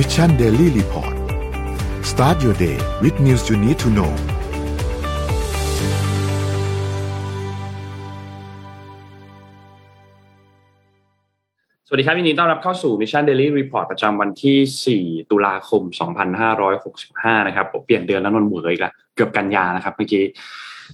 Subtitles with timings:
[0.00, 1.14] Mission Daily Report
[2.10, 4.12] start your day with news you need to know
[11.86, 15.82] สวัสดีครับยินดีต้อนรับเข้าสู่ Mission Daily Report ประจำวันที่ 4 ตุลาคม
[16.64, 20.24] 2565 นะครับผมเปลี่ยนเดือนแล้วนนเหมืออีกล้วเกือบกันยานะครับเมื่อกี้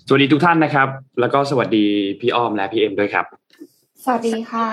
[0.07, 0.89] สวัสดีทุกท่านนะครับ
[1.21, 1.85] แล้วก็สวัสดี
[2.21, 3.27] พี่อ้อมและพี่เอ็มด้วยครับ
[4.07, 4.69] สวัสดีค่ะ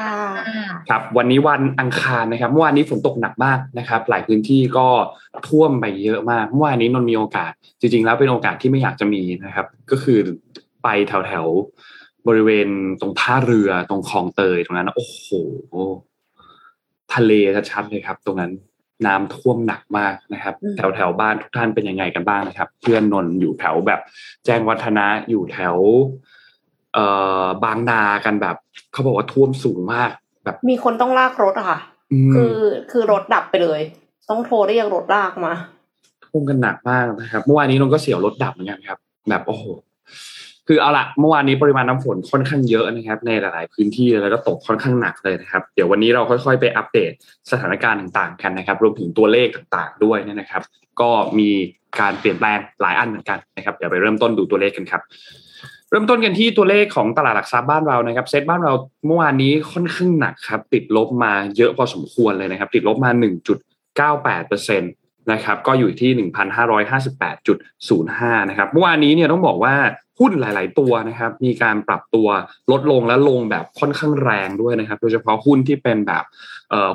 [0.90, 4.88] ครับ วันนี้วันอังคารนะครับเมื่อวานนี้ฝนตกหนักมากนะครับ หลายพื้นที่ก็
[5.48, 10.20] ท่วมไปเยอะมากเมื่อวานนี้นนมีโอกาส จริง ๆ แล้วเป็นโอกาสที่ไม่อยากจะมีนะครับ ก็คือ
[10.84, 12.68] ไปแถวๆบริเวณ
[13.02, 15.28] ตรงท่าเรือตรงคลองเตยตรงนั้นโอ้โห
[17.14, 17.32] ทะเล
[17.72, 18.52] ชัดๆเลยครับ ตรงนั้น
[19.08, 24.00] น้ำท่วมหนักมากนะครับอืมแถวแถวๆบ้านทุกท่านเป็นยังไงกันบ้างนะครับ เพื่อนนนท์อยู่แถวแบบ
[24.46, 25.78] แจ้งวัฒนะอยู่แถว
[26.94, 27.06] เอ่
[27.44, 28.56] อบางนากันแบบ
[28.92, 30.10] เขาบอกว่าท่วมสูงมาก
[30.44, 31.80] แบบมีคนต้องลากรถอะค่ะ
[32.12, 32.56] อืมคือ
[32.92, 33.82] คือรถดับไปเลย
[34.30, 35.54] ต้องโทรได้ยังรถลากมา
[36.26, 38.98] ท่วมกันหนักมากนะครับเมื่อวานนี้นนท์ก็เสียวรถดับเหมือนกันครับ
[39.30, 39.64] แบบโอ้โห
[40.68, 47.12] คือเอาละเมื่อวานนี้ปริมาณน้ำฝนค่อนข้างเยอะนะครับ ในหลาย ๆ พื้นที่แล้วก็ตกค่อนข้างหนักเลยนะครับ เดี๋ยววันนี้เราค่อย ๆ ไปอัปเดต
[47.52, 50.64] สถานการณ์ต่างๆ กันนะครับ รวมถึงตัวเลขต่างๆ ด้วยเนี่ยนะครับ
[51.02, 51.50] ก็มี
[52.00, 55.02] การเปลี่ยนแปลงหลายอันเหมือนกันนะครับ เดี๋ยวไปเริ่มต้นดูตัวเลขกันครับ
[55.92, 58.74] เริ่มต้นกันที่ตัวเลขของตลาดหลักทรัพย์บ้านเรานะครับเซ็ตบ้านเรา
[59.06, 63.12] เมื่อวานนี้ค่อนข้างหนักครับ ติดลบมาเยอะพอสมควรเลยนะครับ ติดลบมา
[63.80, 64.92] 1.98เปอร์เซ็นต์
[65.32, 66.12] นะครับก็อยู่ที่
[67.20, 69.76] 1,558.05 นะครับเมื่อวานนี้เนี่ยต้องบอกว่า
[70.20, 72.28] หุ้นหลาย ๆ ตัวนะครับมีการปรับตัว
[72.72, 76.24] ลดลงและลงแบบค่อนข้างแรงด้วยนะครับ โดยเฉพาะหุ้นที่เป็นแบบ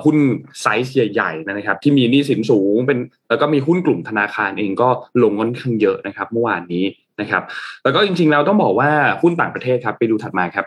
[0.05, 0.17] หุ้น
[0.61, 4.89] ไซส์ใหญ่ ๆ นะครับ ที่มีหนี้สินสูงเป็นแล้วก็มีหุ้นกลุ่มธนาคารเองก็
[5.23, 6.85] ลงค่อนข้างเยอะนะครับ เมื่อวานนี้
[7.21, 7.43] นะครับ
[7.83, 8.91] แล้วก็จริงๆแล้วต้องบอกว่า
[9.23, 10.67] หุ้นต่างประเทศครับไปดูถัดมาครับ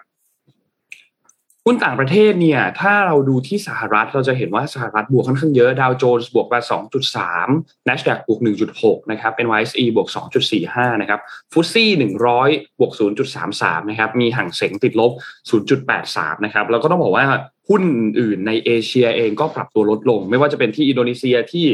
[1.66, 6.60] หุ้นต่างประเทศเนี่ยถ้าเราดูที่สหรัฐเราจะเห็นว่าสหรัฐบวกค่อนข้างเยอะดาวโจนส์บวกมา
[7.24, 8.40] 2.3 NASDAQ บวก
[8.76, 10.08] 1.6 นะครับ NYSE บวก
[10.56, 11.20] 2.45 นะครับ
[11.54, 11.90] ฟุตซี่
[12.38, 12.92] 100 บวก
[13.42, 15.12] 0.33 นะครับ มีห่างเสงติดลบ
[15.78, 17.26] 0.83 นะครับ แล้วก็ต้องบอกว่า
[17.70, 17.84] หุ้น
[18.20, 21.66] อื่นในเอเชียเองก็ปรับตัวลดลง ไม่ว่าจะเป็นที่อินโดนีเซียที่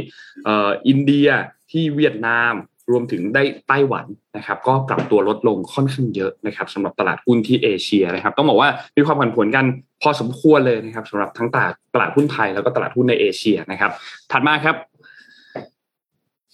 [0.47, 1.29] อออินเดีย
[1.71, 2.53] ที่เวียดนาม
[2.91, 4.05] รวมถึงได้ไต้หวัน
[4.37, 9.65] นะครับ ก็ปรับตัวลดลงค่อนข้างเยอะนะครับสำหรับตลาดหุ้นที่เอเชียนะครับ ต้องบอกว่ามีความผันผวนกัน
[10.01, 13.91] พอสมควรเลยนะครับสำหรับทั้งตลาดตลาดหุ้นไทยแล้วก็ตลาดหุ้นในเอเชียนะครับ
[14.31, 14.75] ถัดมาครับ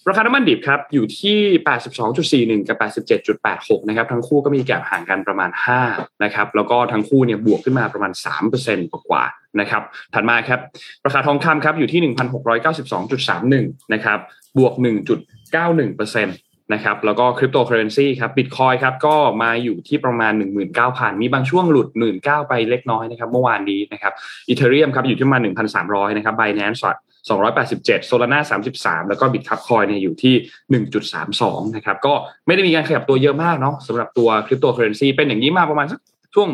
[0.08, 1.36] ราคาน้ำมันดิบครับอยู่ที่
[2.60, 2.76] 82.41 กับ
[3.38, 5.50] 87.86 นะครับ ทั้งคู่ก็มีแกลบห่างกันประมาณ
[5.86, 8.12] 5 นะครับ แล้วก็ทั้งคู่เนี่ยบวกขึ้นมาประมาณ
[8.52, 9.82] 3%กว่าๆนะครับ
[10.14, 10.60] ถัดมาครับ
[11.06, 12.00] ราคาทองคำครับอยู่ที่
[12.82, 14.18] 1,692.31 นะครับ
[14.58, 14.74] บวก
[15.52, 16.26] 1.91%
[16.74, 20.32] นะครับแล้วก็คริปโตเคอเรนซีครับบิตคอยครับก็มาอยู่ที่ประมาณ
[20.76, 24.12] 19,000 มีบางช่วงหลุด 19,000 ไปเล็กน้อยนะครับเมื่อวานนี้นะครับ
[24.48, 25.42] อีเทเรียมครับอยู่ที่ประมาณ
[25.80, 26.80] 1,300 นะครับ Binance
[27.28, 28.40] 287 Solana
[28.74, 30.34] 33 แล้วก็ Bitcoin เนี่ยอยู่ที่
[31.20, 32.14] 1.32 นะครับ ก็
[32.46, 36.00] ไม่ได้มีการขยับตัวเยอะมากเนาะสำหรับตัวคริปโตเคอเรนซีเป็นอย่างนี้มาประมาณสัก
[36.34, 36.48] ช่วง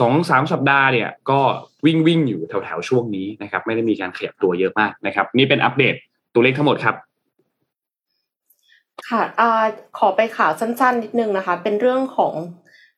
[0.00, 1.40] สองสามสัปดาห์เนี่ย ก็
[1.86, 5.94] วิ่งวิ่งอยู่แถวแถวๆช่วงนี้นะครับ ไม่ได้มีการขยับตัวเยอะมากนะครับ นี่เป็นอัปเดต
[6.34, 6.96] ตัวเลขทั้งหมดครับ
[9.08, 9.64] ค่ะอ่า
[9.98, 12.34] ขอไปข่าวสั้น ๆ นิดนึงนะคะ เป็นเรื่องของ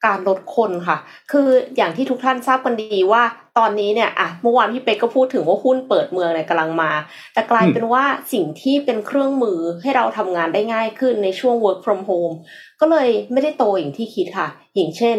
[0.07, 0.99] การลดคนค่ะ
[1.33, 3.23] คืออย่างที่ทุกท่านทราบกันดีว่า
[3.59, 6.93] ตอนนี้เนี่ยอะเมื่อวานพี่เป๊กก็พูดถึงว่าหุ้นเปิดเมืองเนี่ยกำลังมา
[7.35, 12.35] แต่กลายเป็นว่าสิ่งที่เป็นเครื่องมือให้เราทำงานได้ง่ายขึ้นในช่วง work from home
[12.81, 15.17] ก็เลยไม่ได้โตอย่างที่คิดค่ะ อย่างเช่น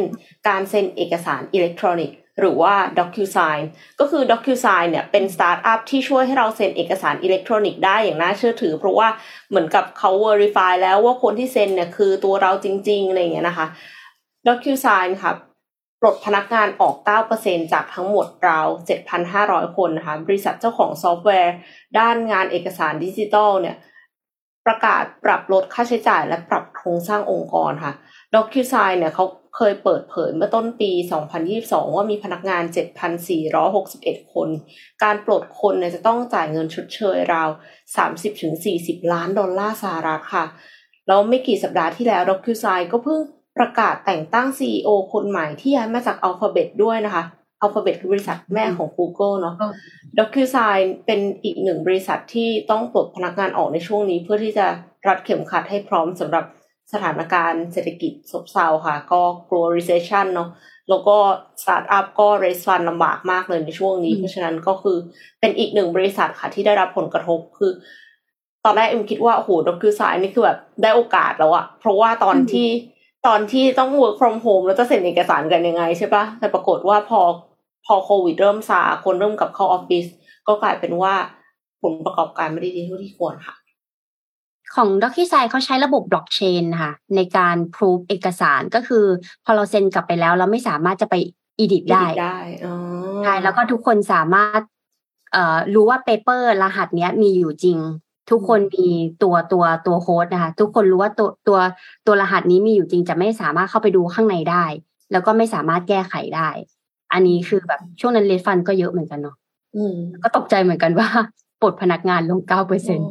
[0.47, 3.61] การเซ็นเอกสารอิเล็กทรอนิกส์ หรือว่า DocuSign
[3.99, 9.07] ก็คือ DocuSign เนี่ยเป็นสตาร์ทอัพที่ช่วยให้เราเซ็นเอกสารอิเล็กทรอนิกส์ได้อย่างน่าเชื่อถือ เพราะว่า
[9.49, 13.67] เหมือนกับเขา Verify แล้วว่าคนที่เซ็นเนี่ยคือตัวเราจริงๆอะไรอย่างเงี้ยนะคะ
[14.47, 15.31] DocuSign ค่ะ
[16.01, 16.95] ปลดพนักงานออก
[17.35, 18.67] 9%จากทั้งหมดราว
[19.21, 21.55] 7,500 คนนะคะบริษัทเจ้าของซอฟต์แวร์
[21.99, 23.77] ด้านงานเอกสารดิจิทัลเนี่ย
[24.65, 27.93] ประกาศปรับลดค่าใช้จ่ายและปรับโครงสร้างองค์กรค่ะ
[28.33, 29.25] DocuSign เนี่ยเขา
[29.55, 30.91] เคยเปิดเผยเมื่อต้นปี
[31.43, 32.63] 2022 ว่ามีพนักงาน
[33.47, 34.49] 7,461 คน
[35.03, 37.49] การปลดคนเนี่ยจะต้องจ่ายเงินชดเชยราว
[38.31, 40.45] 30-40 ล้านดอลลาร์สหรัฐค่ะ
[41.07, 43.19] แล้วไม่กี่สัปดาห์ที่แล้ว DocuSign ก็เพิ่ง
[43.57, 47.23] ประกาศแต่งตั้ง CEO คนใหม่ที่ย้ายมาจาก Alphabet ด้วยนะคะ
[47.63, 49.55] Alphabet คือบริษัทแม่ของ Google เนาะ
[50.17, 54.67] DocuSign เป็นอีกหนึ่งบริษัทที่ต้องปลดพนักงานออกในช่วงนี้ เพื่อที่จะ
[55.07, 56.45] รัดเข็มขัดให้พร้อมสำหรับ
[56.93, 60.49] สถานการณ์เศรษฐกิจซบเซาค่ะ ก็กลัว recession เนาะ
[60.89, 61.17] แล้วก็
[61.61, 64.97] สตาร์ทอัพก็ raise fund ลำบากมากเลยในช่วงนี้ เพราะฉะนั้นก็คือ
[65.39, 67.71] เป็นอีกหนึ่งบริษัทค่ะ ที่ได้รับผลกระทบคือ
[68.65, 72.67] ตอนแรกเอ็มคิดว่าโอ้โห DocuSign นี่คือแบบได้โอกาสแล้วอะเพราะว่าตอนที่
[73.27, 77.21] ตอนที่ต้อง work from home แล้วจะเซ็นเอกสารกันยังไงใช่ปะแต่ปรากฏว่าพอ
[77.85, 80.05] พอโควิดเริ่มซาคนเริ่มกลับเข้าออฟฟิศ
[80.47, 81.13] ก็กลายเป็นว่า
[81.81, 83.55] ผลประกอบการไม่ได้ดีเท่าที่ควรค่ะ
[84.75, 89.05] ของ DocuSign เขาใช้ระบบบล็อกเชนค่ะ ในการพิสูจเอกสารก็คือ
[89.45, 91.15] พอเราเซ็นกลับไปแล้ว เราไม่สามารถจะไป
[91.59, 92.39] อีดิทได้ได้
[93.23, 94.61] ใช่แล้วก็ทุกคนสามารถ
[95.33, 97.77] เอ่อรู้ว่าเปเปอร์รหัสเนี้ยมีอยู่จริง
[98.31, 98.87] ทุกคนมี
[99.23, 101.59] ตัวตัวตัวโค้ดนะคะ ทุกคนรู้ว่าตัวตัว
[102.07, 104.65] ตัวรหัสนี้มีอยู่จริง จะไม่สามารถเข้าไปดูข้างในได้
[105.11, 106.49] แล้วก็ไม่สามารถแก้ไขได้
[107.13, 109.35] อันนี้คือแบบช่วงนั้นเลดฟันก็เยอะเหมือนกันเนาะ
[110.23, 111.07] ก็ตกใจเหมือนกันว่า
[111.61, 113.09] ปลดพนักงานลงเก้าเปอร์เซ็นต์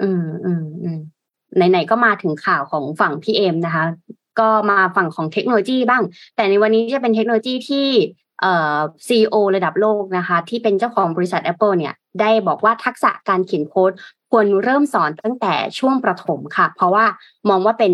[0.00, 0.98] อืมอืมอืม
[1.56, 3.84] ไหนๆก็มาถึงข่าวของฝั่งพี่เอมนะคะ
[4.40, 6.02] ก็มาฝั่งของเทคโนโลยีบ้าง
[6.36, 7.88] แต่ในวันนี้จะเป็นเทคโนโลยีที่
[8.40, 8.76] เอ่อ
[9.06, 13.92] ซีอระดับโลกนะคะ ที่เป็นเจ้าของบริษัท Apple เนี่ย ได้บอกว่าทักษะการเขียนโค้ด
[14.30, 17.04] ควรเริ่มสอนตั้งแต่ช่วงประถมค่ะ เพราะว่า
[17.48, 17.92] มองว่าเป็น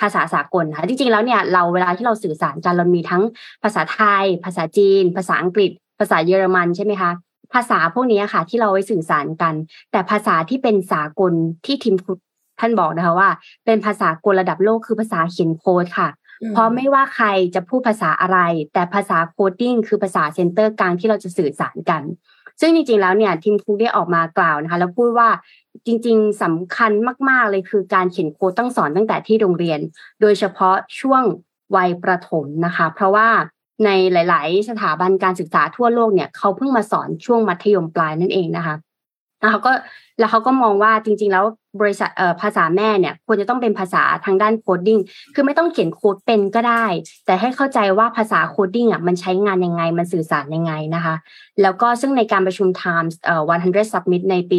[0.00, 3.22] ภาษาสากลค่ะจริงๆแล้วเนี่ยเราเวลาที่เราสื่อสารกันเรามีทั้ง
[3.62, 7.10] ภาษาไทย ภาษาจีน ภาษาอังกฤษ ภาษาเยอรมันใช่ไหมคะ
[7.54, 9.54] ภาษาพวกนี้ค่ะ ที่เราไว้สื่อสารกัน
[9.92, 11.32] แต่ภาษาที่เป็นสากล
[11.66, 11.94] ที่ทีม
[12.60, 13.30] ท่านบอกนะคะว่า
[13.64, 16.08] เป็นภาษากลระดับโลกคือภาษาเขียนโค้ดค่ะ
[16.52, 18.38] เพราะไม่ว่าใครจะพูดภาษาอะไร
[18.72, 22.02] แต่ภาษา coding คือภาษา center กลางที่เราจะสื่อสารกัน
[22.60, 25.28] ซึ่งจริงๆแล้วเนี่ย Tim Cook ได้ออกมากล่าวนะคะ แล้วพูดว่า
[25.86, 26.92] จริงๆสำคัญ
[27.28, 29.80] มากๆเลยคือการเขียนโค้ดต้องสอนตั้งแต่ที่โรงเรียน
[30.20, 31.22] โดยเฉพาะช่วง
[31.76, 33.28] วัยประถมนะคะ เพราะว่า
[33.84, 38.76] ในหลาย ๆ สถาบันการศึกษาทั่วโลกเนี่ยเขาเพิ่งมาสอนช่วงมัธยมปลายนั่นเองนะคะ
[39.40, 39.72] แล้วเขาก็
[40.18, 41.44] แล้วเขาก็มองว่าจริง ๆ แล้ว
[41.80, 45.00] บริษัทเอ่อภาษาแม่เนี่ยควรจะต้องเป็นภาษาทางด้าน coding
[45.34, 46.84] คือไม่ต้องเขียนโค้ดเป็นก็ได้
[47.26, 51.14] แต่ให้เข้าใจว่าภาษา coding อะมันใช้งานยังไง มันสื่อสารยังไงนะคะ
[51.62, 54.58] แล้วก็ซึ่งในการประชุม Times เอ่อ100 Summit ในปี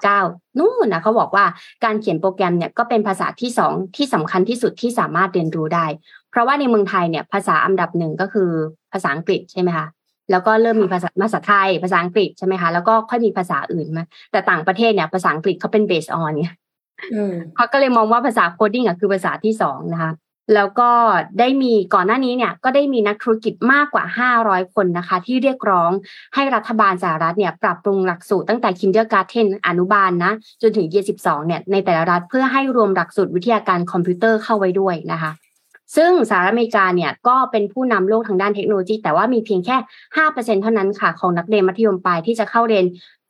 [0.00, 1.44] 2019 นู่นนะเขาบอกว่า
[1.84, 5.86] การเขียนโปรแกรมเนี่ยก็เป็นภาษาที่สองที่สำคัญที่สุดที่สามารถเรียนรู้ได้
[6.30, 8.50] เพราะว่าในเมืองไทยเนี่ยภาษาอันดับหนึ่งก็คือ
[8.92, 9.86] ภาษาอังกฤษใช่ไหมคะ
[10.30, 16.54] แล้วก็เริ่มมีภาษาภาษาไทยภาษาอังกฤษใช่ไหมคะแล้วก็ค่อยมีภาษาอื่นมา แต่ต่างประเทศเนี่ยภาษาอังกฤษเขาเป็น based on เนี่ย
[17.56, 20.12] เขาก็เลยมองว่าภาษา coding อะคือภาษาที่สองนะคะ
[20.54, 20.90] แล้วก็
[21.38, 24.04] ได้มีก่อนหน้านี้เนี่ยก็ได้มีนักธุรกิจมากกว่า
[24.36, 25.90] 500 คนนะคะ ที่เรียกร้อง
[26.34, 30.32] ให้รัฐบาลสหรัฐเนี่ยปรับปรุงหลักสูตรตั้งแต่ kindergarten อนุบาลนะ
[30.62, 35.30] จนถึงเย12เนี่ยในแต่ละรัฐเพื่อให้รวมหลักสูตรวิทยาการคอมพิวเตอร์เข้าไว้ด้วยนะคะ
[35.96, 39.76] ซึ่งสหรัฐอเมริกาเนี่ยก็เป็นผู้นำโลกทางด้านเทคโนโลยี แต่ว่ามีเพียงแค่
[40.16, 42.84] ห้าเปอร์เซ็นต์เท่านั้นค่ะ ของนักเรียนมัธยมปลายที่จะเข้าเรียน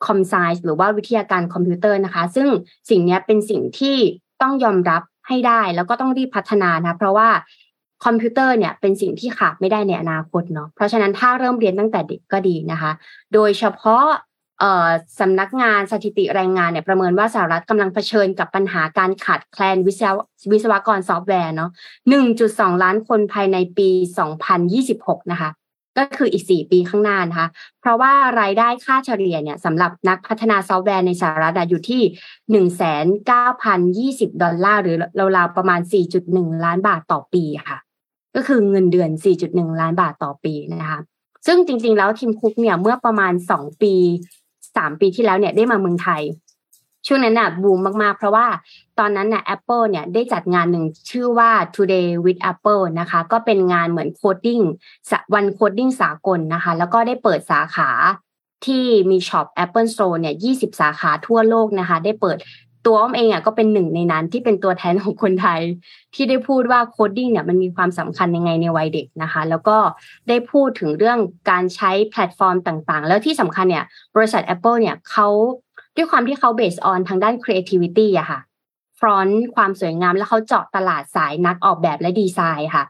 [0.05, 2.47] com sci หรือว่าวิทยาการคอมพิวเตอร์นะคะ ซึ่ง
[2.89, 3.97] สิ่งนี้เป็นสิ่งที่
[4.41, 7.29] ต้องยอมรับให้ได้แล้วก็ต้องรีบพัฒนานะเพราะว่า
[8.05, 12.91] คอมพิวเตอร์เนี่ยเป็นสิ่งที่ขาดไม่ได้ในอนาคตเนาะเพราะฉะนั้นถ้าเริ่มเรียนตั้งแต่เด็กก็ดีนะคะ
[13.33, 14.05] โดยเฉพาะ
[15.19, 20.17] สำนักงานสถิติแรงงานเนี่ยประเมินว่าสหรัฐกำลังเผชิญกับปัญหาการขาดแคลนวิศว
[20.51, 21.71] วิศวกรซอฟต์แวร์เนาะ
[22.27, 23.89] 1.2 ล้านคนภายในปี
[24.61, 25.51] 2026 นะคะ
[25.97, 27.47] ก็คืออีก 4 ปีข้างหน้านะคะ
[27.81, 32.01] เพราะว่ารายได้ค่าเฉลี่ยเนี่ยสำหรับนักพัฒนาซอฟต์แวร์ในสหรัฐอยู่ที่
[34.19, 34.97] 1,9,020 ดอลลาร์หรือ
[35.37, 35.79] ราวๆประมาณ
[36.23, 37.77] 4.1 ล้านบาทต่อปีค่ะ
[38.35, 39.09] ก็คือเงินเดือน
[39.45, 40.99] 4.1 ล้านบาทต่อปีนะคะ
[41.47, 43.93] ซึ่งจริงๆ แล้ว Tim Cook เนี่ยเมื่อประมาณ 2 ปี
[44.77, 46.23] สามปีที่แล้วเนี่ยได้มาเมืองไทย
[47.07, 48.47] ช่วงนั้นน่ะบูมมากๆ เพราะว่า
[48.99, 54.59] ตอนนั้นน่ะ Apple เนี่ยได้จัดงานหนึ่งชื่อว่า Today with Apple นะคะ ก็เป็นงานเหมือน coding
[55.33, 57.89] วัน coding สากลนะคะ แล้วก็ได้เปิดสาขา
[58.65, 62.37] ที่มีช็อป Apple Store เนี่ย 20 สาขาทั่วโลกนะคะ ได้เปิด
[62.85, 65.59] ตัวอ้อมเองอะก็เป็นหนึ่งในนั้นที่เป็นตัวแทนของคนไทย
[66.13, 69.77] ที่ได้พูดว่า coding เนี่ยมันมีความสำคัญยังไงในวัยเด็กนะคะ แล้วก็
[70.27, 71.19] ได้พูดถึงเรื่อง
[71.49, 73.85] การใช้แพลตฟอร์มต่างๆ แล้วที่สำคัญเนี่ย
[74.15, 75.27] บริษัท Apple เนี่ยเขา
[75.95, 78.39] ด้วยความที่เขา base on ทางด้าน creativity อะค่ะ
[78.99, 82.83] ฟรอนต์ความสวยงามแล้วเขาเจาะตลาดสายนักออกแบบและดีไซน์ค่ะ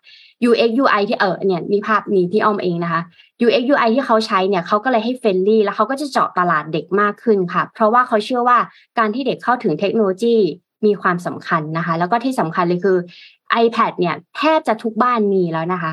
[0.49, 3.01] UX UI ที่เออเนี่ยมีภาพนี้ที่อ้อมเองนะคะ
[3.45, 8.57] UX UI ที่เขาใช้เนี่ยเขาก็เลยให้ friendly แล้วเขาก็จะเจาะตลาดเด็กมากขึ้นค่ะ เพราะว่าเขาเชื่อว่า
[8.99, 10.37] การที่เด็กเข้าถึงเทคโนโลยี
[10.85, 12.97] มีความสำคัญนะคะ แล้วก็ที่สำคัญเลยคือ
[13.63, 15.91] iPad เนี่ยแทบจะทุกบ้านมีแล้วนะคะ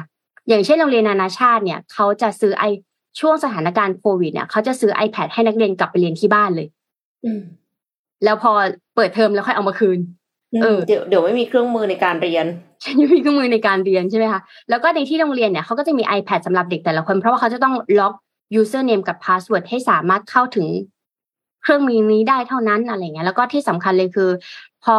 [0.48, 2.64] อย่างเช่นโรงเรียนนานาชาติเนี่ยเขาจะซื้อไอ
[3.20, 6.68] ช่วงสถานการณ์โควิดเนี่ยเขาจะซื้อ iPad ให้นักเรียนกลับไปเรียนที่บ้านเลย
[8.24, 8.52] แล้วพอ
[8.94, 9.98] เปิดเทอมแล้วค่อยเอามาคืน
[10.62, 12.46] เออเดี๋ยวเดี๋ยวไม่มีเครื่องมือในการเรียน
[12.84, 14.40] ฉันยังมีเครื่องมือในการเรียนใช่ไหมคะ
[14.70, 18.14] แล้วก็ในที่โรงเรียนเนี่ยเขาก็จะมี iPad สำหรับเด็กแต่ละคน เพราะว่าเขาจะต้องล็อก
[18.60, 20.66] username กับ password ให้สามารถเข้าถึง
[21.62, 24.30] เครื่องมือนี้ได้เท่านั้นอะไรเงี้ยแล้วก็ที่สำคัญเลยคือ
[24.84, 24.98] พอ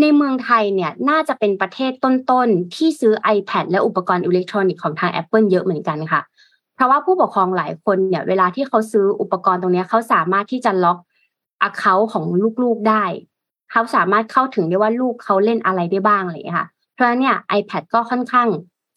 [0.00, 6.20] ในเมืองไทยเนี่ยน่าจะเป็นประเทศต้นๆ ที่ซื้อ iPad และอุปกรณ์อิเล็กทรอนิกส์ของทาง Apple เยอะเหมือนกันค่ะ
[6.74, 10.98] เพราะว่าผู้ปกครองหลายคนเนี่ย เวลาที่เขาซื้ออุปกรณ์ตรงนี้เขาสามารถที่จะล็อก
[11.68, 12.24] account ของ
[12.62, 13.04] ลูกๆได้
[13.72, 18.48] เขาสามารถเข้าถึงได้ว่าลูกเขาเล่นอะไรได้บ้างอะไรอย่างนี้ค่ะ เพราะฉะนั้นเนี่ย iPad ก็ค่อนข้าง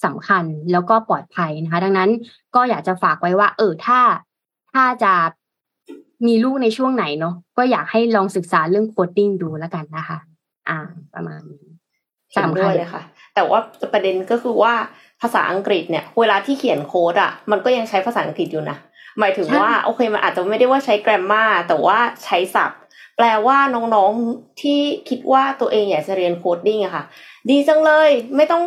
[0.05, 2.09] สำคัญแล้วก็ปลอดภัยนะคะ ดังนั้น
[2.55, 3.99] ก็อยากจะฝากไว้ว่า เออถ้า
[4.73, 5.13] ถ้าจะ
[6.27, 10.17] มีลูกในช่วงไหนเนาะก็อยากให้ลองศึกษาเรื่อง coding ดูแล้วกันนะคะ
[10.69, 10.77] อ่า
[11.13, 11.63] ประมาณนี้
[12.37, 13.03] สำคัญเลยค่ะ
[13.35, 13.59] แต่ว่า
[13.93, 14.73] ประเด็นก็คือว่า
[15.21, 18.77] ภาษาอังกฤษเนี่ย เวลาที่เขียนโค้ดอะ มันก็ยังใช้ภาษาอังกฤษอยู่นะ
[19.19, 22.80] หมายถึงว่าโอเคมันอาจจะไม่ได้ว่าใช้ grammar แต่ว่าใช้ศัพท์
[23.21, 27.03] แปลว่าน้องๆที่คิดว่าตัวเองอยากจะเรียน coding อะค่ะ
[27.49, 28.63] ดีจังเลยไม่ต้อง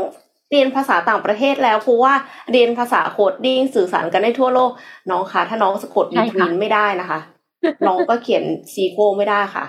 [0.51, 2.15] เรียนภาษาต่างประเทศแล้วเพราะว่า
[2.53, 4.71] เรียนภาษา coding สื่อสารกันได้ทั่วโลก
[5.11, 7.21] น้องคะถ้าน้องสะกดวิทวินไม่ได้นะคะ
[7.87, 9.65] น้องก็เขียนซีโก้ไม่ได้ค่ะ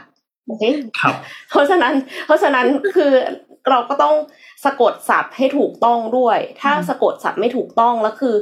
[0.46, 0.63] โอเค
[1.00, 1.15] ครับ
[1.50, 1.94] เพราะฉะนั้น
[2.25, 2.65] เพราะฉะนั้น
[2.96, 3.13] คือ
[3.70, 4.15] เราก็ต้อง
[4.65, 8.36] สะกดศัพท์ให้ถูกต้องด้วย ถ้าสะกดศัพท์ไม่ถูกต้องแล้วคือ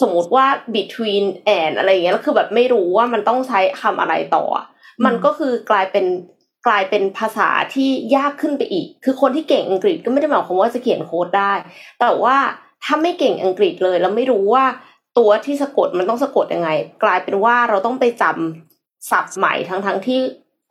[0.00, 0.46] สมมติว่า
[0.76, 1.24] between
[1.60, 4.44] and อะไรอย่างเงี้ยแล้วคือแบบไม่รู้ว่ามันต้องใช้คำอะไรต่อ
[5.04, 6.06] มันก็คือกลายเป็น
[6.66, 11.52] กลายเป็นภาษาที่ยากขึ้นไปอีก คือคนที่เก่งอังกฤษก็ไม่ได้หมายความว่าจะเขียนโค้ดได้
[12.00, 12.36] แต่ว่า
[12.84, 14.64] ถ้าไม่เก่งอังกฤษเลยแล้วไม่รู้ว่า
[15.18, 16.70] ตัวที่สะกดมันต้องสะกดยังไง
[17.04, 20.20] กลายเป็นว่าเราต้องไปจำศัพท์ใหม่ทั้งทั้งที่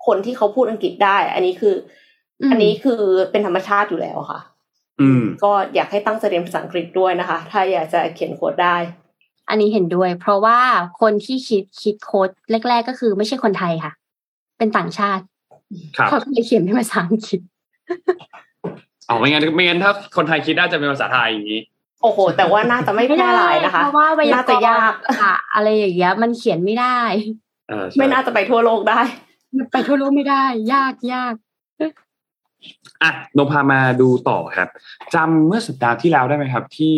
[0.05, 1.75] คนที่เขาพูดอังกฤษได้ อันนี้คือ
[2.51, 3.01] อันนี้คือ
[3.31, 4.39] เป็นธรรมชาติอยู่แล้วค่ะ
[5.01, 8.77] อืม ก็อยากให้ตั้งใจเรียนภาษาอังกฤษด้วยนะคะ ถ้าอยากจะเขียนโค้ดได้
[9.49, 10.59] อันนี้เห็นด้วย เพราะว่า
[11.01, 12.29] คนที่คิดคิดโค้ด
[12.67, 13.91] แรก ๆ ก็คือไม่ใช่คนไทยค่ะ
[14.57, 15.23] เป็นต่างชาติ
[15.97, 17.39] ครับเขาก็เลยเขียนเป็นภาษาอังกฤษ
[19.09, 21.61] อ๋อไม่งั้นไม่งั้นถ้าคนไทยคิดได้จะเป็นภาษาไทยอย่างนี้
[22.01, 26.99] โอ้โห แต่ว่าน่าจะไม่แพร่หลายนะคะเพราะว่าไวยาน่ากจะรยากณ์อะอะไรอย่างเงี้ย มันเขียนไม่ได้
[27.69, 29.01] เออใช่ไม่น่าจะไปทั่วโลกได้
[29.57, 30.43] มันไปทั่วโลกไม่ได้
[30.73, 31.33] ยากยาก
[33.01, 34.69] อะนพามาดูต่อครับ
[35.13, 36.97] จำเมื่อสัปดาห์ที่แล้วได้ไหมครับ ที่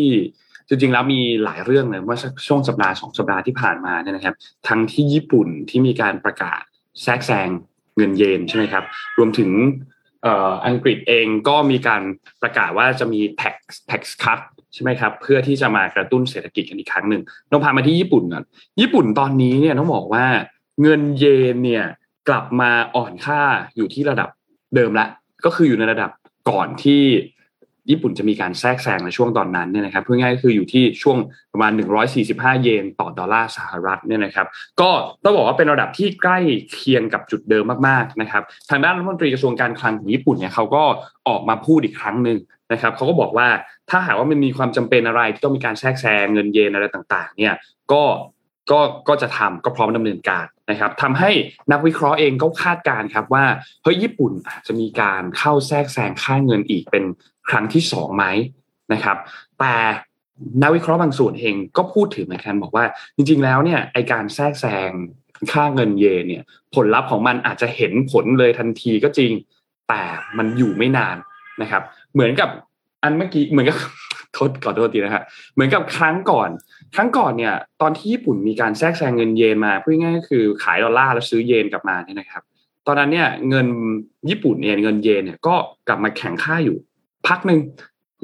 [0.67, 4.35] จริงๆแล้วมีหลายเรื่องเลยเมื่อช่วงสัปดาห์สองสัปดาห์ที่ผ่านมาเนี่ยนะครับ
[4.67, 6.63] ทั้งที่ญี่ปุ่นที่มีการประกาศ
[7.03, 7.49] แทรกแซง
[7.95, 8.83] เงินเยนใช่ไหมครับ
[9.17, 9.51] รวมถึง
[10.67, 12.01] อังกฤษเองก็มีการ
[12.41, 13.55] ประกาศว่าจะมี tax
[13.89, 14.39] tax cut
[14.73, 17.21] ใช่ไหมครับ เพื่อที่จะมากระตุ้นเศรษฐกิจกันอีกครั้งหนึ่ง
[17.51, 18.43] ต้องพามาที่ญี่ปุ่นก่อน
[18.81, 20.25] ญี่ปุ่นตอนนี้เนี่ยต้องบอกว่า
[20.81, 21.85] เงินเยนเนี่ย
[22.29, 23.41] กลับมาอ่อนค่า
[23.75, 24.29] อยู่ที่ระดับ
[24.75, 25.07] เดิมละ
[25.45, 26.11] ก็คืออยู่ในระดับ
[26.49, 27.01] ก่อนที่
[27.89, 31.17] ญี่ปุ่นจะมีการแทรกแซงในช่วงตอนนั้นเนี่ยนะครับเพื่อง่ายก็คืออยู่ที่ช่วง
[31.53, 31.71] ประมาณ
[32.17, 34.47] 145 เยนต่อดอลลาร์สหรัฐเนี่ยนะครับ
[34.81, 34.89] ก็
[35.23, 36.39] ต้องบอกว่าเป็นระดับที่ใกล้
[36.71, 40.83] เคียงกับจุดเดิมมากๆนะครับทางด้านรัฐมนตรีกระทรวงการคลังของญี่ปุ่นเนี่ยเขาก็
[41.27, 42.37] ออกมาพูดอีกครั้งหนึ่ง
[42.71, 43.47] นะครับเขาก็บอกว่า
[43.89, 47.55] ถ้าหากว่ามันมีความจำเป็นอะไรที่ต้องมีการแทรกแซงเงินเยนอะไรต่างๆเนี่ย
[47.91, 48.03] ก็
[48.71, 51.31] ก็ก็จะทำก็พร้อมดำเนินการนะครับทำให้
[51.71, 53.45] นักวิเคราะห์เองก็คาดการณ์ครับว่า
[53.83, 57.03] เฮ้ยญี่ปุ่นอาจจะมีการเข้าแทรกแซงค่าเงินอีกเป็น
[57.49, 58.25] ครั้งที่สองไหม
[58.93, 59.17] นะครับ
[59.59, 59.75] แต่
[60.61, 62.85] นักวิเคราะห์บางส่วนเองก็พูดถึงเหมือนกันบอกว่า
[63.15, 64.91] จริง ๆ แล้วเนี่ยไอการแทรกแซง
[65.51, 66.43] ค่าเงินเยนเนี่ย
[66.75, 69.31] ผลลัพธ์ของมันอาจจะเห็นผลเลยทันทีก็จริง
[69.89, 70.03] แต่
[70.37, 71.17] มันอยู่ไม่นาน
[71.61, 71.83] นะครับ
[72.13, 72.49] เหมือนกับ
[73.03, 73.77] อันเมื่อกี้เหมือนกับ
[74.33, 75.23] โทษก่อนโทษทีนะฮะ
[75.53, 76.49] เหมือนกับครั้งก่อน
[76.95, 82.43] ครั้งก่อนเนี่ย ตอนที่ญี่ปุ่นมีการแทรกแซงเงินเยนมาพูดง่ายก็คือขายดอลลาร์แล้วซื้อเยนกลับมาเนี่ยนะครับ
[82.87, 83.67] ตอนนั้นเนี่ยเงิน
[84.29, 85.55] ญี่ปุ่นเนี่ยเงินเยนเนี่ยก็
[85.87, 86.77] กลับมาแข็งค่าอยู่
[87.27, 87.59] พักหนึ่ง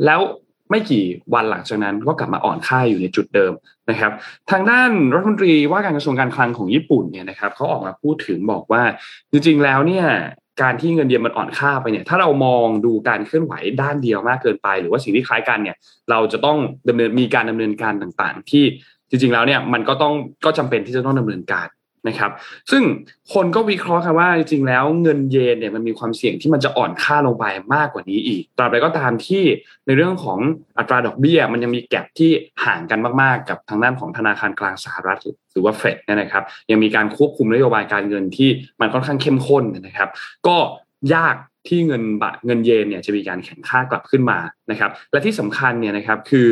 [0.05, 0.21] แล้ว
[0.69, 1.03] ไม่กี่
[1.33, 3.53] วันหลังจากนั้นก็กลับมาอ่อนค่าอยู่ในจุดเดิม
[3.89, 4.11] นะครับ
[4.51, 8.83] ทางด้านรัฐมนตรีว่าการกระทรวงการคลังของญี่ปุ่นเนี่ยนะครับเขาออกมาพูดถึงบอกว่า
[9.31, 10.05] จริงๆแล้วเนี่ย
[10.61, 15.75] การที่เงินเยนมันอ่อนค่าไปเนี่ยถ้าเรามองดูการเคลื่อนไหวด้านเดียวมากเกินไป หรือว่าสิ่งที่คล้ายกันเนี่ย
[16.09, 16.57] เราจะต้อง
[16.89, 18.63] ดำเนินมีการดำเนินการต่างๆ ที่
[19.09, 20.13] จริงๆแล้วเนี่ยมันก็ต้อง
[20.45, 21.67] ก็จำเป็นที่จะต้องดำเนินการ
[22.07, 22.31] นะครับ
[22.71, 22.83] ซึ่ง
[23.33, 29.43] คนก็วิเคราะห์กันว่าจริงๆแล้วเงินเยนเนี่ยมันมีความเสี่ยงที่มันจะอ่อนค่าลงไปมากกว่านี้อีก ตราบใดก็ตามที่
[29.85, 30.39] ในเรื่องของ
[30.77, 32.31] อัตราดอกเบี้ย มันยังมีแกลบที่
[32.65, 35.19] ห่างกันมากๆ กับทางด้านของธนาคารกลางสหรัฐ
[35.51, 38.49] หรือว่าเฟดเนี่ยนะครับ ยังมีการควบคุมนโยบายการเงินที่
[38.81, 40.09] มันค่อนข้างเข้มข้นนะครับ
[40.47, 40.57] ก็
[41.15, 41.35] ยาก
[41.69, 44.39] ที่เงินบาทเงินเยนเนี่ยจะมีการแข็งค่ากลับขึ้นมา
[44.71, 46.49] นะครับ และที่สำคัญเนี่ยนะครับคือ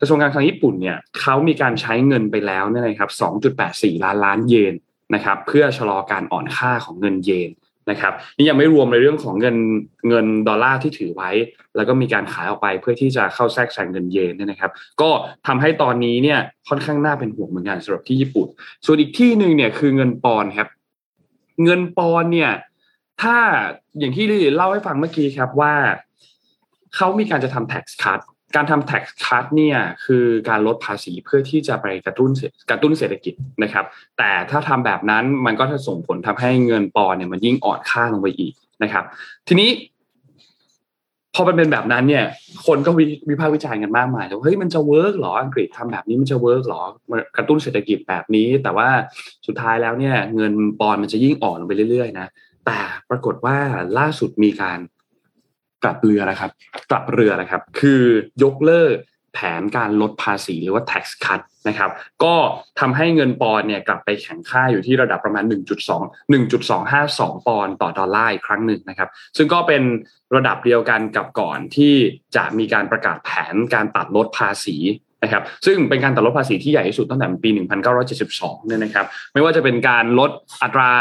[0.00, 3.10] กระทรวงการคลังญี่ปุ่นเนี่ยเขามีการใช้เงินไปแล้วเนี่ยนะครับ
[3.56, 4.74] 2.84 ล้านล้านเยน
[5.14, 7.50] นะครับเพื่อชะลอการอ่อนค่าของเงินเยน
[7.90, 9.56] นะครับนี่ยังไม่รวมในเรื่องของเงิน
[10.08, 11.30] เงินดอลลาร์ที่ถือไว้
[11.76, 15.10] แล้วก็มีการขายออกไปเพื่อที่จะเข้าแทรกแซงเงินเยนเนี่ยนะครับ ก็
[15.46, 16.38] ทำให้ตอนนี้เนี่ย
[16.68, 18.46] ค่อนข้างน่าเป็นห่วงเหมือนกันสำหรับที่ญี่ปุ่น
[18.86, 20.68] ส่วนอีกที่หนึ่งเนี่ยคือเงินปอนครับ
[21.64, 22.52] เงินปอนเนี่ย
[23.22, 23.36] ถ้า
[23.98, 24.24] อย่างที่
[24.56, 25.74] เล่าให้ฟังเมื่อกี้ครับว่า
[26.96, 28.20] เขามีการจะทำ tax cut
[28.56, 32.30] การทำ tax cut เนี่ยคือการลดภาษีเพื่อที่จะไปกระตุ้น
[32.70, 33.84] กระตุ้นเศรษฐกิจนะครับ
[34.18, 38.52] แต่ถ้าทำแบบนั้นมันก็จะส่งผลทำให้เงินปอนด์เนี่ยมันยิ่งอ่อนค่าลงไปอีก
[38.82, 39.04] นะครับ
[39.48, 39.70] ทีนี้
[41.34, 42.24] พอมันเป็นแบบนั้นเนี่ย
[42.66, 42.90] คนก็
[43.28, 46.82] วิพากษ์วิจารณ์กันมากมายว่าเฮ้ยมันจะ work หรออังกฤษทำแบบนี้มันจะ work หรอ
[47.36, 48.88] กระตุ้นเศรษฐกิจแบบนี้ แต่ว่า
[49.46, 52.26] สุดท้ายแล้วเนี่ย เงินปอนด์มันจะยิ่งอ่อนลงไปเรื่อยๆนะ
[52.66, 52.78] แต่
[53.10, 53.56] ปรากฏว่า
[53.98, 54.78] ล่าสุดมีการ
[55.82, 56.50] กลับเรือแล้วครับ
[56.90, 58.02] กลับเรือแล้วครับ คือ
[58.42, 58.94] ยกเลิก
[59.34, 61.90] แผแผนการลดภาษีหรือว่า tax cut นะครับ
[62.24, 62.34] ก็
[62.80, 69.82] ทำให้เงินปอนเนี่ยกลับไปแข็งค่าอยู่ที่ระดับประมาณ 1.2 1.252 ปอนต่อดอลลาร์อีกครั้งหนึ่งนะครับ ซึ่งก็เป็น
[70.36, 71.94] ระดับเดียวกันกับก่อนที่
[72.36, 74.76] จะมีการประกาศแผนการตัดลดภาษี
[75.22, 77.50] นะครับ ซึ่งเป็นการตัดลดภาษีที่ใหญ่ที่สุดตั้งแต่ปี
[78.08, 80.30] 1972 เนี่ยนะครับ ไม่ว่าจะเป็นการลด
[80.62, 80.92] อัตรา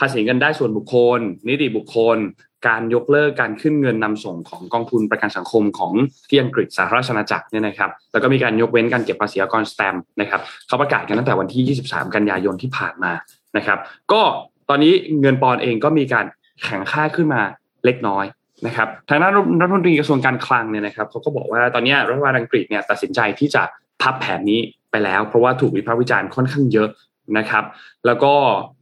[0.00, 2.18] ภาษีเงินได้ส่วนบุคคล นิติบุคคล
[2.66, 5.92] การยกเลิกการขึ้นเงินนำส่งของกองทุนประกันสังคมของ
[6.28, 13.12] ที่อังกฤษสาธารณรัฐอาณาจักรเนี่ยนะครับแล้วก็มีการยกเว้นการเก็บภาษีอากรสแตม์นะครับเขาประกาศกันตั้งแต่วันที่ 23 กันยายนที่ผ่านมา
[13.56, 13.78] นะครับ
[14.12, 14.22] ก็
[14.68, 16.26] ตอนนี้เงินปอนเองก็มีการ
[16.62, 17.40] แข็งค่าขึ้นมา
[17.84, 18.24] เล็กน้อย
[18.66, 23.62] นะครับทางด้านรัฐมนตรีกระทรวงการคลังเนี่ยนะครับเขาก็บอกว่าตอนนี้รัฐบาลอังกฤษเนี่ยตัดสินใจที่จะ
[24.02, 26.88] พับแผนนี้ไปแล้ว เพราะว่าถูกวิพากษ์วิจารณ์ค่อนข้างเยอะ
[27.38, 27.64] นะครับ
[28.06, 28.34] แล้วก็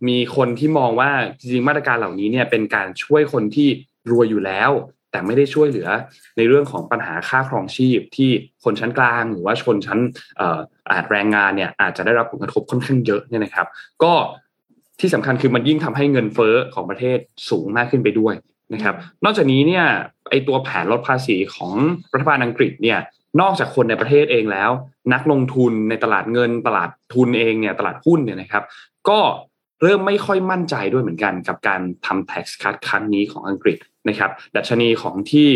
[0.09, 3.69] มีคนที่มองว่าจริงๆมาตรการเหล่านี้เนี่ยเป็นการช่วยคนที่
[4.11, 4.71] รวยอยู่แล้ว
[5.11, 5.89] แต่ไม่ได้ช่วยเหลือ
[6.37, 8.31] ในเรื่องของปัญหาค่าครองชีพที่
[8.65, 9.99] คนชั้นกลาง หรือว่าชนชั้น
[10.91, 13.67] อาจแรงงานเนี่ยอาจจะได้รับผลกระทบค่อนข้างเยอะเนี่ยนะครับ
[14.03, 14.13] ก็
[15.01, 17.19] ที่สำคัญคือมันยิ่งทำให้เงินเฟ้อของประเทศ
[17.51, 18.35] สูงมากขึ้นไปด้วย
[18.75, 19.85] นะครับ นอกจากนี้เนี่ย
[20.31, 21.73] ไอตัวแผนลดภาษีของ
[22.13, 22.99] รัฐบาลอังกฤษเนี่ย
[23.41, 24.71] นอกจากคนในประเทศเองแล้ว
[25.13, 28.65] นักลงทุนในตลาดเงินตลาดทุนเองเนี่ยตลาดหุ้นเนี่ยนะครับ
[29.09, 29.21] ก็
[29.83, 35.49] เริ่มไม่ค่อยมั่นใจด้วยเหมือนกันกับการทำ tax cut ครั้งนี้ของอังกฤษนะครับ ดัชนีของที่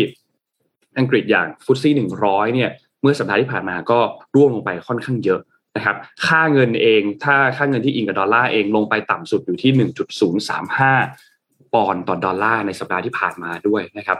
[0.99, 2.69] อังกฤษอย่างฟุตซี่หนึ่งร้อยเนี่ย
[3.01, 3.99] เมื่อสัปดาห์ที่ผ่านมาก็
[4.35, 5.41] ร่วงลงไปค่อนข้างเยอะ
[5.75, 5.95] นะครับ
[6.27, 10.93] ค่าเงินเองถ้าค่าเงินที่อิงกับดอลลาร์เองลงไปต่ำสุดอยู่ที่หนึ่งจุดศูนย์สามห้า
[11.73, 14.17] ปอนด์ต่อดอลลาร์ในสัปดาห์ที่ผ่านมาด้วยนะครับ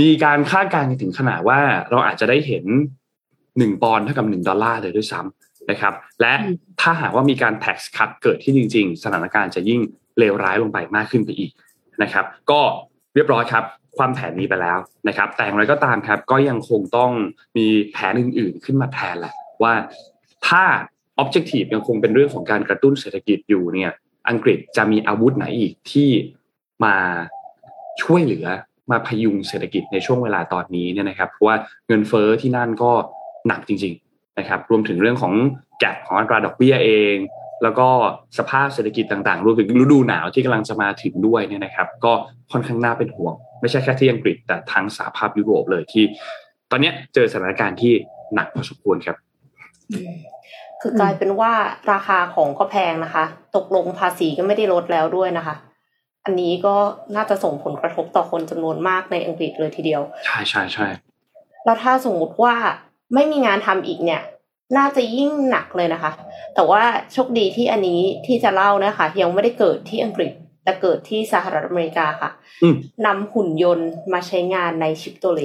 [0.00, 1.60] มีการคาดการณ์ถึงขนาดว่า
[1.90, 2.64] เราอาจจะได้เห็น
[3.58, 6.32] หนึ่งปอนด์เท่ากับหนึ่งดอลลาร์เลยด้วยซ้ำนะครับ และ
[6.80, 9.80] ถ้าหากว่ามีการ tax cut เกิดที่จริง ๆ สถานการณ์จะยิ่ง
[10.18, 11.50] เลวร้ายลงไปมากขึ้นไปอีก
[12.02, 12.60] นะครับ ก็
[13.14, 13.64] เรียบร้อยครับ
[13.98, 17.12] ความแผนนี้ไปแล้วนะครับ แต่อย่างไรก็ตามครับ ก็ยังคงต้อง
[17.56, 19.74] มีแผนอื่น ๆ ขึ้นมาแทนแหละว่า
[20.48, 20.64] ถ้า
[21.22, 23.92] objective ยังคงเป็นเรื่องของการกระตุ้นเศรษฐกิจอยู่เนี่ย
[24.28, 26.08] อังกฤษจะมีอาวุธไหนอีกที่
[26.84, 26.96] มา
[28.02, 28.46] ช่วยเหลือ
[28.90, 31.56] มาพยุงเศรษฐกิจในช่วงเวลาตอนนี้เนี่ยนะครับเพราะว่า
[31.88, 32.90] เงินเฟอ้อที่นั่นก็
[33.48, 35.34] หนักจริงๆนะครับรวมถึงเรื่องของ
[35.80, 37.16] แกลของอัตราดอกเบี้ยเอง
[37.62, 37.88] แล้วก็
[38.38, 42.12] สภาพเศรษฐกิจต่างๆรวมถึงฤดูหนาวที่กำลังจะมาถึงด้วยเนี่ยนะครับ ก็
[42.52, 46.04] ค่อนข้างน่าเป็นห่วง ไม่ใช่แค่ที่อังกฤษแต่ทั้งสหภาพยุโรปเลยที่
[46.70, 47.92] ตอนนี้เจอสถานการณ์ที่
[48.34, 49.16] หนักพอสมควรครับ
[50.80, 51.52] คือกลายเป็นว่า
[51.92, 53.24] ราคาของก็แพงนะคะ
[53.56, 55.54] ตกลงภาษีก็ไม่ได้ลดแล้วด้วยนะคะ
[56.26, 56.76] อันนี้ก็
[57.16, 60.86] น่าจะส่งผลกระทบต่อคนจำนวนมากในอังกฤษเลยทีเดียว ใช่ใช่ใช่
[61.64, 62.54] แล้วถ้าสมมติว่า
[63.14, 64.22] ไม่มีงานทำอีกเนี่ย
[64.76, 66.12] น่าจะยิ่งหนักเลยนะคะ
[66.54, 70.32] แต่ว่าโชคดีที่อันนี้ที่จะเล่านะคะ ยังไม่ได้เกิดที่อังกฤษ
[70.64, 72.30] แต่เกิดที่สหรัฐอเมริกาค่ะ
[73.06, 75.40] นำหุ่นยนต์มาใช้งานในชิปโตเล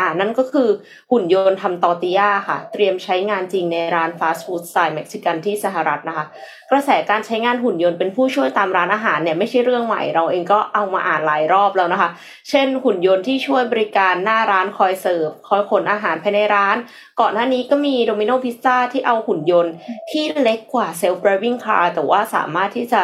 [0.00, 0.68] อ่านั่นก็คือ
[1.12, 6.26] หุ่นยนต์ทำตอร์ติญาค่ะ เตรียมใช้งานจริงในร้านฟาสต์ฟู้ดสไตล์เม็กซิกันที่สหรัฐนะคะ
[6.70, 12.10] กระแสการใช้งานหุ่นยนต์เป็นผู้ช่วยตามร้านอาหารเนี่ยไม่ใช่เรื่องใหม่เราเองก็เอามาอ่านหลายรอบแล้วนะคะ
[12.50, 16.76] เช่น หุ่นยนต์ที่ช่วยบริการหน้าร้านคอยเสิร์ฟคอยขนอาหารภายในร้าน
[17.20, 19.72] ก่อนหน้านี้ก็มีโดมิโนพิซซ่าที่เอาหุ่นยนต์
[20.10, 23.02] ที่เล็กกว่าเซลฟ์ driving car แต่ว่าสามารถที่จะ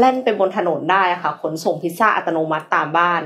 [0.00, 3.22] แล่นไปบนถนนได้ค่ะขนส่งพิซซ่าอัตโนมัติตามบ้าน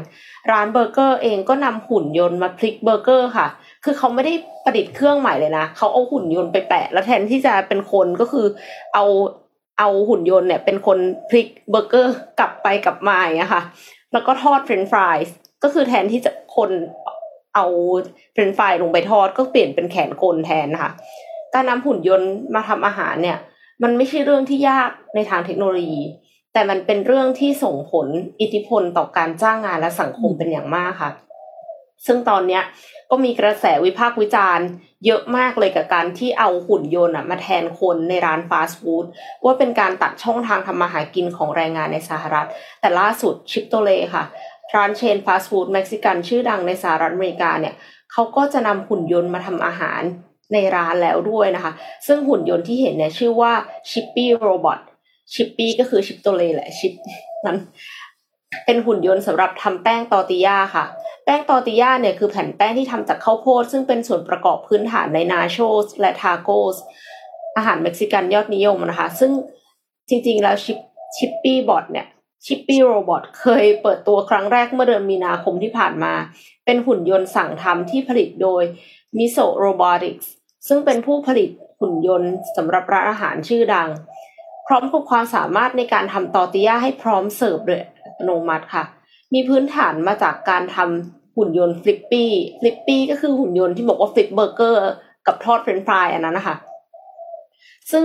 [0.51, 3.47] ร้านเบอร์เกอร์เองก็นำหุ่นยนต์มาพลิกเบอร์เกอร์ค่ะ
[3.85, 4.33] คือเขาไม่ได้
[4.65, 8.47] ประดิษฐ์เครื่องใหม่เลยนะเขาเอาหุ่นยนต์ไปแปะ แล้วแทนที่จะเป็นคนก็คือ
[8.95, 9.05] เอา
[9.79, 10.99] เอาหุ่นยนต์เนี่ยเป็นคน
[11.31, 13.63] พลิกเบอร์เกอร์กลับไปกลับมาอย่างนี้ค่ะ
[14.13, 16.71] แล้วก็ทอดเฟรนช์ฟรายส์ก็คือแทนที่จะคน
[17.55, 17.67] เอา
[18.33, 20.93] เฟรนช์ฟรายลงไปทอดก็เปลี่ยนเป็นแขนคนแทนนะคะ
[21.55, 23.39] การนำหุ่นยนต์มาทำอาหารเนี่ย
[23.83, 26.01] มันไม่ใช่เรื่องที่ยากในทางเทคโนโลยี
[26.53, 28.07] แต่มันเป็นเรื่องที่ส่งผล
[28.41, 31.11] อิทธิพลต่อการจ้างงานและสังคมเป็นอย่างมากค่ะ
[32.07, 32.63] ซึ่งตอนเนี้ย
[33.11, 34.67] ก็มีกระแสวิพากษ์วิจารณ์
[35.07, 39.05] เยอะมากเลยกับการที่เอาหุ่นยนต์มาแทนคนในร้านฟาสต์ฟู้ด
[39.45, 42.49] ว่าเป็นการตัดช่องทางทำมาหากินของแรงงานในสหรัฐ
[42.81, 44.25] แต่ล่าสุดชิปโตเลค่ะ
[44.75, 47.75] ร้านเชนฟาสต์ฟู้ดเม็กซิกันชื่อดังในสหรัฐอเมริกาเนี่ย
[48.13, 50.03] เขาก็จะนำหุ่นยนต์มาทำอาหาร
[50.53, 51.73] ในร้านแล้วด้วยนะคะ
[52.07, 53.53] ซึ่งหุ่นยนต์ที่เห็นเนี่ยชื่อว่า
[53.91, 54.79] Chippy robot
[55.35, 56.93] Chippy ก็คือ Chipotle แหละชิป
[57.47, 57.59] นั้น
[58.65, 60.85] เป็นหุ่นยนต์สำหรับทำแป้งตอร์ติญาค่ะ
[61.25, 66.77] แป้งตอร์ติญาเนี่ยคือแผ่นแป้งที่ทำจากข้าวโพด ซึ่งเป็นส่วนประกอบพื้นฐานในนาโชสและทาโกส
[67.57, 69.33] อาหารเม็กซิกันยอดนิยมนะคะ ซึ่ง
[70.09, 70.79] จริงๆแล้วชิป
[71.17, 72.07] Chippy bot เนี่ย
[72.47, 76.13] Chippy robot เคยเปิดตัวครั้งแรกเมื่อเดือนมีนาคมที่ผ่านมา
[76.65, 78.63] เป็นหุ่นยนต์สั่งทำที่ผลิตโดย
[79.19, 80.31] Miso Robotics
[80.69, 83.89] ซึ่งเป็นผู้ผลิตหุ่นยนต์สำหรับร้านอาหารชื่อดัง
[84.71, 88.85] พร้อมกับความสามารถในการทำตอร์ติญาให้พร้อมเสิร์ฟโดยอัตโนมัติค่ะ
[89.35, 94.83] มีพื้นฐานมาจากการทำหุ่นยนต์ Flippy Flippy ก็คือหุ่นยนต์ที่บอกว่า flip เบอร์เกอร์
[95.27, 96.57] กับทอดเฟรนช์ฟรายอันนั้นนะคะ
[97.91, 98.05] ซึ่ง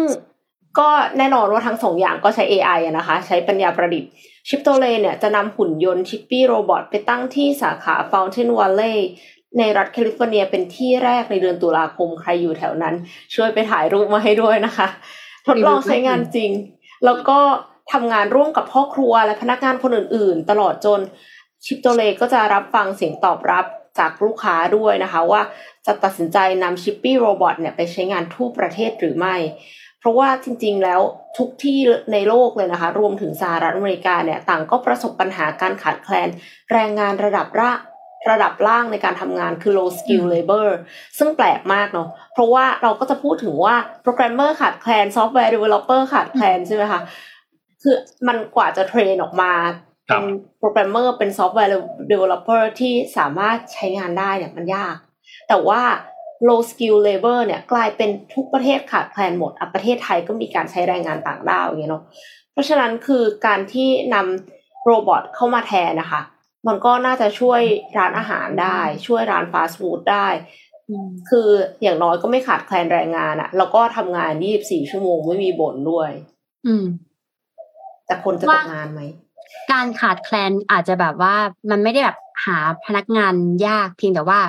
[0.79, 4.09] ก็แน่นอนว่าทั้งสองอย่างก็ใช้ AI อนะคะ ใช้ปัญญาประดิษฐ์
[4.49, 8.97] Chipotle เนี่ยจะนำหุ่นยนต์ Chippy robot ไปตั้งที่สาขา Fountain Valley
[9.57, 12.95] ในรัฐแคลิฟอร์เนียเป็นที่แรกในเดือนตุลาคมใครอยู่แถวนั้น
[13.35, 14.87] ช่วยไปถ่ายรูปมาให้ด้วยนะคะ
[15.47, 16.51] ทดลองใช้งานจริง
[17.05, 17.39] แล้วก็
[17.91, 20.99] ทำงานร่วมกับพ่อครัวและพนักงานคนอื่น ๆ ตลอดจน
[21.65, 23.65] Chipotle ก็จะรับฟังเสียงตอบรับ
[23.99, 25.41] จากลูกค้าด้วยนะคะว่า
[25.85, 29.35] จะตัดสินใจนำ Chippy robot เนี่ยไปใช้งานทั่วประเทศหรือไม่
[29.99, 31.01] เพราะว่าจริง ๆ แล้ว
[31.37, 31.79] ทุกที่
[32.13, 36.29] ในโลกเลยนะคะ รวมถึงสหรัฐอเมริกาเนี่ยต่างก็ประสบปัญหาการขาดแคลน
[36.71, 37.71] แรงงานระดับระ
[38.31, 40.67] ระดับล่างในการทำงานคือ low skill labor
[41.17, 47.01] ซึ่งแปลกมากเนาะเพราะว่าเราก็จะพูดถึงว่าโปรแกรมเมอร์ขาดแคลนซอฟต์แวร์ developer ขาดแคลนใช่ไหมคะ
[47.81, 47.95] คือ
[48.27, 49.51] มันกว่าจะ train ออกมา
[50.05, 50.25] เป็น
[50.59, 51.71] โปรแกรมเมอร์เป็นซอฟต์แวร์
[52.11, 54.95] developer ที่สามารถใช้งานได้เนี่ยมันยาก
[55.47, 55.81] แต่ว่า
[56.47, 62.03] low skill labor เนี่ยกลายเป็นทุกประเทศขาดแคลนหมดอะประเทศไทยก็มีการใช้แรงงานต่างด้าวอย่างเงี้ยเนาะ
[62.51, 66.21] เพราะฉะนั้นคือการที่นำ robot เข้ามาแทนนะคะ
[66.67, 67.61] มันก็น่าจะช่วย
[67.97, 70.27] ร้านอาหารได้ ช่วยร้านฟาสต์ฟู้ดได้
[71.29, 71.47] คือ
[71.81, 76.09] อย่างน้อยก็ไม่ขาดแคลนแรงงานอะแล้วก็ทำงาน 24 ชั่วโมงไม่มีบ่นด้วย
[76.67, 76.85] อืม
[78.05, 79.01] แต่คนจะตกงานไหม
[79.71, 81.35] การขาดแคลนอาจจะแบบว่า
[81.71, 83.33] มันไม่ได้แบบหาพนักงาน
[83.67, 84.39] ยากเพียงแต่ว่า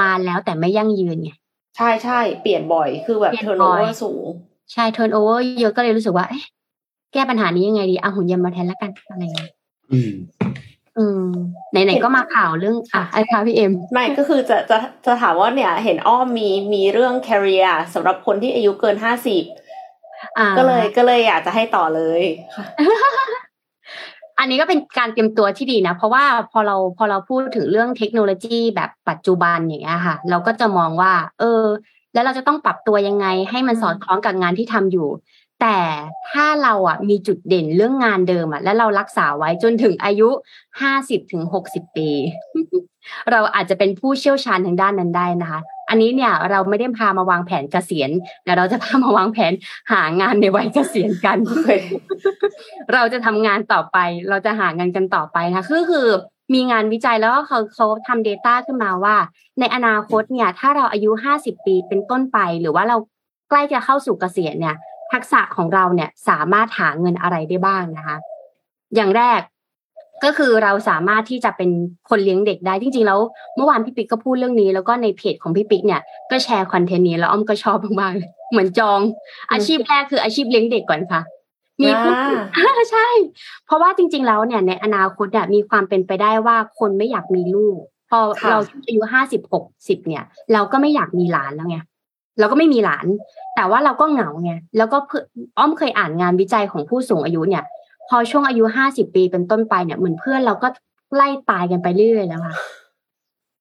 [0.00, 1.30] มาแล้วแต่ไม่ยั่งยืนไง
[1.76, 4.26] ใช่ใช่เปลี่ยนบ่อยคือแบบเปลี่ยนบ่โนอย turnover สูง
[4.72, 6.44] ใช่ turnover เยอะก็เลยรู้สึกว่าเอ๊ะ
[7.12, 9.50] แก้ปัญหานี้ยังไงดีเอาหุ่นยนต์มาแทนละกันอะไรอย่างเงี้ย
[10.98, 11.40] อืมอื
[11.82, 19.42] มไหนๆก็มาข่าวเรื่องอะไอ้ค่ะพี่เอ็มไม่ก็คือจะจะจะถามว่าเนี่ย เห็นอ้อมมีมีเรื่อง career สำหรับคนที่อายุเกินห้าสิบ
[20.38, 22.22] อ่าก็เลยก็เลยอยากจะให้ต่อเลย
[22.54, 22.64] ค่ะ
[24.38, 31.62] อันนี้ก็เป็นการเตรียมตัวที่ดีนะ เพราะว่าพอเราพอเราพูดถึงเรื่องเทคโนโลยีแบบปัจจุบันอย่างเงี้ยค่ะ เราก็จะมองว่า เออ
[32.14, 35.08] แล้วเราจะต้องปรับตัวยังไง ให้มันสอดคล้องกับงานที่ทำอยู่
[35.66, 35.82] แต่
[36.30, 40.28] ถ้าเราอะมีจุดเด่นเรื่องงานเดิมอะและเรารักษาไว้จนถึงอายุ
[40.80, 42.08] ห้าสิบถึงหกสิบปี
[43.30, 48.10] เราอาจจะเป็นผู้เชี่ยวชาญทางด้านนั้นได้นะคะ อันนี้เนี่ยเราไม่ได้พามาวางแผนเกษียณ
[48.44, 49.52] แต่เราจะพามาวางแผน
[49.92, 51.38] หางานในวัยเกษียณกัน
[52.94, 53.98] เราจะทำงานต่อไป
[54.28, 56.08] เราจะหางานกันต่อไปนะคือคือ
[56.54, 59.16] มีงานวิจัยแล้วเขาเขาทำ Data ขึ้นมาว่า
[59.60, 62.96] ในอนาคตเนี่ย ถ้าเราอายุห้าสิบปีเป็นต้นไป หรือว่าเรา
[63.50, 64.76] ใกล้จะเข้าสู่เกษียณเนี่ย
[65.14, 68.16] ทักษะของเราเนี่ยสามารถหาเงินอะไรได้บ้างนะคะ
[68.94, 69.40] อย่างแรก
[70.24, 71.70] ก็คือเราสามารถที่จะเป็น
[72.08, 73.20] คนเลี้ยงเด็กได้จริงๆแล้ว
[73.56, 79.00] เมื่อวานพี่ปิ๊กก็พูดเรื่องนี้ แล้วก็ในเพจของพี่ปิ๊กเนี่ยก็แชร์คอนเทนต์นี้แล้วอ้อมก็ชอบมากๆเลยเหมือนจอง
[79.52, 81.22] อาชีพแรกคืออาชีพเลี้ยงเด็กก่อนค่ะ
[81.82, 82.12] มีผู้
[82.56, 83.08] อ่าใช่
[83.66, 87.78] เพราะว่าจริง ๆ แล้วเนี่ยในอนาคตเนี่ยมีความเป็นไปได้ว่าคนไม่อยากมีลูก
[88.10, 91.78] พอค่ะเราอายุห้าสิบหกสิบเนี่ย เราก็ไม่อยากมีหลานแล้วไง
[92.38, 93.06] เราก็ไม่มีหลาน
[93.56, 94.98] แต่ว่าเราก็เหงาไงแล้วก็
[95.58, 97.64] อ้อมเคยอ่านงานวิจัยของผู้สูงอายุเนี่ย
[98.08, 100.68] พอช่วงอายุห้าสิบปีเป็นต้นไปเนี่ยเหมือนเพื่อนเราก็
[101.14, 102.54] ไล่ตายกันไปเรื่อยแล้วค่ะ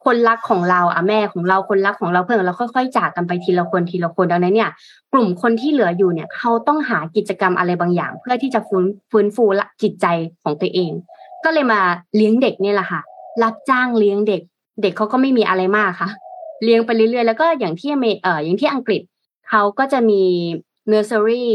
[0.05, 4.69] คนรักของเราอะแม่ของเราคนรักของเราเพื่อนเราค่อยๆจากกันไปทีละคนทีละคนดังนั้นเนี่ย
[5.13, 10.05] กลุ่มคนที่เหลืออยู่เนี่ย เขาต้องหากิจกรรมอะไรบางอย่าง เพื่อที่จะฟื้นฟื้นฟูละจิตใจ
[10.43, 10.91] ของตัวเอง
[11.43, 11.81] ก็เลยมา
[12.15, 13.01] เลี้ยงเด็กเนี่ยแหละค่ะ
[13.43, 14.41] รับจ้างเลี้ยงเด็ก
[14.81, 16.09] เด็กเขาก็ไม่มีอะไรมากค่ะ
[16.63, 19.01] เลี้ยงไปเรื่อยๆแล้วก็อย่างที่อเมเอ่ออย่างที่อังกฤษ
[19.55, 20.23] เขาก็จะมี
[20.87, 21.51] เนอร์เซอรี่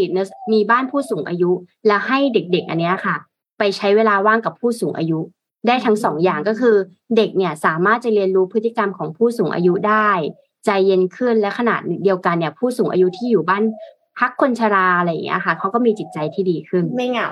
[0.53, 1.51] มีบ้านผู้สูงอายุ
[1.87, 3.17] แล้วให้เด็กๆ อันเนี้ยค่ะ
[3.59, 5.19] ไปใช้เวลาว่างกับผู้สูงอายุ
[5.67, 6.77] ได้ทั้งสองอย่างก็คือ
[7.17, 10.11] เด็กเนี่ยสามารถจะเรียนรู้พฤติกรรมของผู้สูงอายุได้
[10.65, 13.63] ใจเย็นขึ้นและขนาดเดียวกันเนี่ย ผู้สูงอายุที่อยู่บ้าน
[14.19, 17.31] พักคนชราอะไรอย่างเงี้ยค่ะเขาก็มีจิตใจที่ดีขึ้น ไม่เหงา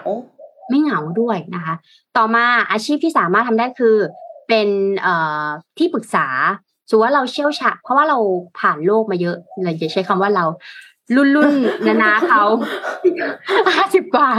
[0.70, 1.74] ไม่เหงาด้วยนะคะ
[2.16, 3.96] ต่อมาอาชีพที่สามารถทำได้คือ
[4.48, 4.68] เป็น
[5.00, 5.46] เอ่อ
[5.78, 6.26] ที่ปรึกษา
[6.88, 8.18] สมมุติว่าเราเชี่ยวชาญเพราะว่าเรา
[8.58, 10.44] ผ่านโลกมาเยอะเราจะใช้คำว่าเรา
[11.16, 11.50] รุ่นรุ่น
[11.86, 12.42] นานาเขา
[13.76, 14.30] ห้าสิบกว่า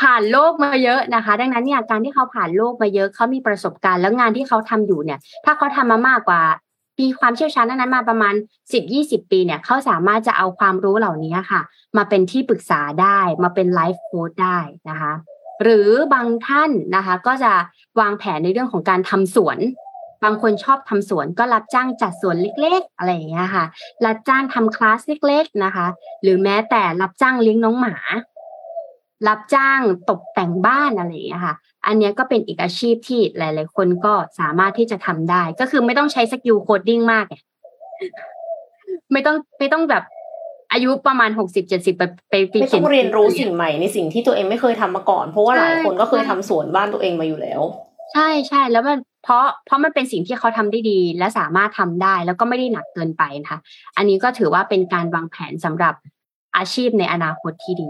[0.00, 6.42] ผ่านโลกมาเยอะนะคะ ดังนั้นเนี่ยการที่เขาผ่านโลกมาเยอะเขามีประสบการณ์แล้วงานที่เขาทำอยู่เนี่ย ถ้าเขาทำมามากกว่า
[7.00, 8.34] มีความเชี่ยวชาญนั้นมาประมาณ
[8.72, 11.62] สิบยี่สิบปีเนี่ยเขาสามารถจะเอาความรู้เหล่านี้ค่ะ
[11.96, 15.12] มาเป็นที่ปรึกษาได้มาเป็นไลฟ์โค้ดได้นะคะ
[15.62, 17.52] หรือบางท่านนะคะ ก็จะ
[18.00, 19.58] วางแผนในเรื่องของการทำสวน
[20.24, 23.64] บางคนชอบทำสวนก็รับจ้างจัดสวนเล็ก ๆ อะไรอย่างเงี้ยค่ะ
[24.06, 25.86] รับจ้างทำคลาสเล็ก ๆนะคะ
[26.22, 27.96] หรือแม้แต่รับจ้างเลี้ยงน้องหมา
[29.28, 31.54] รับจ้างตกแต่งบ้านอะไรอย่างเงี้ยค่ะ
[31.86, 37.36] อันเนี้ยก็เป็นอีกอาชีพที่หลาย ๆ คนก็สามารถที่จะทำได้ ก็คือไม่ต้องใช้ skill coding มากไง
[39.12, 40.04] ไม่ต้องไม่ต้องแบบ
[40.72, 47.60] อายุประมาณหกสิบเจ็ดสิบไปไปไปไม่ต้องเรียนรู้สิ่งใหม่ในสิ่งที่ตัวเองไม่เคยทำมาก่อน เพราะว่าหลายคนก็เคยทำสวนบ้านตัวเองมาอยู่แล้ว
[48.12, 53.60] ใช่ใช่แล้วมัน เพราะเพราะมันเป็นสิ่งที่เขาทำได้ดี และสามารถทำได้แล้วก็ไม่ได้หนักเกินไปนะคะ
[53.96, 55.94] อันนี้ก็ถือว่าเป็นการวางแผนสำหรับ
[56.56, 57.88] อาชีพในอนาคตที่ดี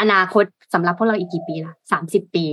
[0.00, 2.44] อนาคตสำหรับพวกเราอีกกี่ปีละสามสิบปี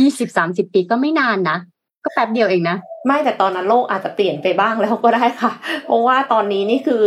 [0.00, 1.58] ยี่สิบสามสิบปีก็ไม่นานนะ
[2.04, 5.52] ก็แป๊บเดียวเองนะไม่แต่ตอนนั้นโลกอาจจะเปลี่ยนไปบ้างแล้วก็ได้ค่ะ
[5.84, 7.02] เพราะว่าตอนนี้นี่คือ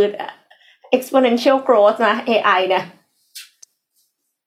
[0.96, 2.84] exponential growth นะ AI เนี่ย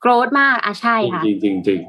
[0.02, 1.80] โกรธมากอะใช่ค่ะ จริงจริงจริง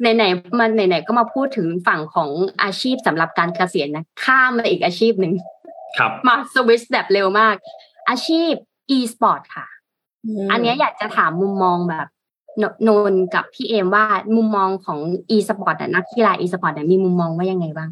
[0.00, 2.30] ไหนๆมันไหนๆก็มาพูดถึงฝั่งของ
[2.62, 5.34] อาชีพสำหรับการเกษียณนะข้ามมาอีกอาชีพหนึ่ง
[5.98, 7.54] ครับมาสวิชแบบเร็วมาก
[8.08, 8.52] อาชีพ
[8.96, 9.66] e-sport ค่ะ
[10.50, 12.06] อันเนี้ยอยากจะถามมุมมองแบบ
[12.62, 14.04] นนนกับพี่เอมว่า
[14.36, 14.98] มุมมองของ
[15.36, 17.90] e-sport อะนักกีฬา e-sport อะมีมุมมองว่ายังไงบ้าง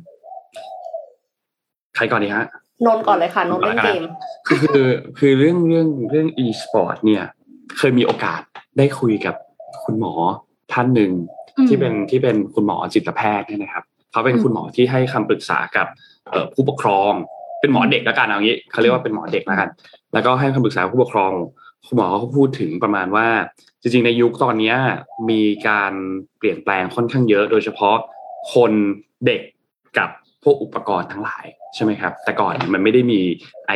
[1.94, 2.46] ใครก่อนดีฮะ
[2.86, 4.02] นนท์ก่อนเลยค่ะนนท์เล่นเกม
[4.48, 4.86] คือ
[5.18, 7.24] คือเรื่องเรื่องเรื่อง e-sport เนี่ย
[7.78, 8.40] เคยมีโอกาส
[8.78, 9.34] ได้คุยกับ
[9.84, 10.12] คุณหมอ
[10.72, 15.86] ท่านหนึ่งอืม ที่เป็นที่เป็นคุณหมอจิตแพทย์เนี่ยนะครับเขาเป็นอืมคุณหมอที่ให้คำปรึกษากับ
[16.30, 17.12] เอ่อผู้ปกครอง
[17.60, 19.68] เป็นหมอเด็กแล้วกันเอางี้เขาเรียกว่าเป็นหมอเด็กแล้วกัน
[20.12, 21.32] แล้วก็ให้คำปรึกษาผู้ปกครอง
[21.86, 23.26] คุณหมอเขาพูดถึงประมาณว่า
[23.80, 24.76] จริงๆ ในยุคตอนเนี้ย
[25.30, 25.92] มีการ
[26.38, 27.96] เปลี่ยนแปลงค่อนข้างเยอะ โดยเฉพาะ
[28.54, 28.72] คน
[29.26, 29.40] เด็ก
[29.98, 30.10] กับ
[30.42, 33.20] พวกอุปกรณ์ทั้งหลาย ใช่ไหมครับ แต่ก่อนมันไม่ได้มี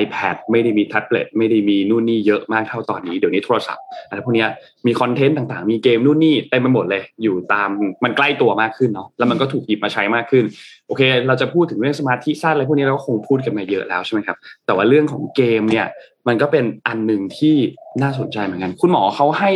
[0.02, 4.46] iPad ไม่ได้มีแท็บเล็ตไม่ได้มีนู่นนี่เยอะมากเท่าตอนนี้เดี๋ยวนี้โทรศัพท์อะไรพวกนี้
[4.86, 7.68] มีคอนเทนต์ต่างๆ มีเกมนู่นนี่เต็มไปหมดเลย อยู่ตาม
[8.04, 10.44] มันใกล้ตัวมากขึ้นเนาะแล้วมันก็ถูกหยิบมาใช้มากขึ้น
[10.86, 15.86] โอเค เราจะพูดถึงเรื่องสมาธิสั้นอะไรพวกนี้เราก็คงพูดกันมาเยอะแล้วใช่ไหมครับแต่ว่าเรื่องของเกมเนี่ย
[16.28, 17.54] มันก็เป็นอันหนึ่งที่
[18.02, 19.52] น่าสนใจเหมือนกัน คุณหมอเขาให้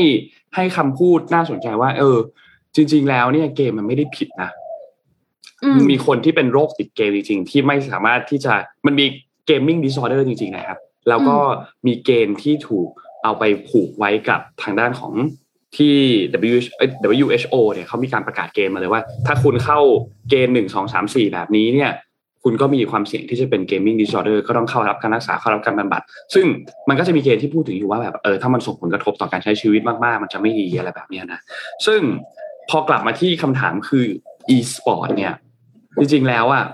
[0.54, 2.18] ให้คำพูดน่าสนใจว่า เออ
[2.74, 4.50] จริง ๆ แล้วเนี่ยเกมมันไม่ได้ผิดนะ
[5.76, 8.52] มีคนที่เป็นโรคติดเกมจริงๆที่ไม่สามารถที่จะ
[8.86, 9.06] มันมี
[9.46, 11.36] gaming disorder จริงๆนะครับ แล้วก็
[11.86, 12.88] มีเกณฑ์ที่ถูก
[13.24, 15.12] เอาไปผูกไว้กับทางด้านของ
[15.76, 15.96] ที่
[16.54, 19.80] W เอ้ย WHO เนี่ยเขามีการประกาศเกณฑ์มาเลยว่า ถ้าคุณเข้า
[20.30, 21.92] เกณฑ์หนึ่งสองสามสี่แบบนี้เนี่ย
[22.44, 26.02] คุณก็มีความเสี่ยงที่จะเป็นเกมมิ่งดิสออเดอร์ก็ต้องเข้ารับการรักษาเข้ารับการบำบัด
[26.34, 26.46] ซึ่ง
[26.88, 31.40] มันก็จะมีเกณฑ์ที่พูดถึงอยู่ว่าแบบเออถ้ามันส่งผลกระทบต่อการใช้ชีวิตมากๆ มันจะไม่ดีอะไรแบบเนี้ยนะ
[31.86, 32.00] ซึ่ง
[32.70, 34.04] พอกลับมาที่คำถามคือ
[34.56, 35.34] e-sport เนี่ย
[35.98, 36.64] จริงๆแล้วอะ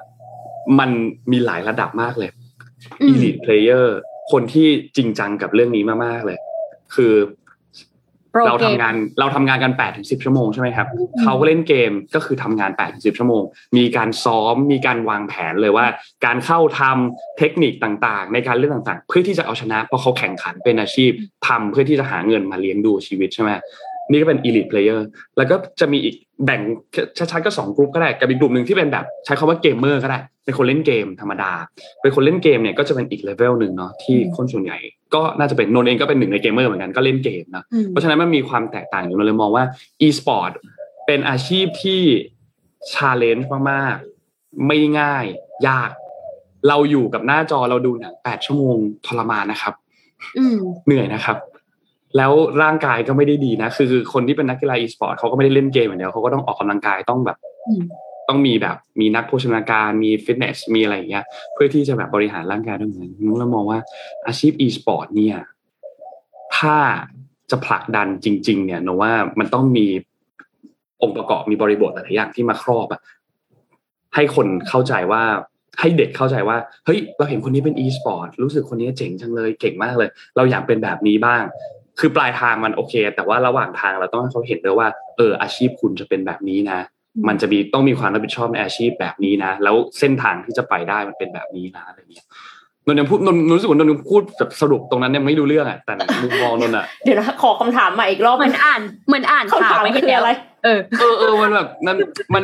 [0.78, 0.90] มัน
[1.32, 2.30] มีหลายระดับมากเลย
[3.00, 3.86] อืม elite player
[4.32, 6.38] คนที่จริงจังกับเรื่องนี้มากๆเลย
[6.94, 7.14] คือ
[8.32, 13.42] โปรเราเกทำมงานเราทำงานกัน8ปดถึงสิชั่วโมงใช่ไหมครับอืมเขาก็เล่นเกมก็คือทำงาน8ปดถึงสิชั่วโมง
[13.76, 15.86] มีการซ้อมมีการวางแผนเลยว่า
[16.24, 21.10] การเข้าทำเทคนิคต่างๆ ในการเล่นต่างๆ เพื่อที่จะเอาชนะเพราะเขาแข่งขันเป็นอาชีพ
[21.46, 23.50] ทำเพื่อที่จะหาเงินมาเลี้ยงดูชีวิตใช่ไหม
[24.10, 25.00] นี่ก็เป็น elite player
[25.36, 26.14] แล้วก็จะมีอีก
[26.44, 26.60] แบ่ง
[27.18, 31.52] ชัดๆก็สองกลุ่มก็ได้กับอีกกลุ่มหนึ่งที่เป็นแบบใช้คำว่าเกมเมอร์ก็ได้เป็นคนเล่นเกมธรรมดา
[32.02, 34.78] เป็นคนเล่นเกมเนี่ยก็จะเป็นอีกเลเวลหนึ่งเนาะที่อืมคนส่วนใหญ่
[35.14, 39.64] ก็น่าจะเป็นนนท์เองก็เป็นหนึ่งในเกมเมอร์เหมือนกันก็เล่นเกมนะอืมเพราะฉะนั้นมันมีความแตกต่างอยู่เราเลยมองว่า
[40.06, 40.52] e-sport
[41.06, 42.02] เป็นอาชีพที่
[42.94, 45.24] challenge มากๆไม่ง่าย
[45.68, 45.90] ยาก
[46.68, 49.74] เราอยู่กับหน้าจอเราดูหนังแปดชั่วโมงทรมานนะครับ
[50.38, 51.36] อืมเหนื่อยนะครับ
[52.16, 57.36] แล้วร่างกายก็ไม่ได้ดีนะ คือคือคนที่เป็นนักกีฬา e-sport เขาก็ไม่ได้เล่นเกมอย่างเดียวเขาก็ต้องออกกำลังกายต้องแบบ
[57.68, 57.82] อืม
[58.28, 61.24] ต้องมีแบบมีนักโภชนาการมีฟิตเนสมีอะไรอย่างเงี้ย
[61.54, 63.78] เพื่อที่จะแบบบริหารร่างกายด้วยเหมือนนุ้งเรามองว่า
[64.26, 65.38] อาชีพ e-sport เนี่ย
[66.56, 66.76] ถ้า
[67.50, 69.86] จะผลักดันจริง ๆ เนี่ยหนูว่ามันต้องมี
[71.02, 73.00] องค์ประกอบมีบริบทหลายๆอย่างที่มาครอบอะ
[74.14, 75.22] ให้คนเข้าใจว่า
[75.80, 81.42] ให้เด็กเข้าใจว่าเฮ้ยเราเห็นคนนี้เป็น e-sport รู้สึกคนนี้เจ๋งจังเลยเก่งมากเลย เราอยากเป็นแบบนี้บ้าง
[81.98, 86.80] คือปลายทางมันโอเค แต่ว่าระหว่างทางเราต้องให้เขาเห็นด้วยว่า เอออาชีพคุณจะเป็นแบบนี้นะ
[87.28, 92.26] มันจะมีต้องมีความรับผิดชอบในอาชีพแบบนี้นะ แล้วเส้นทางที่จะไปได้มันเป็นแบบนี้นะอะไรอย่างเงี้ย
[92.86, 100.30] นนท์ยังพูดนนท์รู้สึกว่านนท์ยังพูดแบบสรุปตรงนั้นยังไม่รู้เรื่องอะแต่มุมมองนนท์อะเดี๋ยวนะขอคำถามใหม่อีกรอบเหมือนอ่านเหมือนอ่านคำข่าถาวมไม่คืเห็นอแล้วอะไร
[100.64, 101.96] เออเออเออมันแบบนั้น
[102.34, 102.42] มัน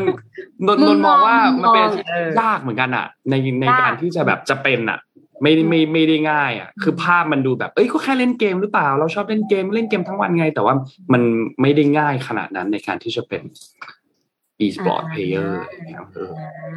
[0.67, 4.99] นนท์นนท์มองว่ามันเป็นอาชีพเออยากเหมือนกันอะ ในในยากการที่จะแบบจะเป็นอะ
[5.43, 10.75] ไม่ได้ไม่ไม่ได้ง่ายอะคือภาพมันดูแบบเอ้ยก็แค่เล่นเกมหรือเปล่า เราชอบเล่นเกมเล่นเกมทั้งวันไง แต่ว่า
[11.13, 11.23] มัน
[11.61, 13.43] ไม่ได้ง่ายขนาดนั้นในการที่จะเป็น
[14.65, 15.53] e-sport player
[15.87, 16.33] นะครับเออ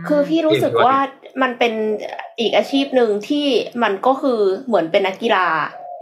[0.08, 0.98] คือพี่รู้สึกว่า
[1.42, 1.74] มันเป็น
[2.40, 3.46] อีกอาชีพหนึ่งที่
[3.84, 5.48] มันก็คือเหมือนเป็นนักกีฬา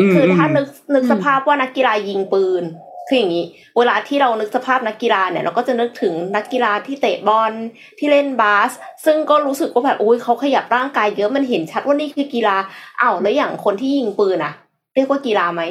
[0.02, 2.64] อืมคือถ้านึกนึกอืมสภาพว่านักกีฬายิงปืน
[3.08, 3.46] คืออย่างนี้
[3.78, 7.54] เวลาที่เรานึกสภาพนักกีฬาเนี่ยเราก็จะนึกถึงนักกีฬาที่เตะบอล
[8.00, 8.72] ที่เล่นบาส
[9.06, 12.56] ซึ่งก็รู้สึกว่าแบบอุ้ยเขาขยับร่างกายเยอะมันเห็นชัดว่านี่คือกีฬา
[13.02, 14.54] อ้าวแล้วอย่างคนที่ยิงปืนอะ
[14.96, 15.62] เรียกว่ากีฬาไหม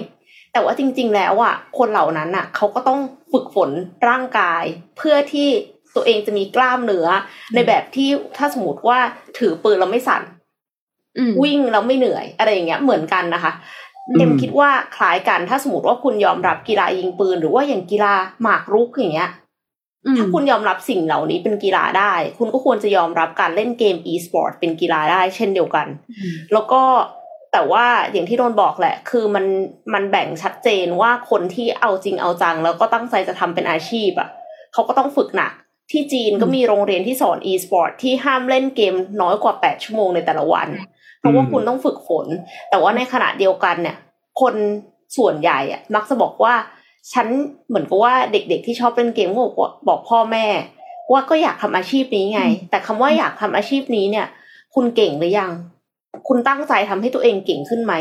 [0.52, 3.00] แต่ว่าจริง ๆ แล้วอะคนเหล่านั้นอะเขาก็ต้อง
[3.32, 3.70] ฝึกฝน
[4.08, 4.64] ร่างกาย
[4.96, 5.48] เพื่อที่
[5.94, 7.06] ตัวเองจะมีกล้ามเนื้อ
[7.54, 8.98] ในแบบที่ถ้าสมมติว่า
[9.38, 10.22] ถือปืนแล้วไม่สั่น
[11.18, 13.72] อืมวิ่งแล้วไม่เหนื่อยอะไรอย่างเงี้ยเหมือนกันนะคะอืม
[14.18, 19.30] เอ็มคิดว่าคล้ายกันถ้าสมมติว่าคุณยอมรับกีฬายิงปืน หรือว่าอย่างกีฬาหมากรุกอย่างเงี้ย
[20.16, 25.86] ถ้าคุณยอมรับสิ่งเหล่านี้เป็นกีฬาได้ คุณก็ควรจะยอมรับการเล่นเกม e-sport เป็นกีฬาได้เช่นเดียวกัน
[26.52, 26.82] แล้วก็
[27.52, 29.44] แต่ว่าอย่างที่โดนบอกแหละ คือมัน
[29.94, 34.28] มันแบ่งชัดเจนว่าคนที่เอาจริงเอาจัง แล้วก็ตั้งใจจะทำเป็นอาชีพอะ่ะ
[34.72, 35.52] เขาก็ต้องฝึกหนัก
[35.90, 40.68] ที่จีนก็มีโรงเรียนที่สอน e-sport ที่ห้ามเล่นเกมน้อยกว่า 8 ชั่วโมงในแต่ละวัน
[41.22, 42.26] เพราะว่าคุณต้องฝึกฝน
[42.70, 43.96] แต่ว่าในขณะเดียวกันเนี่ย
[44.40, 44.54] คน
[45.16, 46.54] ส่วนใหญ่อะมักจะบอกว่า
[47.12, 47.26] ฉัน
[47.68, 50.46] เหมือนกับว่าเด็กๆที่ชอบเล่นเกมก็บอกบอกพ่อแม่
[51.12, 54.26] ว่าก็อยากทำอาชีพนี้ไง แต่คำว่าอยากทำอาชีพนี้เนี่ย
[54.74, 55.50] คุณเก่งหรือยัง
[56.28, 57.94] คุณตั้งใจทำให้ตัวเองเก่งขึ้นไหม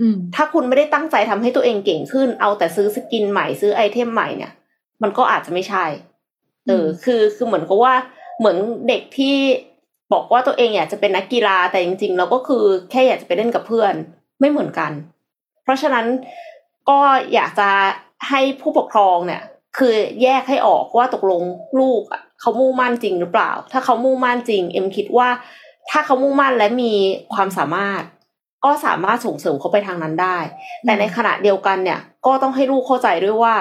[0.00, 4.52] อืมถ้าคุณไม่ได้ตั้งใจทำให้ตัวเองเก่งขึ้น เอาแต่ซื้อสกินใหม่ซื้อไอเทมใหม่เนี่ย
[5.02, 5.84] มันก็อาจจะไม่ใช่
[6.68, 7.94] เออคือคือเหมือนกับว่า
[8.38, 8.56] เหมือน
[8.88, 9.36] เด็กที่
[10.12, 13.94] บอกว่าตัวเองอยากจะเป็นนักกีฬาแต่จริงๆแล้วก็คือแค่อยากจะไปเล่นกับเพื่อน
[14.40, 14.92] ไม่เหมือนกัน
[15.62, 16.06] เพราะฉะนั้น
[16.88, 17.00] ก็
[17.34, 17.70] อยากจะ
[18.28, 19.42] ให้ผู้ปกครองเนี่ย
[19.78, 21.42] คือแยกให้ออกว่าตกลง
[21.78, 22.02] ลูก
[22.40, 25.28] เขามุ่งมั่นจริงหรือเปล่า ถ้าเขามุ่งมั่นจริง เอ็มคิดว่า
[25.90, 26.92] ถ้าเขามุ่งมั่นและมี
[27.34, 28.02] ความสามารถ
[28.64, 30.38] ก็สามารถส่งเสริมเขาไปทางนั้นได้
[30.84, 33.54] แต่ในขณะเดียวกันเนี่ย ก็ต้องให้ลูกเข้าใจด้วยว่า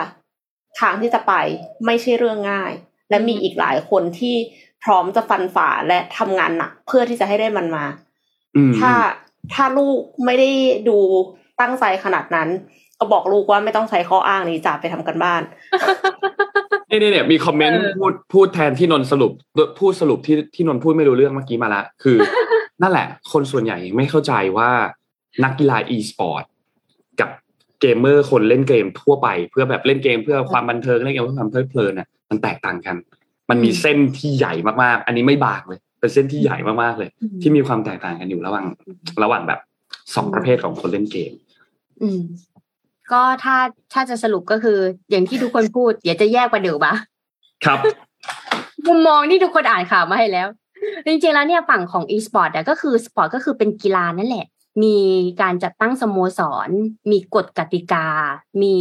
[0.79, 1.33] ทางที่จะไป
[1.85, 2.71] ไม่ใช่เรื่องง่าย
[3.09, 4.35] และมีอีกหลายคนที่
[4.85, 7.85] พร้อมจะฟันฝ่าและทำงานหนักเพื่อที่จะให้ได้มันมา
[8.55, 8.91] อืมถ้า
[9.53, 10.49] ถ้าลูกไม่ได้
[10.89, 10.97] ดู
[11.61, 12.49] ตั้งใจขนาดนั้น
[12.99, 15.41] ก็บอกลูกว่าไม่ต้องใช้ข้ออ้างนี้จ่าไปทำกันบ้าน
[16.89, 19.31] นี่นี่เนี่ย มีคอมเมนต์เออพูดพูดแทนที่นนท์สรุป
[19.79, 22.17] พูดสรุปที่ที่นนท์พูดไม่รู้เรื่องเมื่อกี้มาละคือ
[22.81, 24.69] นั่นแหละ คนส่วนใหญ่ไม่เข้าใจว่า
[25.43, 26.43] นักกีฬา e-sport
[27.19, 27.29] กับ
[27.81, 32.95] เกมเมอร์คนเล่นเกมทั่วไป เพื่อแบบเล่นเกมเพื่อความบันเทิงเล่นเกมเพื่อความเพลิดเพลินน่ะมันแตกต่างกัน
[33.49, 34.53] มันมีเส้นที่ใหญ่
[34.83, 37.09] มากๆ อันนี้ไม่บางเลย เป็นเส้นที่ใหญ่มากๆเลย
[37.41, 38.65] ที่มีความแตกต่างกันอยู่ระหว่าง
[39.23, 39.59] ระหว่างแบบ
[40.15, 41.31] สองประเภทของคนเล่นเกม
[42.01, 42.21] อืม
[43.11, 43.57] ก็ถ้า
[43.93, 44.79] ถ้าจะสรุปก็คือ
[45.09, 46.93] อย่างที่ทุกคนพูดเดี๋ยวจะแยกประเดี๋ยวปะ
[47.65, 47.79] ครับ
[48.87, 50.47] มุมมองที่ทุกคนอ่านข่าวมาให้แล้ว
[51.05, 54.45] จริงๆแล้วเนี่ยฝั่งของ e-sport อะก็คือสปอร์ตก็คือเป็นกีฬานั่นแหละ
[54.83, 54.97] มี
[55.41, 56.69] การจัดตั้งสโมสร
[57.11, 58.07] มีกฎกติกา
[58.63, 58.75] มี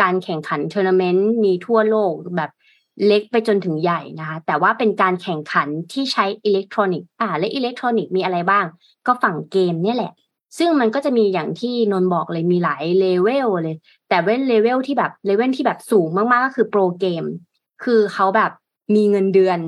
[0.00, 2.50] การแข่งขันทัวร์นาเมนต์ มีทั่วโลกแบบ
[3.06, 8.64] เล็กไปจนถึงใหญ่นะคะ แต่ว่าเป็นการแข่งขันที่ใช้อิเล็กทรอนิกส์อ่าและอิเล็กทรอนิกส์มีอะไรบ้าง
[9.06, 10.12] ก็ฝั่งเกมเนี่ยแหละ
[10.58, 13.76] ซึ่งมันก็จะมีอย่างที่นนท์บอกเลยมีหลายเลเวลเลย
[14.08, 17.24] แต่เว้นเลเวลที่แบบเลเวลที่แบบสูงมากๆก็คือ pro เกม
[17.84, 18.50] คือเขาแบบ
[18.94, 19.58] มีเงินเดือน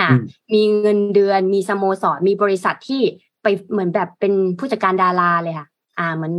[0.00, 0.22] อะอืม
[0.54, 3.02] มีเงินเดือน มีสโมสร มีบริษัทที่
[3.42, 6.32] ไปเหมือนแบบเป็นผู้จัดการดาราเลยค่ะ อ่าเหมือน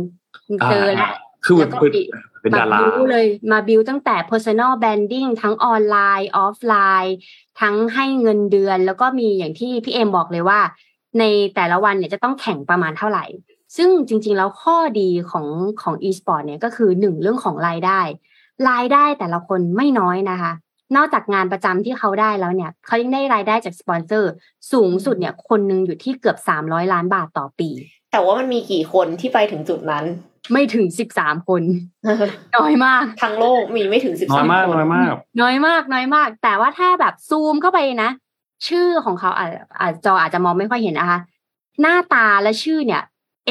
[0.70, 1.12] เจอแล้ว
[1.44, 2.02] คือแล้วก็เป็นปิ
[2.42, 7.16] เป็นดาราบิวเลยมาบิวตั้งแต่ personal branding ทั้งออนไลน์ออฟไลน์
[7.60, 10.60] ทั้งให้เงินเดือน แล้วก็มีอย่างที่พี่เอมบอกเลยว่า
[11.18, 11.24] ใน
[11.54, 13.24] แต่ละวันเนี่ยจะต้องแข่งประมาณเท่าไหร่
[13.76, 15.46] ซึ่งจริง ๆ แล้วข้อดีของ
[15.82, 18.00] ของ e-sport เนี่ยก็คือหนึ่งเรื่องของรายได้
[18.70, 20.52] รายได้แต่ละคนไม่น้อยนะคะ
[20.96, 24.30] นอกจากงานประจำที่เขาได้แล้วเนี่ย เขายังได้รายได้จากสปอนเซอร์
[24.72, 27.70] สูงสุดเนี่ยคนหนึ่งอยู่ที่เกือบ300ล้านบาทต่อปี
[28.12, 30.04] แต่ว่ามันมีกี่คนที่ไปถึงจุดนั้น
[30.52, 31.62] ไม่ถึง13คน
[32.56, 38.10] น้อยมาก ทั้งโลกมีไม่ถึงสิบน้อสายมมากคนน้อยมาก น้อยมาก น้อยมาก แต่ว่าถ้าแบบซูมเข้าไปนะ
[38.68, 41.18] ชื่อของเขาอาจอาจจออาจจะมองไม่ค่อยเห็นนะคะ
[41.80, 43.02] หน้าตาและชื่อเนี่ย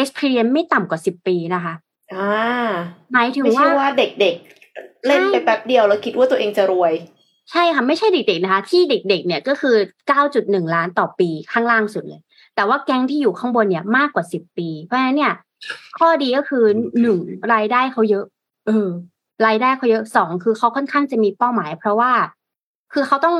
[0.01, 1.73] experience ไม่ต่ำกว่าสิบปีนะคะ
[2.13, 2.29] อ่า
[3.13, 6.93] หมายถึงไม่ว่าใช่ว่าเด็กๆ เล่นไปแป๊บเดียวแล้วคิดว่าตัวเองจะรวย
[7.51, 9.75] ใช่ค่ะ ไม่ใช่เด็กๆนะคะ ที่เด็กๆ เนี่ยก็คือ
[10.25, 12.21] 9.1ล้านต่อปีข้างล่างสุดเลย
[12.55, 15.33] แต่ว่าแก๊งที่อยู่ข้างบนเนี่ยมากกว่า10ปี เพราะฉะนั้นเนี่ย
[15.97, 16.65] ข้อดีก็คือ
[17.01, 17.17] หนึ่ง
[17.53, 18.25] รายได้เขาเยอะ
[18.67, 18.87] เออ
[19.45, 22.11] รายได้เขาเยอะสองคือเขาค่อนข้างจะมีเป้าหมาย เพราะว่า
[22.93, 23.37] คือเขาต้อง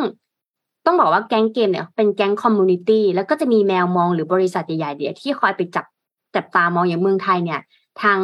[0.86, 5.86] ต้องบอกว่าแก๊งเกมเนี่ยเป็นแก๊ง community แล้วก็จะมีแมวมองหรือบริษัทใหญ่ๆเดียวที่คอยไปจับ
[6.36, 7.62] จับตามองอย่างเมืองไทยเนี่ย
[8.02, 8.20] ทาง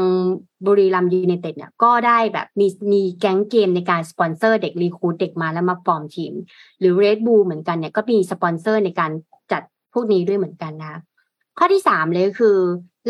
[0.65, 6.33] บุรีรัมย์ยูไนเต็ดเนี่ยก็ได้แบบมีมีแก๊งเกมในการสปอนเซอร์เด็ก recruit เด็กมาแล้วมาฟอร์มทีม
[6.79, 9.34] หรือ Red Bull เหมือนกันเนี่ยก็มีสปอนเซอร์ในการจัด
[9.95, 10.95] พวกนี้ด้วยเหมือนกันนะ
[11.57, 12.57] ข้อที่สามเลยคือ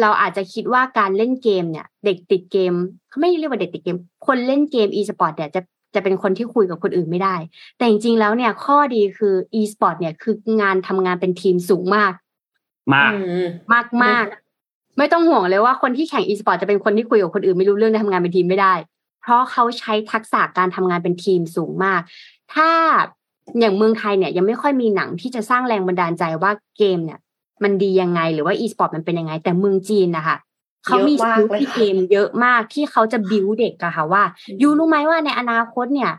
[0.02, 2.74] เราอาจจะคิดว่าการเล่นเกมเนี่ย เด็กติดเกม
[3.10, 5.62] เขาไม่เรียกว่าเด็กติดเกม คนเล่นเกม e-sport เนี่ยจะ
[5.96, 7.36] จะเป็นคนที่คุยกับคนอื่นไม่ได้
[7.78, 12.14] แต่จริงๆแล้วเนี่ย ข้อดีคือ e-sport เนี่ยคืองานทำงานเป็นทีมสูงมาก
[12.94, 18.74] มากอืมมากมากๆไม่ต้องห่วงเลยว่าคนที่แข่ง e-sport จะเป็นคนที่คุยกับคนอื่นไม่รู้เรื่องและทำงานเป็นทีมไม่ได้
[19.22, 22.02] เพราะเขาใช้ทักษะการทำงานเป็นทีมสูงมาก
[22.54, 22.70] ถ้า
[23.60, 27.20] อย่างเมืองไทยเนี่ยยังไม่ค่อยมีหนังที่จะสร้างแรงบันดาลใจว่าเกมเนี่ย
[27.64, 30.38] มันดียังไงหรือว่า e-sport มันเป็นยังไง แต่เมืองจีนนะคะ
[30.86, 34.24] เขามีเยอะมาก skill เลยที่ค่ะเกมเยอะมากที่เขาจะบิวเด็กอะค่ะว่า
[34.62, 36.12] ยูรู้ไหมว่าในอนาคตเนี่ย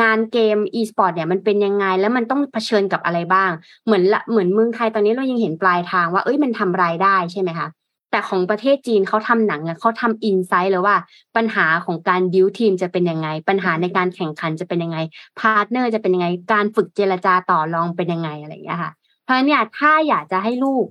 [0.00, 3.50] งานเกม e-sport เนี่ยมันเป็นยังไง แล้วมันต้องเผชิญกับอะไรบ้าง
[3.84, 7.68] เหมือนละเหมือนเมืองไทยตอนนี้เรายังเห็นปลายทางว่าเอ้ยมันทำรายได้ใช่ไหมคะ
[8.14, 10.96] แต่ของประเทศจีนเขาทำหนังอะเขาทำ insight เลยว่า
[11.36, 14.98] ปัญหาของการดิวทีมจะเป็นยังไง ปัญหาในการแข่งขันจะเป็นยังไง
[15.40, 18.92] partner จะเป็นยังไง การฝึกเจรจาต่อรองเป็นยังไงอะไรอย่างเงี้ยค่ะ
[19.22, 20.84] เพราะฉะนั้นเนี่ยถ้าอยากจะให้ลูก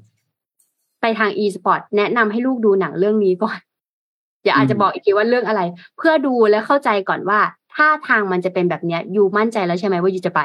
[1.02, 3.60] ไปทาง e-sport แนะนำให้ลูกดูหนังเรื่องนี้ก่อน
[4.42, 5.62] เดี๋ยวอาจจะบอกอีกทีว่าเรื่องอะไร
[5.98, 7.40] เพื่อดูและเข้าใจก่อนว่า
[7.76, 10.42] ถ้าทางมันจะเป็นแบบเนี้ย you มั่นใจแล้วใช่ไหมว่า you จะไป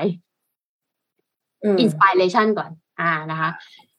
[1.81, 2.71] inspiration ก่อน
[3.01, 3.51] อ่านะคะ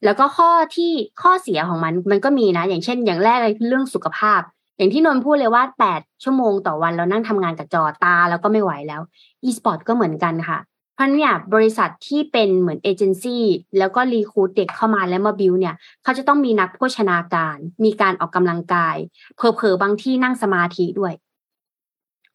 [0.06, 0.92] แล้วก็ข้อที่
[1.22, 4.42] ข้อเสียของมันมันก็มีนะ อย่างเช่น อย่างแรกเลยคือเรื่องสุขภาพ
[4.78, 9.02] อย่างที่นนท์พูดเลยว่าแปดชั่วโมงต่อวันเรานั่งทำงานกับจอตาแล้วก็ไม่ไหวแล้ว
[9.46, 10.60] e-sport ก็เหมือนกันค่ะ
[10.96, 13.44] เพราะเนี่ยบริษัทที่เป็นเหมือนเอเจนซี่
[13.78, 18.96] แล้วก็ recruit เด็กเข้ามาแล้วมา build เนี่ย เขาจะต้องมีนักโภชนาการ มีการออกกำลังกาย
[19.38, 21.14] เพอเพอบางที่นั่งสมาธิด้วย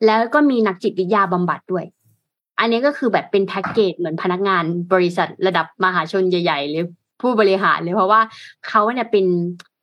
[0.06, 1.84] แล้วก็มีนักจิตวิทยาบำบัดด้วย
[2.58, 6.84] อันนี้ก็คือแบบเป็นแพ็กเกจเหมือนพนักงานบริษัทระดับมหาชนใหญ่ ๆ เลย
[7.20, 8.20] ผู้บริหารเลยเพราะว่า
[8.68, 9.26] เขาเนี่ยเป็น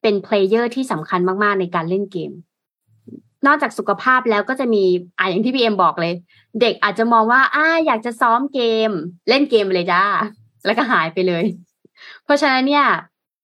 [0.02, 2.32] เป็น player ที่สำคัญมากๆในการเล่นเกม
[3.48, 4.84] นอกจากสุขภาพแล้วก็จะมี
[5.18, 6.14] อ่าอย่างที่พี่เอ็มบอกเลย
[6.62, 8.90] เด็กอาจจะมองว่าอ่าอยากจะซ้อมเกม
[9.30, 10.04] เล่นเกมเลยจ้า
[10.66, 11.44] แล้วก็หายไปเลย
[12.24, 12.86] เพราะฉะนั้นเนี่ย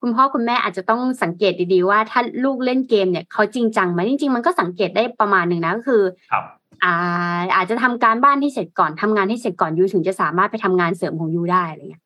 [0.01, 6.43] คุณพ่อคุณแม่อาจจะต้องสังเกตดีๆว่าถ้าลูกเล่นเกมเนี่ยเขาจริงจังไหมจริง ๆ มันก็สังเกตได้ประมาณหนึ่งนะก็คือครับ
[6.83, 12.03] อ่าอาจจะทำการบ้านที่เสร็จก่อนทำงานที่เสร็จก่อนยูถึงจะสามารถไปทำงานเสริมของยูได้อะไรเงี้ย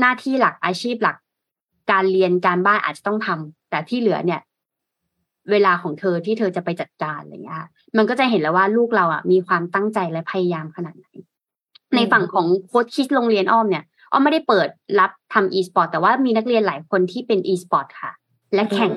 [0.00, 1.16] หน้าที่หลักอาชีพหลัก
[1.90, 4.40] การเรียนการบ้านอาจจะต้องทำแต่ที่เหลือเนี่ย
[5.50, 7.58] เวลาของเธอที่เธอจะไปจัดการอะไรเงี้ย
[7.96, 11.06] มันก็จะเห็นแล้วว่าลูกเราอะมีความตั้งใจและพยายามขนาดไหน
[11.94, 18.12] ในฝั่งของโค้ชคิดโรงเรียนอ้อมเนี่ยอ้อมไม่ได้เปิดรับทำ e-sport แต่ว่ามีนักเรียนหลายคนที่เป็น e-sport ค่ะ
[18.54, 18.92] และแข่ง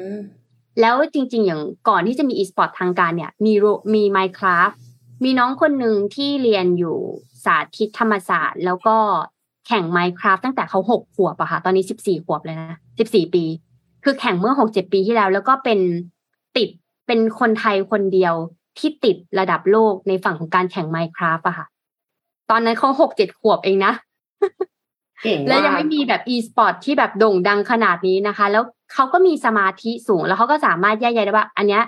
[0.82, 3.54] แล้วจริง ๆ อย่างก่อนที่จะมี e-sport ทางการเนี่ย มี
[3.94, 4.76] มี Minecraft
[5.24, 6.98] มีน้องคนหนึ่งที่เรียนอยู่
[7.46, 8.98] สาธิตธรรมศาสตร์ แล้วก็
[9.68, 13.44] แข่ง Minecraft ตั้งแต่เขาหกขวบอะค่ะ ตอนนี้สิบสี่ขวบเลยนะสิบสี่ปี
[14.04, 15.80] คือแข่งเมื่อหกเจ็ดปีที่แล้ว แล้วก็เป็น
[16.58, 16.70] ติด
[17.08, 18.34] เป็นคนไทยคนเดียว
[18.80, 21.66] ที่ติดระดับโลกในฝั่งของการแข่ง Minecraft อะค่ะ
[22.50, 23.94] ตอนนั้นเขาหกเจ็ดขวบเองนะ
[25.48, 31.84] และยังไม่มีแบบ e-sport ที่แบบโด่งดังขนาดนี้นะคะ แล้วเขาก็มีสมาธิสูง แล้วเขาก็สามารถแยกแยะได้ว่า อันเนี้ย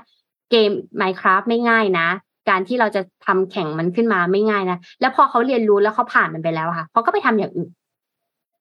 [0.52, 0.70] เกม
[1.02, 2.08] Minecraft ไม่ง่ายนะ
[2.50, 7.70] การที่เราจะทำแข่งมันขึ้นมาไม่ง่ายนะแล้วพอเขาเรียนรู้แล้วเขาผ่านมันไปแล้วค่ะเขาก็ไปทำอย่างอื่น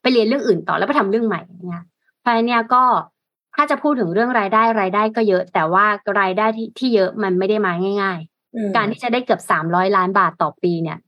[0.03, 1.85] ไปเรียนเรื่องอื่นต่อแล้วไปทำเรื่องใหม่เนี่ย
[2.21, 2.83] เพราะฉะนั้นเนี่ยก็
[3.57, 5.85] ถ้าจะพูดถึงเรื่องรายได้รายได้ก็เยอะ แต่ว่า
[6.21, 7.73] รายได้ที่ที่เยอะมันไม่ได้มา
[8.03, 10.99] ง่าย ๆ การที่จะได้เกือบสามร้อยล้านบาทต่อปีเนี่ย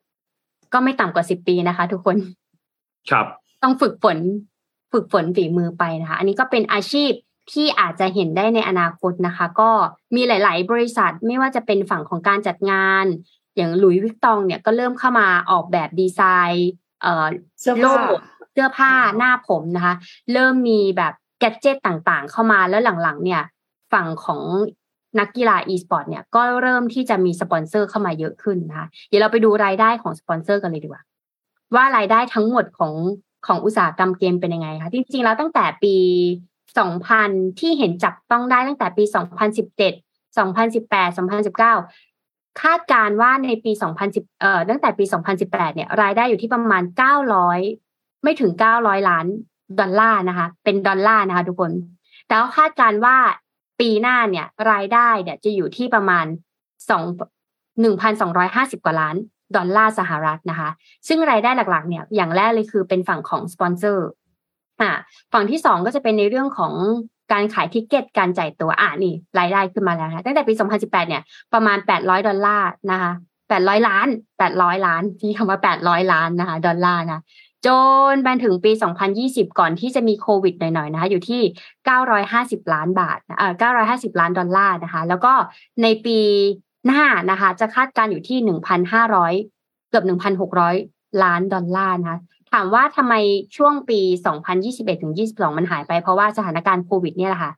[0.72, 2.16] ก็ไม่ต่ำกว่าสิบปีนะคะ ทุกคน
[3.10, 3.26] ครับ
[3.62, 4.18] ต้องฝึกฝน
[4.92, 7.10] ฝึกฝนฝีมือไปนะคะ อันนี้ก็เป็นอาชีพ
[7.52, 9.70] ที่อาจจะเห็นได้ในอนาคตนะคะ ก็
[10.14, 13.04] มีหลาย ๆ บริษัทไม่ว่าจะเป็นฝั่งของการจัดงาน
[13.56, 16.20] อย่างหลุยส์วิกตองเนี่ยก็เริ่มเข้ามาออกแบบดีไซ
[16.50, 16.70] น์
[17.02, 17.26] เอ่อ
[17.60, 18.20] เสื้อโลผ้าก
[18.52, 19.94] เสื้อผ้าหน้าผมนะคะ
[20.32, 23.42] เริ่มมีแบบ gadget ต่างๆ เข้ามาแล้วหลังๆ เนี่ย
[23.92, 24.40] ฝั่งของ
[25.18, 31.02] นักกีฬา e-sport เนี่ยก็เริ่มที่จะมีสปอนเซอร์เข้ามาเยอะขึ้นนะคะเดี๋ยวเราไปดูรายได้ของสปอนเซอร์กันเลยดีกว่า
[31.74, 32.94] ว่ารายได้ทั้งหมดของ
[33.46, 35.94] ของอุตสาหกรรมเกมเป็นยังไงคะจริงๆแล้วตั้งแต่ปี
[36.78, 39.04] 2000 ที่เห็นจับต้องได้ตั้งแต่ปี
[39.70, 41.16] 2017 2018
[41.76, 43.72] 2019 คาดการว่าในปี
[44.06, 45.04] 2010เอ่อตั้งแต่ปี
[45.40, 46.82] 2018 เนี่ยรายได้อยู่ที่ประมาณ
[47.52, 49.26] 900 ไม่ถึง 900 ล้าน
[49.80, 51.72] ดอลลาร์นะคะ เป็นดอลลาร์นะคะทุกคน
[52.28, 53.16] แต่ว่าคาดการว่า
[53.80, 56.26] ปีหน้าเนี่ย รายได้เนี่ยจะอยู่ที่ประมาณ
[56.90, 59.16] 2 1,250กว่าล้าน
[59.56, 60.70] ดอลลาร์สหรัฐนะคะ
[61.08, 64.06] ซึ่งรายได้หลักๆ เนี่ย อย่างแรกเลยคือเป็นฝั่งของสปอนเซอร์
[64.80, 64.90] อ่า
[65.32, 66.72] ฝั่งที่สองก็จะเป็นในเรื่องของ
[67.32, 71.22] การขาย ticket การจ่ายตั๋วอ่านี่รายได้ขึ้นมาแล้วนะตั้งแต่ปี 2018 เนี่ย
[71.52, 73.12] ประมาณ 800 ดอลลาร์นะคะ
[73.48, 74.06] 800 ล้าน
[74.46, 77.22] 800 ล้านที่คำว่า 800 ล้านนะคะดอลลาร์นะ
[77.66, 77.68] จ
[78.12, 78.72] นไปถึงปี
[79.14, 81.42] 2020 ก่อนที่จะมีโควิดหน่อยๆนะคะอยู่ที่
[82.06, 83.52] 950 ล้านบาทเอ่อ
[83.86, 85.32] 950 ล้านดอลลาร์นะคะ แล้วก็
[85.82, 86.18] ในปี
[86.86, 88.38] หน้านะคะ จะคาดการณ์อยู่ที่
[89.14, 90.04] 1,500 เกือบ
[90.62, 92.18] 1,600 ล้านดอลลาร์นะคะ
[92.52, 93.14] ถามว่าทำไม
[93.56, 94.00] ช่วงปี
[94.52, 97.52] 2021ถึง22 มันหายไปเพราะว่าสถานการณ์โควิดเนี่ยแหละค่ะ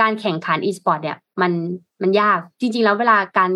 [0.00, 1.52] การแข่งขัน e-sport เนี่ยมัน
[2.02, 3.50] มันยากจริง ๆ แล้วเวลาการ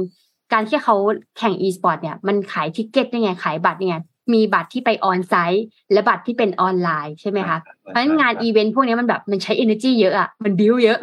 [0.52, 0.96] การที่เขา
[1.38, 3.96] แข่ง e-sport เนี่ยมันขาย ticket ยังไงขายบัตรยังไง
[4.34, 10.98] มีบัตรที่ไป onsiteและบัตรที่เป็นออนไลน์ใช่ไหมคะ เพราะฉะนั้นงานอีเวนต์พวกนี้มันแบบมันใช้ energy เยอะอะมันบิวเยอะ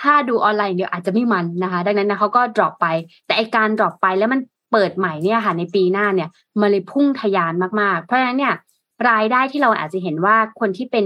[0.00, 2.86] ถ้าดูออนไลน์เดียวอาจจะไม่มันนะคะ ดังนั้นนะเขาก็ drop ไป
[3.26, 4.40] แต่ไอการ drop ไปแล้วมัน
[4.72, 6.28] เปิดใหม่เนี่ยค่ะในปีหน้าเนี่ย
[6.60, 8.54] มันเลยพุ่งทะยานมากๆ เพราะฉะนั้นเนี่ย
[9.10, 11.04] รายได้ที่เราอาจจะเห็นว่าคนที่เป็น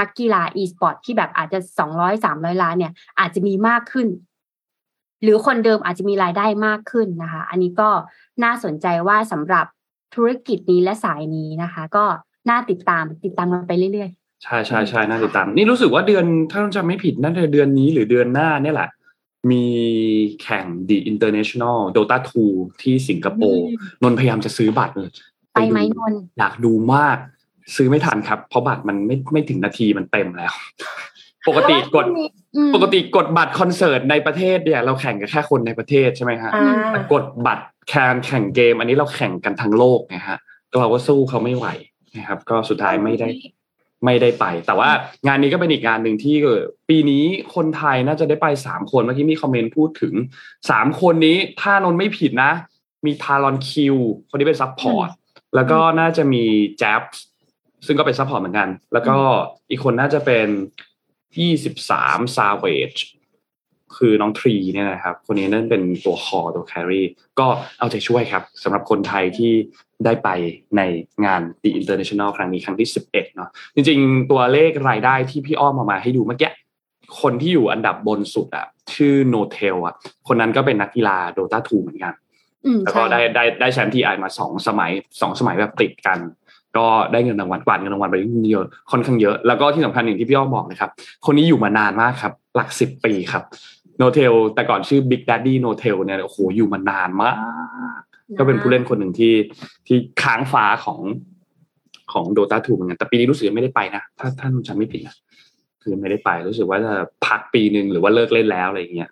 [0.00, 4.08] นักกีฬา e-sport ที่แบบอาจจะสองร้อยสามร้อยล้านเนี่ย อาจจะมีมากขึ้น
[5.22, 7.90] หรือคนเดิมอาจจะมีรายได้มากขึ้นนะคะ อันนี้ก็
[8.44, 9.66] น่าสนใจว่าสำหรับ
[10.14, 12.04] ธุรกิจนี้และสายนี้นะคะ ก็
[12.50, 14.10] น่าติดตามติดตามกันไปเรื่อย
[14.42, 18.90] ใช่ใช่ใช่น่าติดตาม นี่รู้สึกว่าเดือนถ้าจำไม่ผิดน่าจะเดือนนี้หรือเดือนหน้าเนี่ยแหละ
[19.50, 19.64] มี
[20.42, 22.18] แข่ง The International Dota
[22.50, 23.66] 2 ที่สิงคโปร์
[24.02, 25.10] นนท์พยายามจะซื้อบัตรเลย
[25.54, 27.16] ไปไหมดูนนท์อยากดูมาก
[27.76, 30.52] ซื้อไม่ทันครับ เพราะบัตรมันไม่ไม่ถึงนาทีมันเต็มแล้ว
[31.48, 32.06] ปกติกด
[32.56, 40.38] อืมปกติกดบัตรคอนเสิร์ตในประเทศเนี่ยเราแข่งกันแค่คนในประเทศใช่ไหมฮะอ่าแต่กดบัตรแคนแข่งเกม อันนี้เราแข่งกันทั้งโลกไงฮะ
[40.70, 41.66] ก็เราก็สู้เขาไม่ไหว
[42.16, 43.28] นะครับ ก็สุดท้ายไม่ได้
[44.04, 44.90] ไม่ได้ไป แต่ว่า
[45.26, 50.14] งานนี้ก็เป็นอีกงานหนึ่งที่เอ่อปีนี้คนไทยน่าจะได้ไปสามคนเมื่อกี้มี comment พูดถึง
[50.70, 52.52] สามคนนี้ถ้านนท์ไม่ผิดนะ
[53.06, 53.96] มี Talon Q
[54.28, 55.08] คนนี้เป็น support
[55.54, 56.44] แล้วก็น่าจะมี
[56.78, 57.02] แจ๊บ
[57.86, 59.16] ซึ่งก็เป็น support เหมือนกัน แล้วก็
[59.70, 60.48] อีกคนน่าจะเป็น
[61.38, 62.94] 23savage
[63.96, 67.02] คือน้องทรีเนี่ยนะครับ คนนี้นั่นเป็นตัว core ตัว carry
[67.38, 67.46] ก็
[67.78, 69.52] เอาใจช่วยครับสำหรับคนไทยที่
[70.04, 70.28] ได้ไป
[70.76, 70.82] ใน
[71.24, 76.50] งาน The International ครั้งนี้ครั้งที่ 11 เนาะจริงๆ ตัวเลขรายได้ที่พี่อ้อมเอามาให้ดูเมื่อกี้
[77.20, 79.94] คนที่อยู่อันดับบนสุดอะชื่อโนเทลอะ
[80.28, 82.14] คนนั้นก็เป็นนักกีฬาโดตาทูเหมือนกัน
[82.66, 86.18] อืมแล้วก็ใช่ได้ได้ได้แชมป์ทีไอมาสองสมัยสองสมัยแบบติดกัน
[86.76, 88.16] ก็ได้เงินรางวัลกวาดเงินรางวัลไป
[88.50, 90.90] เยอะค่อนข้างเยอะแล้วก็ที่สำคัญอย่างที่พี่อ้อมบอกนะครับ
[91.26, 93.42] คนนี้อยู่มานานมากครับ หลักสิบปีครับ
[93.98, 97.36] N0tail แต่ก่อนชื่อ Big Daddy N0tail เนี่ยโอ้โหอยู่มานานมาก
[98.38, 99.34] ก็เป็นผู้เล่นคนหนึ่งที่
[99.86, 101.00] ที่ค้างฟ้าของ
[102.12, 105.16] ของ Dota Two เหมือนกันแต่ปีนี้รู้สึกยังไม่ได้ไปนะถ้าท่านจำไม่ผิดนะ
[105.82, 106.92] คือไม่ได้ไปรู้สึกว่าจะ
[107.26, 109.10] พักปีหนึ่งหรือว่าเลิกเล่นแล้วอะไรอย่างเงี้ย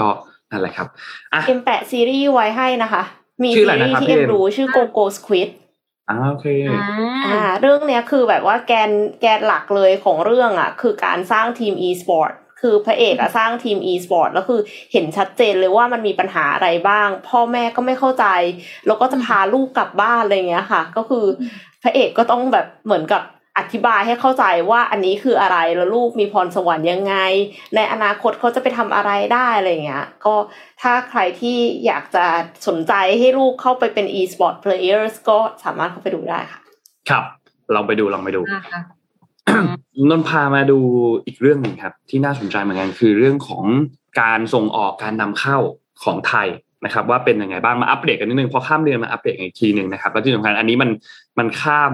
[0.00, 0.08] ก็
[0.50, 0.86] นั่นแหละครับ
[1.34, 3.02] อะเอ็มแปะซีรีส์ไว้ให้นะคะ
[3.42, 5.48] มีชื่อซีอะไรรีนะครับที่พี่เอ็เอ็มรู้ชื่อ Go Go Squid
[6.08, 6.80] อ่าโอเคอ่า
[7.26, 8.90] อ่าเรื่องเนี้ยคือแบบว่าแกน
[9.20, 14.60] แกนหลักเลยของเรื่องอะ คือการสร้างทีม e-sport คือพระเอกอะสร้างทีม e-sport แล้วคือ
[14.92, 18.26] เห็นชัดเจนเลยว่ามันมีปัญหาอะไรบ้าง พ่อแม่ก็ไม่เข้าใจ
[18.86, 21.24] แล้วก็จะพาลูกกลับบ้านอะไรเงี้ยค่ะ ก็คือ
[21.82, 23.22] พระเอกก็ต้องแบบเหมือนกับ
[23.58, 27.14] อธิบายให้เข้าใจว่าอันนี้คืออะไรแล้วลูกมีพรสวรรค์ยังไง
[27.74, 30.34] ในอนาคตเขาจะไปทำอะไรได้อะไรเงี้ยก็
[30.82, 31.56] ถ้าใครที่
[31.86, 32.24] อยากจะ
[32.68, 36.60] สนใจให้ลูกเข้าไปเป็น e-sport players ก็สามารถเข้าไปดูได้ค่ะ
[37.10, 37.24] ครับ
[37.74, 38.80] ลองไปดูลองไปดูอ่าค่ะ
[40.10, 40.78] นนท์พามาดู
[41.26, 43.64] อีกเรื่องหนึ่งครับ ที่น่าสนใจเหมือนกันคือเรื่องของ
[44.20, 45.58] การส่งออกการนำเข้า
[46.04, 46.48] ของไทย
[46.84, 50.90] นะครับ ว่าเป็นยังไงบ้างมาอัปเดตกันนิดนึงพอข้ามเดือนมาอัปเดตกันอีกทีหนึ่งนะครับแล้วที่สำคัญอันนี้มัน
[51.38, 51.92] มันข้าม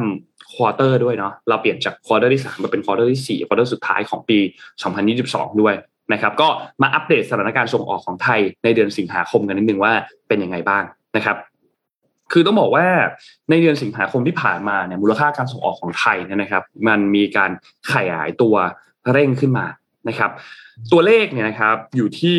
[0.55, 4.38] quarter ด้วยเนาะเราเปลี่ยนจาก quarter ที่สามมาเป็น quarter ที่สี่ quarter สุดท้ายของปี
[5.00, 5.74] 2022 ด้วย
[6.12, 6.48] นะครับก็
[6.82, 9.92] มาอัปเดตสถานการณ์ส่งออกของไทยในเดือนสิงหาคมกันนิดนึงว่า
[10.28, 10.84] เป็นยังไงบ้าง
[11.16, 11.36] นะครับ
[12.32, 12.86] คือต้องบอกว่า
[13.50, 17.50] ในเดือนสิงหาคมที่ผ่านมาเนี่ยมูลค่าการส่งออกของไทยเนี่ยนะครับ มันมีการ
[17.92, 18.55] ขยายตัว
[19.12, 19.66] เร่งขึ้นมา
[20.09, 20.30] นะครับ
[20.92, 22.36] ตัวเลขเนี่ยนะครับอยู่ที่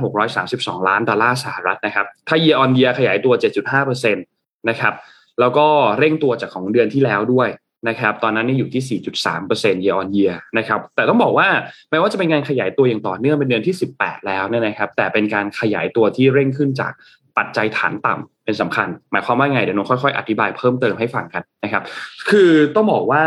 [0.00, 3.34] 23,632 ล้านดอลลาร์สหรัฐนะครับถ้า year on year ขยายตัว
[3.80, 4.92] 7.5%นะครับ
[5.40, 5.66] แล้วก็
[5.98, 7.48] เร่งตัวจากของเดือนที่แล้วด้วย
[7.88, 9.00] นะครับตอนนั้นนี่อยู่ที่
[9.42, 11.48] 4.3% year on year นะครับแต่ต้องบอกว่า
[11.90, 16.92] แม้ว่าจะเป็นการขยายตัวอย่างต่อเนื่องเป็นเดือนที่ 18 แล้วเนี่ยนะครับแต่เป็นการขยายตัวที่เร่งขึ้นจาก
[17.38, 21.82] ปัจจัยฐานต่ำเป็นสำคัญ หมายความว่าไงเดี๋ยวนงค่อยๆ อธิบายเพิ่มเติมให้ฟังกันนะครับ
[22.30, 23.24] คือต้องบอกว่า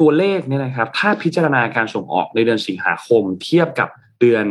[0.00, 3.88] ตัวเลขเนี่ยนะครับ ถ้าพิจารณาการส่งออกในเดือนสิงหาคม เทียบกับ
[4.20, 4.44] เดือน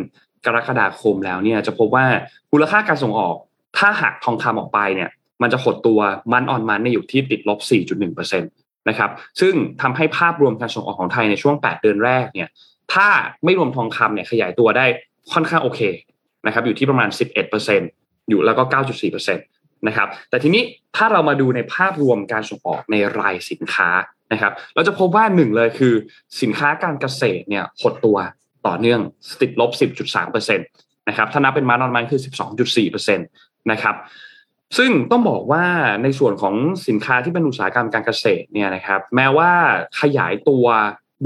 [0.46, 2.06] กรกฎาคมแล้วเนี่ยจะพบว่า
[2.52, 3.36] มูลค่าการส่งออก
[3.78, 5.10] ถ้าหักทองคำออกไปเนี่ย
[5.42, 6.00] มันจะหดตัว
[6.34, 7.60] มันออนมันเนี่ยอยู่ที่ติดลบ
[8.00, 12.50] 4.1%นะครับซึ่งทำให้ภาพรวมการส่งออกของไทยในช่วง 8 เดือนแรกเนี่ย
[12.94, 13.08] ถ้า
[13.44, 14.86] ไม่รวมทองคำเนี่ยขยายตัวได้
[15.34, 15.82] ค่อนข้างโอเค
[16.46, 17.10] นะครับอยู่ที่ประมาณ
[17.70, 18.64] 11%อยู่แล้วก็
[19.06, 19.36] 9.4%
[19.88, 20.64] นะครับแต่ทีนี้
[20.96, 23.90] ถ้าเรามาดูในภาพรวมการส่งออกในรายสินค้า
[24.32, 25.94] นะครับเราจะพบว่าหนึ่งเลยคือ
[26.42, 28.18] สินค้าการเกษตรเนี่ยหดตัว
[28.68, 29.00] ต่อเนื่อง
[29.42, 29.72] ติดลบ
[30.16, 32.22] 10.3%นะครับถ้านับเป็นมานอนมันคือ
[32.76, 33.96] 12.4%นะครับ
[34.78, 35.66] ซึ่งต้องบอกว่า
[36.04, 36.56] ในส่วนของ
[36.88, 39.52] สินค้าที่เป็นอุตสาหกรรมการเกษตรเนี่ยนะครับ แม้ว่า
[40.02, 40.66] ขยายตัว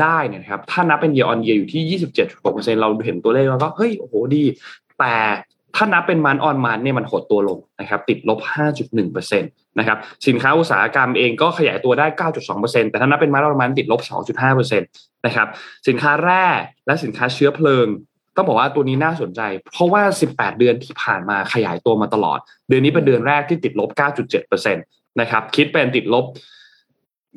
[0.02, 2.00] ได้เนี่ยนะครับ ถ้านับเป็น year on year อยู่ที่
[2.34, 4.44] 27.6%เราเห็นตัวเลขแล้วก็เฮ้ยโอ้โหดี
[5.00, 5.16] แต่
[5.76, 8.40] ถ้านับเป็นมันออนมันเนี่ยมันหดตัวลงนะครับ ติดลบ
[8.90, 12.08] 5.1%นะครับสินค้าอุตสาหกรรมเองก็ขยายตัวได้
[12.50, 14.02] 9.2%แต่ถ้านับเป็นมันออนมันติดลบ
[14.42, 15.48] 2.5%นะครับ
[15.88, 16.46] สินค้าแร่
[16.86, 17.88] และสินค้าเชื้อเพลิง
[18.36, 23.90] ต้องบอกว่าตัวนี้น่าสนใจ เพราะว่า 18 เดือนที่ผ่านมาขยายตัวมาตลอด เดือนนี้เป็นเดือนแรกที่ติดลบ
[24.36, 26.26] 9.7%นะครับ คิดเป็นติดลบ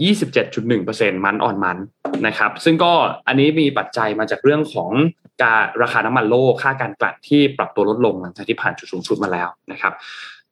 [0.07, 1.79] 27.1%มันออนมัน
[2.27, 2.93] นะครับ ซึ่งก็
[3.27, 4.91] อันนี้มีปัจจัยมาจากเรื่องของ
[5.43, 9.93] การราคาน้ำมันโลกค่าการกลั่นที่ปรับตัวลดลงหลังจากที่ผ่านจุดสูงสุดมาแล้วนะครับ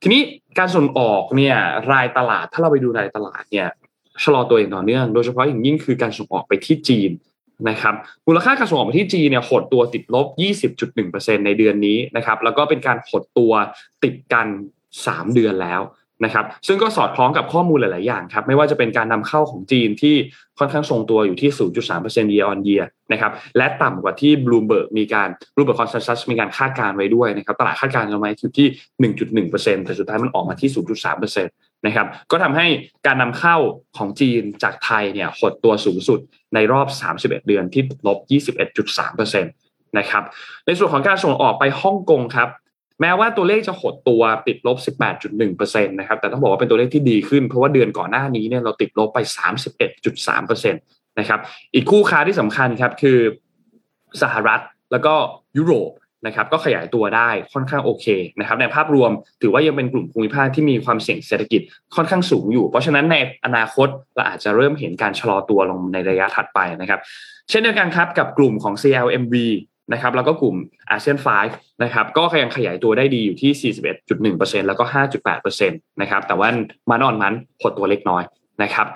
[0.03, 0.23] ทีนี้
[0.59, 1.57] การส่งออกเนี่ย
[1.93, 3.69] รายตลาดถ้าเราไปดูรายตลาดเนี่ย
[4.23, 7.11] ชะลอตัวอย่างต่อเนื่อง โดยเฉพาะอย่างยิ่งคือการส่งออกไปที่จีน
[7.69, 7.95] นะครับ
[8.27, 10.27] มูลค่าการส่งออกไปที่จีนเนี่ยหดตัวติดลบ
[10.87, 13.53] 20.1%ในเดือนนี้นะครับแล้วก็เป็นการหดตัว
[14.05, 14.47] ติดกัน
[14.95, 15.83] 3 เดือนแล้ว
[16.25, 20.17] นะครับซึ่งก็สอดคล้องกับข้อมูลหลาย ๆ อย่างครับไม่ว่าจะเป็นการนำเข้าของจีนที่
[20.59, 21.51] ค่อนข้างทรงตัวอยู่ที่
[21.93, 28.69] 0.3% year on year นะครับและต่ำกว่าที่ Bloomberg มีการ Bloomberg Consensus มีการคาดการไว้ด้วยนะครับตลาดคาดการณ์เอาไว้อยู่ที่
[29.13, 30.71] 1.1%แต่สุดท้ายมันออกมาที่
[31.07, 31.45] 0.3%
[31.87, 32.67] นะครับก็ทำให้
[33.07, 33.57] การนำเข้า
[33.97, 36.21] ของจีนจากไทยเนี่ยหดตัวสูงสุด
[36.55, 36.87] ในรอบ
[37.19, 38.19] 31 เดือนที่ลบ
[38.81, 40.23] 21.3%นะครับ
[40.67, 42.49] ในส่วนของการส่งออกไปฮ่องกงครับ
[43.01, 44.77] แม้ว่าตัวเลขจะหดตัวติดลบ
[45.27, 49.19] 18.1%นะครับ แต่ต้องบอกว่าเป็นตัวเลขที่ดีขึ้น เพราะว่าเดือนก่อนหน้านี้เนี่ยเราติดลบไป
[49.97, 51.41] 31.3%นะครับ
[51.75, 53.19] อีกคู่ค้าที่สำคัญครับคือ
[54.23, 54.61] สหรัฐ
[54.93, 55.15] แล้วก็
[55.57, 55.91] ยุโรป
[56.27, 58.07] นะครับก็ขยายตัวได้ค่อนข้างโอเค
[58.39, 59.11] นะครับในภาพรวม
[59.43, 61.61] ถือว่ายังเป็นกลุ่มภูมิภาคที่มีความเสี่ยงเศรษฐกิจ
[61.97, 67.01] ค่อนข้างสูงอยู่ เพราะฉะนั้นในอนาคตเราอาจจะเริ่มเห็นการชะลอตัวลงในระยะถัดไปนะครับ
[67.51, 69.35] เช่นเดียวกันครับกับกลุ่มของ CLMV
[69.93, 70.57] นะครับแล้วก็กลุ่ม
[70.91, 71.17] อาเซียน
[71.51, 73.75] 5นะครับก็ยังขยายตัวได้ดีอยู่ที่
[74.21, 74.85] 41.1%แล้วก็
[75.43, 76.49] 5.8%นะครับแต่ว่า
[76.91, 78.23] มันอ่อนมันหดตัวเล็กน้อย
[78.63, 78.87] นะครับ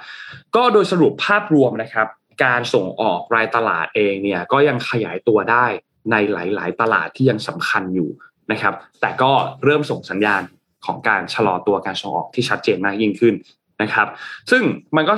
[0.57, 2.09] ก็โดยสรุปภาพรวมนะครับ
[2.45, 5.67] การส่งออกรายตลาดเองเนี่ยก็ยังขยายตัวได้
[6.11, 8.11] ในหลาย ๆ ตลาดที่ยังสำคัญอยู่
[8.53, 9.31] นะครับ แต่ก็
[9.65, 10.43] เริ่มส่งสัญญาณ
[10.87, 13.35] ของการชะลอตัวการส่งออกที่ชัดเจนมากยิ่งขึ้น
[13.83, 14.09] นะครับ
[14.51, 14.63] ซึ่ง
[14.97, 15.15] มันก็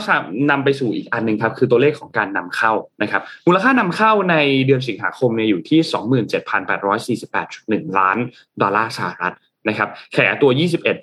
[0.51, 2.72] นำไปสู่อีกอันหนึ่งครับ คือตัวเลขของการนำเข้า
[3.03, 5.80] นะครับ มูลค่านำเข้าในเดือนสิงหาคมเนี่ยอยู่ที่
[7.89, 8.18] 27,848.1 ล้าน
[8.62, 9.35] ดอลลาร์สหรัฐ
[9.68, 10.51] นะครับแขยายตัว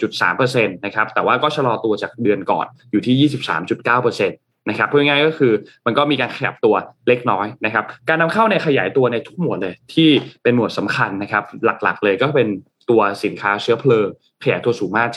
[0.08, 4.34] 21.3%นะครับ แต่ว่าก็ชะลอตัวจากเดือนก่อนอยู่ที่ 23.9%น
[4.70, 5.54] นะครับพูดง่ายก็คือ
[5.86, 6.76] มันก็มีการขยับตัว
[7.08, 10.10] เล็กน้อยนะครับ การนำเข้าในขยายตัวในทุกหมวดเลยที่
[10.44, 11.44] เป็นหมวดสำคัญนะครับ
[11.84, 12.50] หลักๆ เลยก็เป็น
[12.90, 14.08] ตัวสินค้าเชื้อเพลิง
[14.44, 15.08] ขยายตัวสูงมาก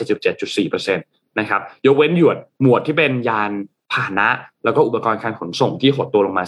[0.45, 3.51] 77.4%นะครับยกเว้นหยวดหมวดที่เป็นยาน
[3.91, 4.29] พาหนะ
[4.65, 6.43] แล้วก็อุปกรณ์การขนส่งที่หดตัวลงมา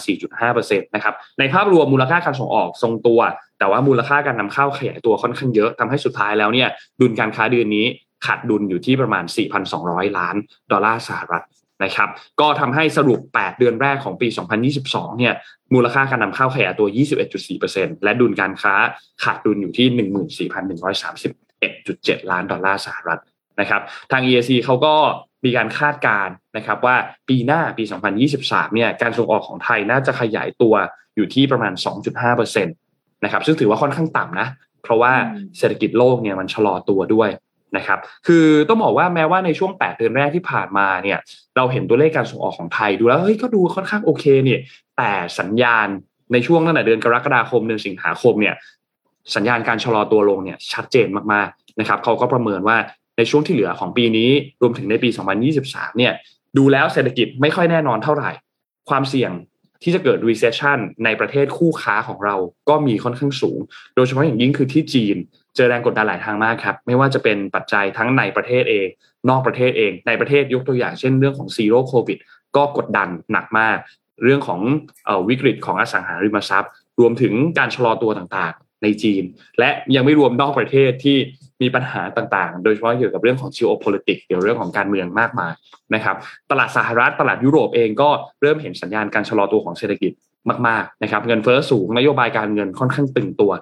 [0.46, 3.20] 4.5%นะครับในภาพรวมมูลค่าการส่งออกทรงตัว
[3.58, 6.68] แต่ว่ามูลค่าการนำเข้าขยายตัวค่อนข้างเยอะทำให้สุดท้ายแล้วเนี่ย
[7.00, 7.86] ดุลการค้าเดือนนี้
[8.26, 9.24] ขาดดุลอยู่ที่ประมาณ
[9.70, 10.36] 4,200 ล้าน
[10.70, 11.44] ดอลลาร์สหรัฐ
[11.84, 12.08] นะครับ
[12.40, 14.28] ก็ทำให้สรุป 8 เดือนแรกของปี
[14.72, 15.34] 2022 เนี่ย
[15.74, 16.88] มูลค่าการนำเข้าขยายตัว
[17.46, 18.74] 21.4%และดุลการค้า
[19.22, 23.20] ขาดดุลอยู่ที่ 14,131.7 ล้านดอลลาร์สหรัฐ
[23.60, 24.94] นะครับทาง EAC เขาก็
[25.44, 26.96] มีการคาดการณ์นะครับว่า
[27.28, 27.84] ปีหน้าปี
[28.28, 30.74] 2023 เนี่ยการส่งออกของไทยน่าจะขยายตัว
[31.16, 31.72] อยู่ที่ประมาณ
[32.24, 34.48] 2.5%นะครับซึ่งถือว่าค่อนข้างต่ำนะ
[34.82, 35.12] เพราะว่า
[35.58, 37.30] เศรษฐกิจโลกเนี่ยมันชะลอตัวด้วย
[37.76, 41.18] นะครับ คือต้องบอกว่าแม้ว่าในช่วง 8 เดือนแรกที่ผ่านมาเนี่ย
[41.56, 44.60] เราเห็นตัวเลขการส่งออกของไทยดูแล้วเฮ้ยก็ดูค่อนข้างโอเคเนี่ย
[44.98, 45.88] แต่สัญญาณ
[46.32, 48.54] ในช่วงตั้งแต่เดือนกรกฎาคมเดือนสิงหาคมเนี่ย
[49.34, 52.76] สัญญาณการชะลอตัวลงเนี่ยชัดเจนมากๆนะครับเขาก็ประเมินว่า
[53.18, 54.30] ในช่วงที่เหลือของปีนี้
[54.62, 55.08] รวมถึงในปี
[55.54, 56.12] 2023 เนี่ย
[56.56, 58.30] ดูแล้วเศรษฐกิจไม่ค่อยแน่นอนเท่าไหร่
[58.88, 59.32] ความเสี่ยง
[59.82, 62.36] ที่จะเกิด recession ในประเทศคู่ค้าของเรา
[62.68, 63.58] ก็มีค่อนข้างสูง
[63.96, 65.16] โดยเฉพาะอย่างยิ่งคือที่จีน
[65.56, 68.88] เจอแรงกดดันหลายทางมากครับ ไม่ว่าจะเป็นปัจจัยทั้งในประเทศเอง
[69.28, 72.18] นอกประเทศเอง ในประเทศยกตัวอย่างเช่นเรื่องของซีโร่โควิด
[72.56, 73.76] ก็กดดันหนักมาก
[74.22, 74.60] เรื่องของ
[75.28, 79.24] วิกฤตของอสังหาริมทรัพย์ รวมถึงการชะลอตัวต่างๆ ในจีน
[79.58, 81.16] และยังไม่รวมนอกประเทศที่
[81.62, 85.52] มีปัญหาต่างๆ โดยเฉพาะเกี่ยวกับเรื่องของ geopolitics เกี่ยวเรื่องของการเมืองมากมาย
[85.94, 86.16] นะครับ
[86.50, 90.12] ตลาดสหรัฐตลาดยุโรปเองก็เริ่มเห็นสัญญาณการชะลอตัวของเศรษฐกิจ
[90.68, 93.52] มากๆนะครับ เงินเฟ้อสูงนโยบายการเงินค่อนข้างตึงตัว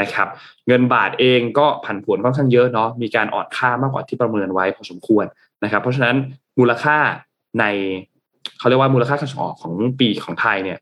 [0.00, 0.28] นะครับ
[0.66, 5.24] เงินบาทเองก็ผันผวนค่อนข้างเยอะเนาะมีการอ่อนค่ามากกว่าที่ประเมินไว้พอสมควร
[5.64, 6.16] นะครับ เพราะฉะนั้น
[6.58, 6.96] มูลค่า
[7.60, 7.64] ใน
[8.58, 10.78] เขาเรียกว่ามูลค่าการส่งออกของปีของไทยเนี่ย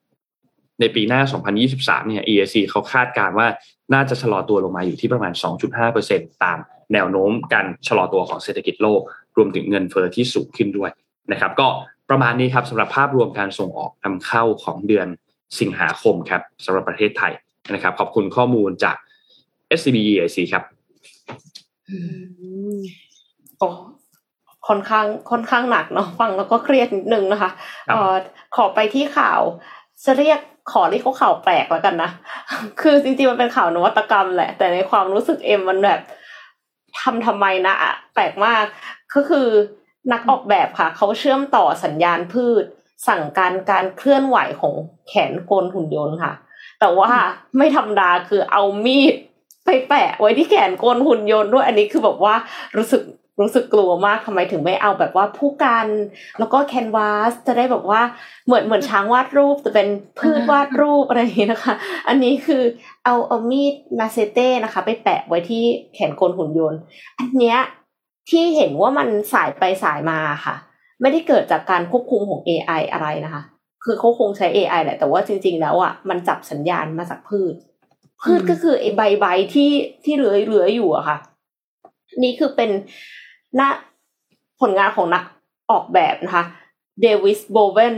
[0.80, 1.20] ในปีหน้า
[1.64, 3.46] 2023 เนี่ย EAC เขาคาดการว่า
[3.94, 5.32] น่าจะชะลอตัวลงมาอยู่ที่ประมาณ
[5.88, 6.58] 2.5%ตาม
[6.92, 9.00] แนวโน้มการชะลอตัวของเศรษฐกิจโลก
[9.36, 10.90] รวมถึงเงินเฟอ้อที่สูงขึ้นด้วย
[11.32, 11.68] นะครับ ก็
[12.10, 15.06] ประมาณนี้ครับสำหรับภาพรวมการส่งออกนำเข้าของเดือน
[15.60, 17.32] สิงหาคมครับสำหรับประเทศไทย
[17.74, 18.96] นะครับ ขอบคุณข้อมูลจาก
[19.78, 20.64] SCB EIC ครับ
[23.58, 23.68] โอ้
[24.68, 27.50] ค่อนข้างค่อนข้างหนักเนาะฟังแล้วก็เครียดนิดนึงนะคะ
[27.92, 28.14] ออ
[28.56, 29.40] ขอไปที่ข่าว
[30.04, 30.40] จะเรียก
[30.72, 32.10] ขอเรียกเขาข่าวแปลกแล้วกันนะ
[32.80, 36.00] คือจริงๆมันเป็นข่าวนวัตกรรมแหละ แต่ในความรู้สึกเอ็มมันแบบ
[37.00, 38.64] ทำทำไมนะอะแปลกมาก
[39.14, 39.48] ก็คือ
[40.12, 42.64] นักออกแบบค่ะ เขาเชื่อมต่อสัญญาณพืช
[43.08, 44.74] สั่งการการเคลื่อนไหวของ
[45.08, 46.32] แขนกลหุ่นยนต์ค่ะ
[46.80, 47.10] แต่ว่า
[47.56, 49.14] ไม่ธรรมดาคือเอามีด
[49.64, 52.34] ไปแปะไว้ที่แขนกลหุ่นยนต์ด้วยอันนี้คือแบบว่า
[52.76, 53.02] รู้สึก
[53.40, 55.86] รู้สึกกลัวมากทำไมถึงไม่เอาแบบว่าผู้กัน
[56.38, 58.00] แล้วก็แคนวาสจะได้แบบว่า
[58.46, 61.74] เหมือนเหมือนช้างวาดรูปจะเป็นพืชวาดรูปอะไรอย่างนี้นะคะ
[62.08, 62.62] อันนี้คือ
[63.04, 65.64] เอาเอามีดมาเซเต้นะคะ ไปแปะไว้ที่
[65.94, 66.80] แขนกลหุ่นยนต์
[67.18, 67.58] อันเนี้ย
[68.30, 70.54] ที่เห็นว่ามันสายไปสายมาค่ะ
[71.00, 73.42] ไม่ได้เกิดจากการควบคุมของ AI อะไรนะคะ
[73.84, 77.54] คือเขาคงใช้ AI แหละ แต่ว่าจริง ๆ แล้วอะมันจับสัญญาณมาจากพืช
[78.22, 79.70] พืชก็คือไอ้ใบใบที่
[80.04, 81.18] ที่เหลือเหลืออยู่อะค่ะ
[82.22, 82.70] นี่คือเป็น
[83.60, 83.62] ณ
[84.60, 85.24] ผลงานของนัก
[85.70, 86.44] ออกแบบนะคะ
[87.00, 87.96] เดวิสโบเวน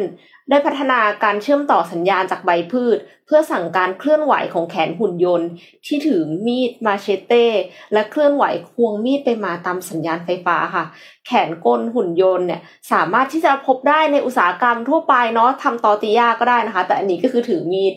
[0.50, 5.48] ได้พัฒนาการเชื่อมต่อสัญญาณจากใบพืช เพื่อสั่งการเคลื่อนไหวของแขนหุ่นยนต์
[5.86, 7.46] ที่ถือมีดมาเชเต้
[7.92, 10.84] และเคลื่อนไหวควงมีดไปมาตามสัญญาณไฟฟ้าค่ะ
[11.26, 12.60] แขนกลหุ่นยนต์เนี่ย
[12.92, 17.94] สามารถที่จะพบได้ในอุตสาหกรรมทั่วไปเนาะทำตอติยาก็ได้นะคะ แต่อันนี้ก็คือถือมีด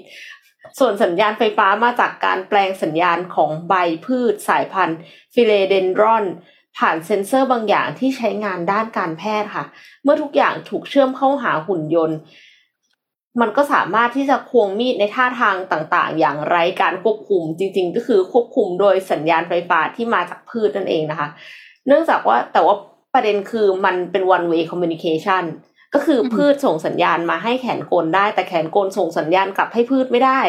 [0.80, 3.74] ส่วนสัญญาณไฟฟ้ามาจากการแปลงสัญญาณของใบ
[4.06, 5.00] พืชสายพันธุ์
[5.34, 6.26] ฟิเลเดนดรอน
[6.78, 9.66] ผ่านเซ็นเซอร์บางอย่างที่ใช้งานด้านการแพทย์ค่ะ
[10.04, 12.18] เมื่อทุกอย่างถูกเชื่อมเข้าหาหุ่นยนต์
[13.42, 21.30] มันก็สามารถที่จะควงมีดในท่าทางต่างๆ อย่างไร้การควบคุมจริง ๆ ก็คือควบคุมโดยสัญญาณไฟฟ้าที่มาจากพืชนั่นเองนะคะ
[21.88, 22.76] เนื่องจากว่าแต่ว่า
[23.14, 25.44] ประเด็นคือมันเป็น one way communication
[25.96, 30.40] ก็คือพืชส่งสัญญาณมาให้แขนกลได้ แต่แขนกลส่งสัญญาณกลับให้พืชไม่ได้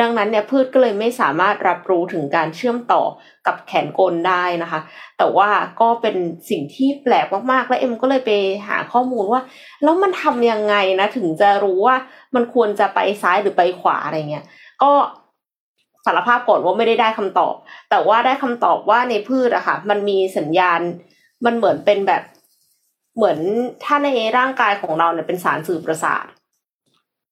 [0.00, 3.02] ดังนั้นเนี่ยพืชก็เลยไม่สามารถรับรู้ถึงการเชื่อมต่อ
[3.46, 4.80] กับแขนกลได้นะคะ
[5.18, 5.48] แต่ว่า
[5.80, 6.16] ก็เป็น
[6.50, 8.30] สิ่งที่แปลกมากๆ และเอ็มก็เลยไป
[8.68, 9.40] หาข้อมูลว่า
[9.82, 11.96] แล้วมันทำยังไงนะถึงจะรู้ว่า
[12.34, 14.44] มันควรจะไปซ้ายหรือไปขวาอะไรเงี้ย
[14.82, 14.92] ก็
[16.06, 17.54] สารภาพก่อนว่าไม่ได้ได้คำตอบ
[17.90, 20.80] แต่ว่าได้คำตอบว่าในพืชอะค่ะ มันมีสัญญาณ
[21.44, 22.22] มันเหมือนเป็นแบบ
[23.16, 23.38] เหมือน
[23.84, 24.08] ถ้าใน
[24.38, 26.26] ร่างกายของเราเนี่ยเป็นสารสื่อประสาท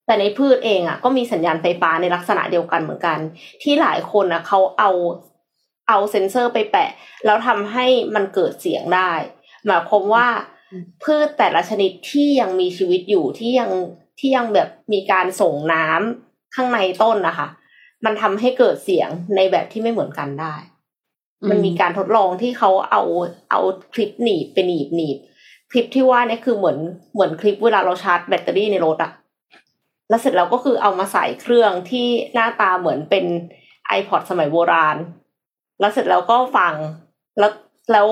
[0.06, 3.18] แต่ในพืชเองอะก็มีสัญญาณไฟฟ้าในลักษณะเดียวกันเหมือนกัน
[3.62, 4.90] ที่หลายคนอะเขาเอา
[5.88, 6.90] เอาเซ็นเซอร์ไปแปะ
[7.24, 9.12] แล้วทำให้มันเกิดเสียงได้
[9.66, 10.26] หมายความว่า
[11.04, 13.70] พืชแต่ละชนิดที่ยังมีชีวิตอยู่ที่ยัง
[14.18, 17.48] ที่ยังแบบมีการส่งน้ำข้างในต้นนะคะ
[18.04, 20.54] มันทำให้เกิดเสียงในแบบที่ไม่เหมือนกันได้
[21.50, 23.02] มันมีการทดลองที่เขาเอา
[23.50, 23.60] เอา
[23.94, 25.18] คลิปหนีบไปหนีบหนีบ
[25.72, 26.78] คลิปที่ว่าเนี่ยคือเหมือน
[27.14, 29.12] เหมือนคลิปเวลาเราชาร์จแบตเตอรี่ในรถอะ
[30.08, 33.24] แล้วเสร็จแล้วก็คือเอามาใส่เครื่องที่หน้าตาเหมือนเป็น
[33.98, 34.96] iPod สมัยโบราณ
[35.80, 36.74] แล้วเสร็จแล้วก็ฟัง
[37.38, 37.50] แล้ว
[37.92, 38.08] แล้ว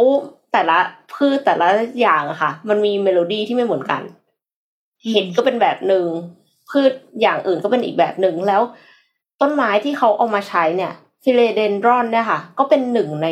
[0.52, 0.78] แต่ละ
[1.14, 1.68] พืชแต่ละ
[2.00, 4.02] อย่างอะค่ะ มันมีเมโลดี้ที่ไม่เหมือนกัน
[5.08, 6.06] เห็ดก็เป็นแบบหนึ่ง
[6.70, 8.62] พืชอย่างอื่นก็เป็นอีกแบบหนึ่งแล้ว
[9.40, 10.92] ต้นไม้ที่เขาเอามาใช้เนี่ย
[11.22, 13.28] ฟิเลเดนดรอนเนี่ยค่ะ ก็เป็นหนึ่งใน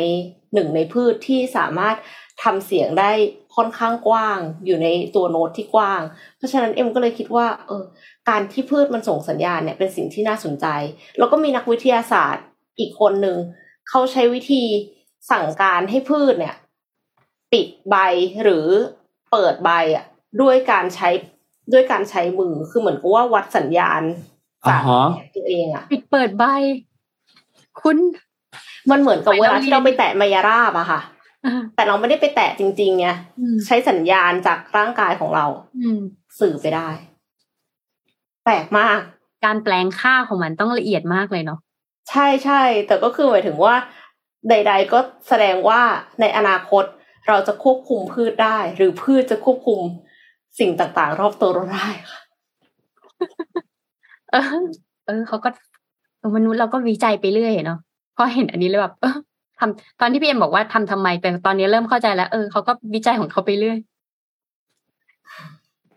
[0.53, 1.95] หนึ่งในพืชที่สามารถ
[2.43, 3.11] ทำเสียงได้
[3.59, 6.01] ค่อนข้างกว้างอยู่ในตัวโน้ตที่กว้าง
[6.37, 7.83] เพราะฉะนั้นเอ็มก็เลยคิดว่าเออ
[8.29, 10.65] การที่พืชมันส่งสัญญาณเนี่ยเป็นสิ่งที่น่าสนใจ
[11.17, 12.45] แล้วก็มีนักวิทยาศาสตร์
[12.79, 13.37] อีกคนหนึ่ง
[13.89, 14.63] เขาใช้วิธี
[15.31, 16.55] สั่งการให้พืชเนี่ย
[17.53, 17.95] ปิดใบ
[18.43, 18.67] หรือ
[19.31, 20.05] เปิดใบอะ
[20.41, 21.09] ด้วยการใช้
[21.73, 24.01] ด้วยการใช้มือคือเหมือนกับว่าวัดสัญญาณ
[24.67, 24.81] จาก
[25.35, 26.43] ตัวเองอะปิดเปิดใบ
[27.81, 27.97] คุณ
[28.91, 31.01] มันเหมือนกับเวลาที่เราไปแตะมายาราบอะค่ะ
[31.75, 33.07] แต่เราไม่ได้ไปแตะจริงๆไง
[33.65, 35.45] ใช้สัญญาณจากร่างกายของเรา
[36.39, 36.89] สื่อไปได้
[38.43, 38.99] แปลกมาก
[39.45, 41.59] การแปลงค่าของมันต้องละเอียดมากเลยเนาะ
[42.09, 43.75] ใช่ใช่แต่ก็คือหมายถึงว่า
[44.49, 45.81] ใด ๆ ก็แสดงว่า
[46.21, 46.83] ในอนาคต
[47.27, 49.79] เราจะควบคุมพืชได้ หรือพืชจะควบคุม
[50.59, 52.19] สิ่งต่างๆ รอบตัวเราได้ค่ะ
[54.31, 54.43] เออ
[55.05, 55.49] เออเขาก็
[56.35, 57.79] มนุษย์เราก็วิจัยไปเรื่อยเนาะ
[58.15, 59.15] พอเห็นอันนี้เลยแบบเออ
[59.59, 63.77] ทำตอนที่พี่เอ็มบอกว่าทำทำไมแต่ตอนนี้เริ่มเข้าใจแล้ว เออเขาก็วิจัยของเขาไปเรื่อย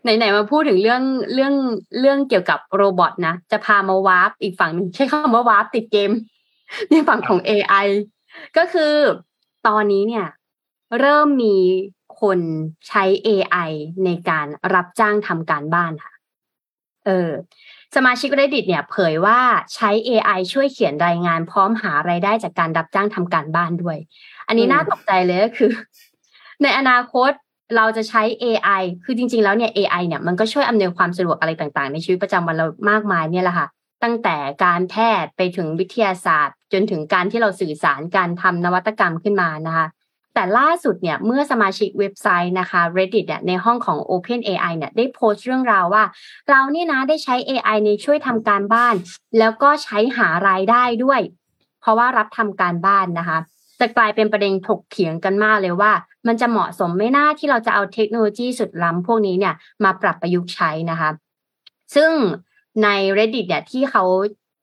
[0.03, 1.01] ไหนๆมาพูดถึงเรื่อง
[1.33, 1.53] เรื่อง
[1.99, 6.11] เรื่องเกี่ยวกับ robot นะจะพามา warp อีกฝั่งนึงใช้คำว่า warp ติดเกม
[6.89, 7.87] ในฝั่งของ AI
[8.57, 8.93] ก็คือ
[9.67, 10.25] ตอนนี้เนี่ย
[10.99, 11.55] เริ่มมี
[12.21, 12.39] คน
[12.87, 13.71] ใช้ AI
[14.05, 16.13] ในการรับจ้างทำการบ้านค่ะ
[17.05, 17.29] เออ
[17.95, 19.39] สมาชิก Reddit เนี่ยเผยว่า
[19.75, 23.97] ใช้ AI ช่วยเขียนรายงานพร้อมหารายได้จากการรับจ้างทำการบ้านด้วย
[24.47, 25.71] อันนี้น่าตกใจเลยก็คือ
[26.61, 27.31] ในอนาคต
[27.75, 33.67] เราจะใช้ AI คือจริง ๆ แล้วเนี่ย AI เนี่ยมันก็ช่วยอำนวยความสะดวกอะไรต่างๆ ในชีวิตประจำวันเรามากมายเนี่ยแหละค่ะ
[34.03, 34.35] ตั้งแต่
[34.65, 39.87] การแพทย์ไปถึงวิทยาศาสตร์ จนถึงการที่เราสื่อสารการทำนวัตกรรมขึ้นมานะคะ
[40.33, 46.03] แต่ล่าสุดเนี่ยเมื่อสมาชิกเว็บไซต์นะคะ Reddit เนี่ยในห้องของ Open AI เนี่ยได้โพสต์เรื่องราวว่า
[46.49, 48.95] เรานี่นะได้ใช้ AI ในช่วยทำการบ้าน
[49.39, 51.21] แล้วก็ใช้หารายได้ด้วย
[51.81, 53.39] เพราะว่ารับทำการบ้านนะคะ
[53.79, 55.91] จะกลายเป็นประเด็นถกเถียงกันมากเลยว่า
[56.27, 59.53] มันจะเหมาะสมไม่น่าที่เราจะเอาเทคโนโลยีสุดล้ำพวกนี้เนี่ย
[59.83, 61.09] มาปรับประยุกต์ใช้นะคะ
[61.95, 62.11] ซึ่ง
[62.83, 64.03] ใน reddit เนี่ยที่เขา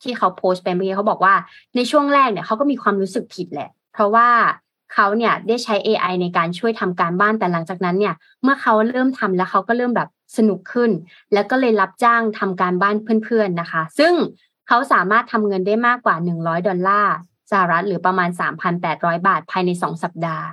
[0.02, 1.34] ที่เขาโพสต์ไปเมื่อกี้เขาบอกว่า
[1.76, 4.28] ในช่วงแรกเนี่ยเขาก็มีความรู้สึกผิดแหละ เพราะว่า
[4.94, 10.90] เขาเนี่ยได้ใช้ AI ในการช่วยทำการบ้านแต่หลังจากนั้นเนี่ย เมื่อเขาเริ่มทำแล้วเขาก็เริ่มแบบสนุกขึ้น
[11.32, 14.14] แล้วก็เลยรับจ้างทำการบ้านเพื่อนๆนะคะ ซึ่ง
[14.68, 17.14] เขาสามารถทำเงินได้มากกว่า 100 ดอลลาร์
[17.50, 18.30] สหรัฐหรือประมาณ
[18.78, 20.46] 3,800 บาทภายใน 2 สัปดาห์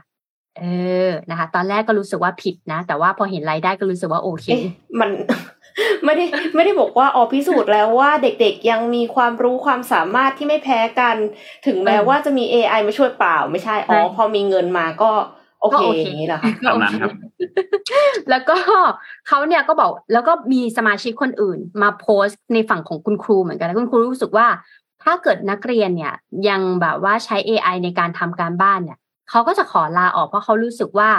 [0.61, 0.65] เอ
[1.07, 4.45] อนะคะ ตอนแรกก็รู้สึกว่าผิดนะ แต่ว่าพอเห็นรายได้ก็รู้สึกว่าโอเค
[4.99, 5.09] มัน
[6.05, 11.15] ไม่ได้ไม่ได้บอกว่าอ๋อพิสูจน์แล้วว่าเด็กๆยังมีความรู้ความสามารถที่ไม่แพ้กัน
[11.65, 15.11] ถึงแม้ว่าจะมี AI มาช่วยเปล่า ไม่ใช่อ๋อพอมีเงินมาก็
[15.61, 17.11] โอเคอย่างนี้แหละค่ะตามนั้นครับ
[18.29, 18.57] แล้วก็
[19.27, 24.47] เขาเนี่ยก็บอกแล้วก็มีสมาชิกคนอื่น มาโพสต์ในฝั่งของคุณครูเหมือนกันคุณครูรู้สึกว่า
[25.03, 26.13] ถ้าเกิดนักเรียนเนี่ย
[26.49, 28.97] ยังแบบว่าใช้ AI ในการทำการบ้านเนี่ย
[29.29, 31.09] เขาก็จะขอลาออกเพราะเขารู้สึกว่า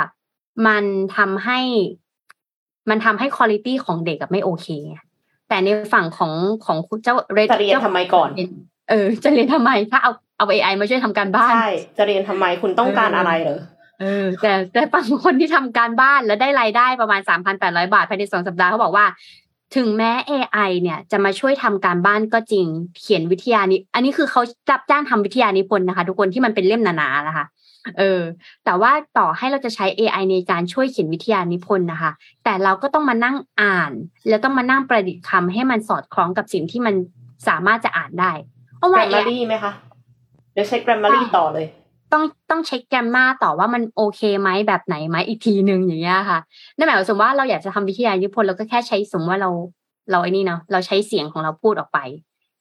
[0.66, 0.84] มัน
[1.16, 1.60] ทำให้
[2.90, 4.68] มันทำให้คุณภาพของเด็กไม่โอเค
[5.48, 6.32] แต่ในฝั่งของ
[6.64, 8.28] ของเจ้าเรจะเรียนทำไมก่อน
[8.90, 13.60] เออ จะเรียนทำไมถ้าเอาเอาเอไอมาช่วยทำการบ้านใช่จะเรียนทำไมคุณต้องการอะไรเหรอ
[14.00, 19.06] เออแต่แต่ฝั่งคนที่ทำการบ้านแล้วได้รายได้ประมาณสามพันแปดร้อยบาทภายในสองสัปดาห์เขาบอกว่า
[19.76, 22.66] ถึงแม้ AI เนี่ยจะมาช่วยทำการบ้านก็จริง
[23.00, 27.44] เขียนวิทยานิอันนี้คือเขาจับจ้างทำวิทยานิพนธ์นะคะ ทุกคนที่มันเป็นเล่มหนาๆนะคะ
[27.98, 28.22] เออ
[28.64, 32.12] แต่ว่าต่อให้เราจะใช้ AI ในการช่วยเขียนวิทยานิพนธ์นะคะ
[32.44, 33.92] แต่เราก็ต้องมานั่งอ่าน
[34.28, 36.94] แล้วต้องมานั่งประดิษฐ์คำให้มันสอดคล้องกับสิ่งที่มัน
[37.48, 38.32] สามารถจะอ่านได้
[38.78, 39.72] เพราะว่า grammar ไหมคะ
[40.52, 41.66] เดี๋ยวเช็ค grammar ต่อเลย
[42.12, 46.38] ต้องต้องเช็คแกรมมาต่อว่ามันโอเคไหมแบบไหนไหมอีกทีหนึ่งอย่างเงี้ยค่ะ
[46.76, 49.50] นั่นหมายความว่าเราอยากจะทำวิทยานิพนธ์เราก็แค่ใช้สมมติว่าเรา
[50.10, 51.98] เราไอ้นี่เนาะเราใช้เสียงของเราพูดออกไป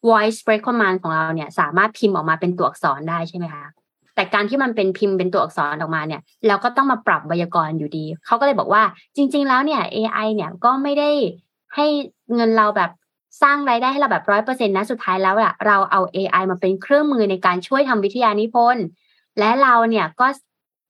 [0.08, 3.66] voice break command ของเราเนี่ย สามารถพิมพ์ออกมาเป็นตัวอักษรได้ใช่ไหมคะ
[4.18, 8.84] แต่การที่มันเป็นพิมพ์เป็นตัวอักษรออกมาเนี่ยเราก็ต้องมาปรับไวยากรณ์อยู่ดี เขาก็เลยบอกว่า
[9.16, 11.10] จริง ๆ แล้วเนี่ย AI เนี่ยก็ไม่ได้
[11.76, 11.86] ให้
[12.34, 12.92] เงินเราแบบ
[13.42, 18.86] สร้างรายได้ให้เราแบบร้อยเปอร์เซ็นต์นะสุดท้ายแล้วอะเราเอา AI มาเป็นเครื่องมือในการช่วยทำวิทยานิพนธ์
[19.40, 20.28] และเราเนี่ยก็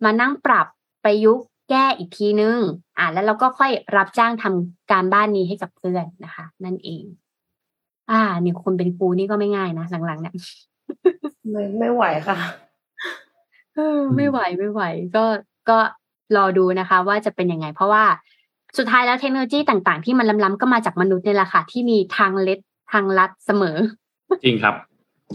[0.03, 0.67] มานั่งปรับ
[1.03, 2.57] ประยุกต์แก้อีกทีนึง
[2.97, 7.03] อ่าแล้วเราก็ค่อยรับจ้างทำการบ้านนี้ให้กับเพื่อนนะคะ นั่นเอง
[8.11, 10.33] อ่า นี่คนเป็นครูนี่ก็ไม่ง่ายนะหลังๆเนี่ย
[11.49, 12.37] ไม่ไม่ไหวค่ะ
[14.15, 14.81] ไม่ไหวไม่ไหว
[15.15, 15.25] ก็
[15.69, 15.77] ก็
[16.35, 18.03] รอดูนะคะ ว่าจะเป็นยังไง เพราะว่า
[18.77, 22.59] สุดท้ายแล้วเทคโนโลยีต่างๆ ที่มันล้ำๆก็มาจากมนุษย์นี่แหละค่ะที่มีทางเล็ด
[22.91, 23.77] ทางลัดเสมอ
[24.43, 24.75] จริงครับ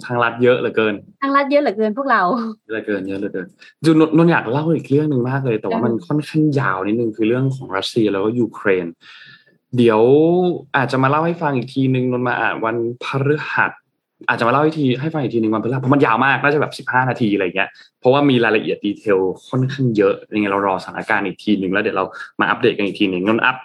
[0.04, 2.22] ทางลัดเยอะเหลือเกิน ทางลัดเยอะเหลือเกินพวกเรา
[2.68, 3.46] เยอะเหลือเกินเยอะเหลือเกิน
[3.84, 8.86] จูนนนอยากเล่าอีกเรื่องหนึ่งมากเลย แต่ว่ามันค่อนข้างยาวนิดนึงคือเรื่องของรัสเซียแล้วก็ยูเครน
[9.76, 10.00] เดี๋ยว
[10.76, 13.72] อาจจะมาเล่าให้ฟังอีกทีนึงนนมาอ่านวันพฤหัส
[14.28, 17.70] อาจจะมาเล่าให้ทีให้ฟังอีกทีหนึ่งวันพฤหัสเพราะมันยาวมากน่าจะแบบสิบห้านาทีอะไรเงี้ย
[18.00, 19.18] เพราะว่ามีรายละเอียดดีเทล
[19.48, 22.04] ค่อนข้างเยอะยังไงเรารอสถานการณ์อีกทีหนึ่งแล้วเดี๋ยวเรา
[22.40, 23.56] มาอัปเดตกันอีกทีหนึ่งนนอัป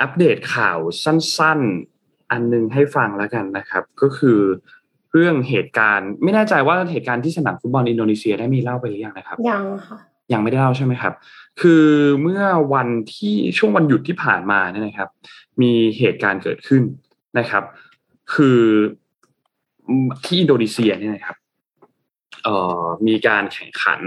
[0.00, 1.60] อัปเดตข่าวสั้น
[1.96, 4.38] ๆ อันนึงให้ฟังแล้วกันนะครับ ก็คือ
[5.12, 9.98] เรื่องเหตุการณ์ ไม่แน่ใจว่าเหตุการณ์ที่สนามฟุตบอลอินโดนีเซียได้มีเล่าไปหรือยังนะครับ ยังค่ะ
[10.32, 11.12] ยังไม่ได้เล่าใช่ไหมครับ
[11.60, 11.84] คือ
[12.22, 12.42] เมื่อ
[12.74, 15.08] วันที่ช่วงวันหยุดที่ผ่านมาเนี่ยนะครับ
[15.62, 16.82] มีเหตุการณ์เกิดขึ้น
[17.38, 17.64] นะครับ
[18.34, 18.60] คือ
[20.24, 21.36] ที่อินโดนีเซียเนี่ยนะครับ
[22.44, 24.00] เอ่อมีการแข่งขัน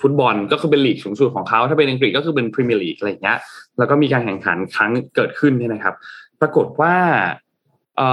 [0.00, 3.38] ฟุตบอลก็คือเป็นลีกสูงสุดของเขาถ้าเป็นอังกฤษก็คือเป็นพรีเมียร์ลีกอะไรเงี้ย
[3.78, 5.94] แล้วก็มีการแข่งขันครั้งเกิดขึ้นเนี่ยนะครับ
[6.40, 6.94] ปรากฏว่า
[7.96, 8.10] เอ่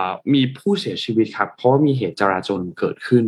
[0.00, 0.02] อ
[0.34, 3.24] มีผู้เสียชีวิตครับ เพราะมีเหตุจราจรเกิดขึ้น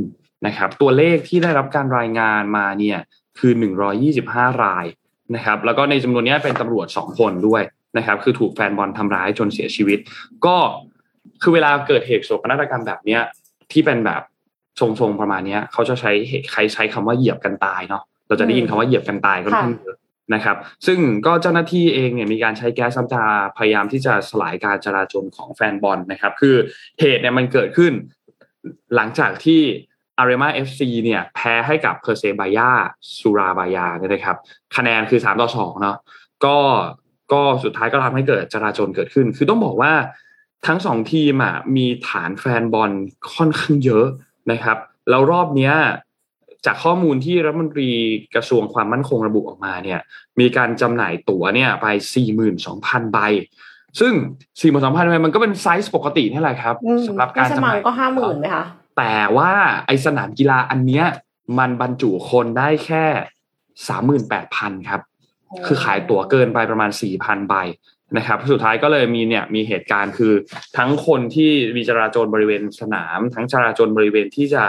[0.46, 2.98] นะครับ ตัวเลขที่ได้รับการรายงานมาเนี่ย
[3.38, 3.52] คือ
[4.08, 4.86] 125 ราย
[5.34, 7.62] นะครับ แล้วก็ในจำนวนนี้เป็นตำรวจ 2 คนด้วย
[7.96, 9.98] นะครับ คือถูกแฟนบอลทำร้ายจนเสียชีวิต
[10.46, 10.56] ก็
[11.44, 13.22] คือเวลาเกิดเหตุโศกนาฏกรรมแบบเนี้ย
[13.72, 14.22] ที่เป็นแบบ
[14.80, 16.12] ทรงๆประมาณนี้เขาจะใช้
[16.50, 19.96] ใครใช้คำว่าเหยียบกันตายเนาะเราจะได้ยินคำว่าเหยียบกันตายค่อนข้างเยอะ
[20.34, 23.26] นะครับ ซึ่งก็เจ้าหน้าที่เองเนี่ยมีการใช้แก๊สน้ำตา
[23.58, 26.56] พยายามที่จะสลายการจลาจลของแฟนบอลนะครับ คือ
[27.00, 27.92] เหตุเนี่ยมันเกิดขึ้น
[28.96, 29.60] หลังจากที่
[30.18, 34.36] Arema FC เนี่ยแพ้ให้กับ Persebaya Surabaya เนี่ยนะครับ
[34.76, 35.96] คะแนนคือสามต่อสองเนาะ
[36.44, 36.56] ก็
[37.32, 39.92] ก็สุดท้ายก็ทำให้เกิดจลาจลเกิดขึ้น คือต้องบอกว่า
[40.66, 42.90] ทั้งสองทีมอะมีฐานแฟนบอล
[43.34, 44.06] ค่อนข้างเยอะ
[44.50, 44.78] นะครับ
[45.10, 45.74] แล้วรอบเนี้ย
[46.66, 47.90] จากข้อมูลที่รัฐมนตรี
[48.34, 50.00] กระทรวงความมั่นคงระบุออกมาเนี่ย
[50.40, 51.86] มีการจำหน่ายตั๋วเนี่ยไป
[52.50, 53.18] 42,000 ใบ
[54.00, 54.12] ซึ่ง
[54.62, 56.74] 42,000 ใบมันก็เป็นไซส์ปกตินี่แหละครับ
[57.08, 58.64] สำหรับการจำหน่ายก็ห้าหมื่นไหมคะ
[58.98, 59.52] แต่ว่า
[59.86, 61.06] ไอสนามกีฬาอันเนี้ย
[61.58, 63.04] มันบรรจุคนได้แค่
[63.96, 65.00] 38,000 ครับ
[65.66, 66.90] คือขายตั๋วเกินไปประมาณ
[67.20, 67.54] 4,000 ใบ
[68.16, 70.32] นะครับสุดท้ายก็เลยมีเนี่ยมีเหตุการณ์คือ
[70.76, 74.62] ทั้งคนที่มีจราจรบริเวณสนาม ทั้งจราจรบริเวณที่จะ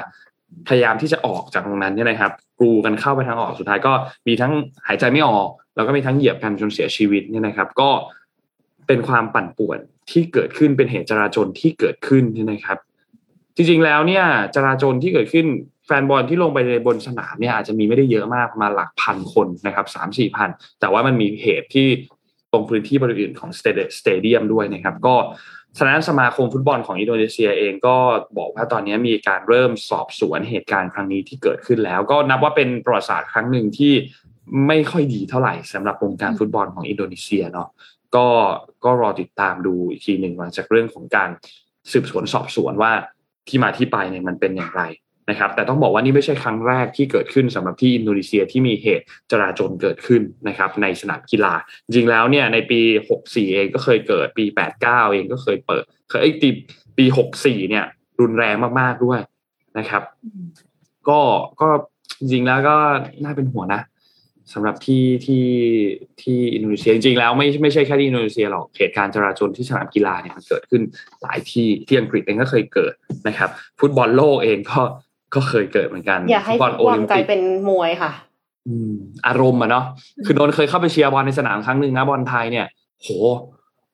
[0.67, 3.93] พยายามที่จะออกจากตรงนั้นเนี่ยนะครับกรูกันเข้าไปทางออกสุดท้ายก็
[4.27, 4.53] มีทั้ง
[4.87, 7.89] หายใจไม่ออก แล้วก็มีทั้งเหยียบกันจนเสียชีวิตเนี่ยนะครับ ก็
[8.87, 9.79] เป็นความปั่นป่วน
[10.11, 12.77] ที่เกิดขึ้นเป็นเหตุจราจรที่เกิดขึ้นเนี่ยนะครับ
[13.55, 14.23] จริงๆแล้วเนี่ย
[14.55, 15.45] จราจรที่เกิดขึ้น
[15.85, 21.87] แฟนบอลที่ลงไปในบนสนามเนี่ยอาจจะมีไม่ได้เยอะมากประมาณหลักพันคนนะครับสามสี่พันแต่ว่ามันมีเหตุที่
[22.55, 25.15] รงพื้นที่บริเวณของ stadium ด้วยนะครับ ก็
[25.77, 27.97] ฉะนั้นสมาคมฟุตบอลของอินโดนีเซียเองก็
[28.37, 33.93] บอกว่าตอนนี้มีการเริ่มสอบสวนเหตุการณ์ครั้งนี้ที่เกิดขึ้นแล้ว ก็นับว่าเป็นประวัติศาสตร์ครั้งหนึ่งที่
[34.67, 37.69] ไม่ค่อยดีเท่าไหร่สำหรับวงการฟุตบอลของอินโดนีเซียเนาะ
[38.15, 38.27] ก็
[38.85, 41.29] ก็รอติดตามดูอีกทีหนึ่งหลังจากเรื่องของการ
[41.91, 42.91] สืบสวนสอบสวนว่า
[43.47, 44.81] ที่มาที่ไปเนี่ยมันเป็นอย่างไร
[45.29, 51.53] นะครับแต่ต้องบอกว่านี่ไม่ใช่ครั้งแรกที่เกิดขึ้นสำหรับที่อินโดนีเซียที่มีเหตุจราจนเกิดขึ้นนะครับในสนามกีฬา
[51.85, 52.81] จริงแล้วเนี่ยในปี
[53.17, 54.45] 64 เองก็เคยเกิดปี
[54.81, 56.49] 89 เองก็เคยเปิดเคยปี
[56.97, 57.05] ปี
[57.37, 57.85] 64 เนี่ย
[58.21, 59.19] รุนแรงมากๆด้วย
[59.77, 60.03] นะครับ
[61.09, 61.19] ก็
[61.61, 61.69] ก็
[62.19, 62.75] จริงแล้วก็
[63.23, 63.81] น่าเป็นห่วงนะ
[64.53, 65.45] สำหรับที่ที่
[66.21, 70.81] ที่อินโดนีเซียจริงๆแล้วไม่ไม่ใช่แค่ที่อินโดนีเซียหรอกเหตุการณ์จราจนที่สนามกีฬาเนี่ยมันเกิดขึ้น
[71.21, 72.93] หลายที่ที่อังกฤษเองก็เคยเกิด
[73.27, 73.49] นะครับ
[73.79, 74.81] ฟุตบอลโลกเองก็
[75.33, 78.11] ก็เคยเกิดเหมือนกันอย่าให้ฟุตบอลฟุตโอบอลโอลิมปิกกลายเป็นมวยค่ะ
[78.67, 78.93] อืม
[79.27, 79.85] อารมณ์อะเนาะ
[80.25, 82.65] คือโดนเคยเข้าไปเชียร์บอลในสนามครั้งหนึ่งนะบอลไทยเนี่ย
[83.01, 83.07] โห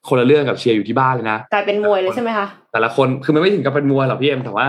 [0.07, 4.67] คนละเรื่องกับเชียร์อยู่ที่บ้านเลยนะกลายเป็นมวยเลยใช่ไหมคะแต่ละคนคือมันไม่ถึงกับเป็นมวยหรอกพี่เอ็มแต่ว่า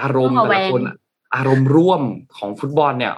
[0.00, 0.96] อารมณ์ต้องระแวง แต่ละคนอะ
[1.36, 2.02] อารมณ์ร่วม
[2.38, 3.12] ของฟุตบอลเนี่ย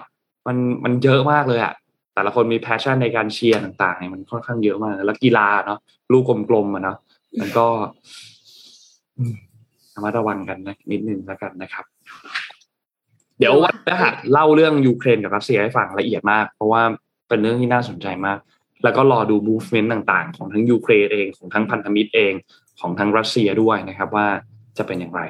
[0.47, 1.73] มันมันเยอะมากเลยอะ
[2.15, 5.79] แต่ละคนมี passion ในการเชียร์ต่างๆเนี่ยมันค่อนข้างเยอะมากแล้วกีฬาเนาะ
[6.11, 6.97] ลูกกลมๆอะเนาะ
[7.39, 7.67] มันก็
[9.17, 9.35] อืม
[9.95, 11.85] ระมัดระวังกันนะนิดนึงแล้วกันนะครับ
[13.39, 16.83] เดี๋ยววันพฤหัสเล่าเรื่องยูเครนกับรัสเซียให้ฟังละเอียดมาก เพราะว่า
[17.27, 18.39] เป็นเรื่องที่น่าสนใจมาก
[18.83, 22.33] แล้วก็รอดู movement ต่างๆ ของทั้งยูเครนเองของทั้งพันธมิตรเอง
[22.79, 24.27] ของทั้งรัสเซียด้วยนะครับ ว่า
[24.77, 25.21] จะเป็นอย่างไร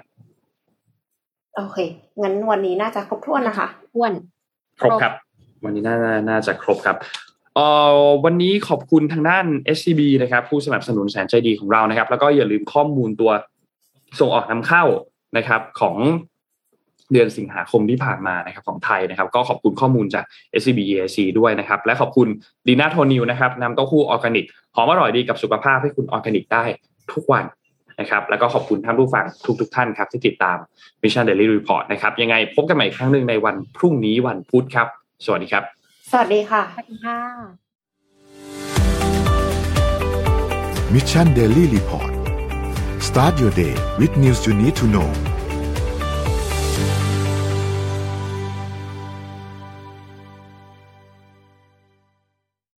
[1.56, 1.78] โอเค
[2.22, 4.14] งั้นวันนี้น่าจะครบถ้วนนะคะอ้วน
[4.80, 5.14] ครบครับ
[5.64, 5.96] วันนี้น่า
[6.30, 6.98] น่าจะครบครับ
[7.56, 9.46] เอ่อวันนี้ขอบคุณทางด้าน
[9.78, 13.32] SCB นะครับ ผู้สนับสนุนแสนใจดีของเรานะครับ แล้วก็อย่าลืมข้อมูลตัว
[14.20, 14.84] ส่งออกนำเข้า
[15.38, 15.96] นะครับ ของ
[17.14, 20.24] เดือนสิงหาคมที่ผ่านมานะครับของไทยนะครับ ก็ขอบคุณข้อมูลจาก
[20.60, 22.28] SCB EIC ด้วยนะครับ และขอบคุณ
[22.68, 24.46] ดีน่าโทนิวนะครับน้ำเต้าหู้ออร์แกนิก
[24.76, 26.64] หอมอร่อยดีกับสุขภาพให้คุณออร์แกนิกได้
[27.14, 27.46] ทุกวัน
[28.00, 29.26] นะครับ แล้วก็ขอบคุณท่านผู้ฟัง
[29.62, 30.58] ทุกๆท่านครับ ที่ติดตาม
[31.02, 34.88] Mission Daily Report นะครับ ยังไงพบกันใหม่อีกครั้งหนึ่งในวันพรุ่งนี้วันพุธครับ
[35.26, 35.64] สวัสดีครับ
[36.12, 37.20] สวัสดีค่ะสวัสดีค่ะ
[40.94, 42.12] Mission Daily Report
[43.08, 45.35] start your day with news you need to know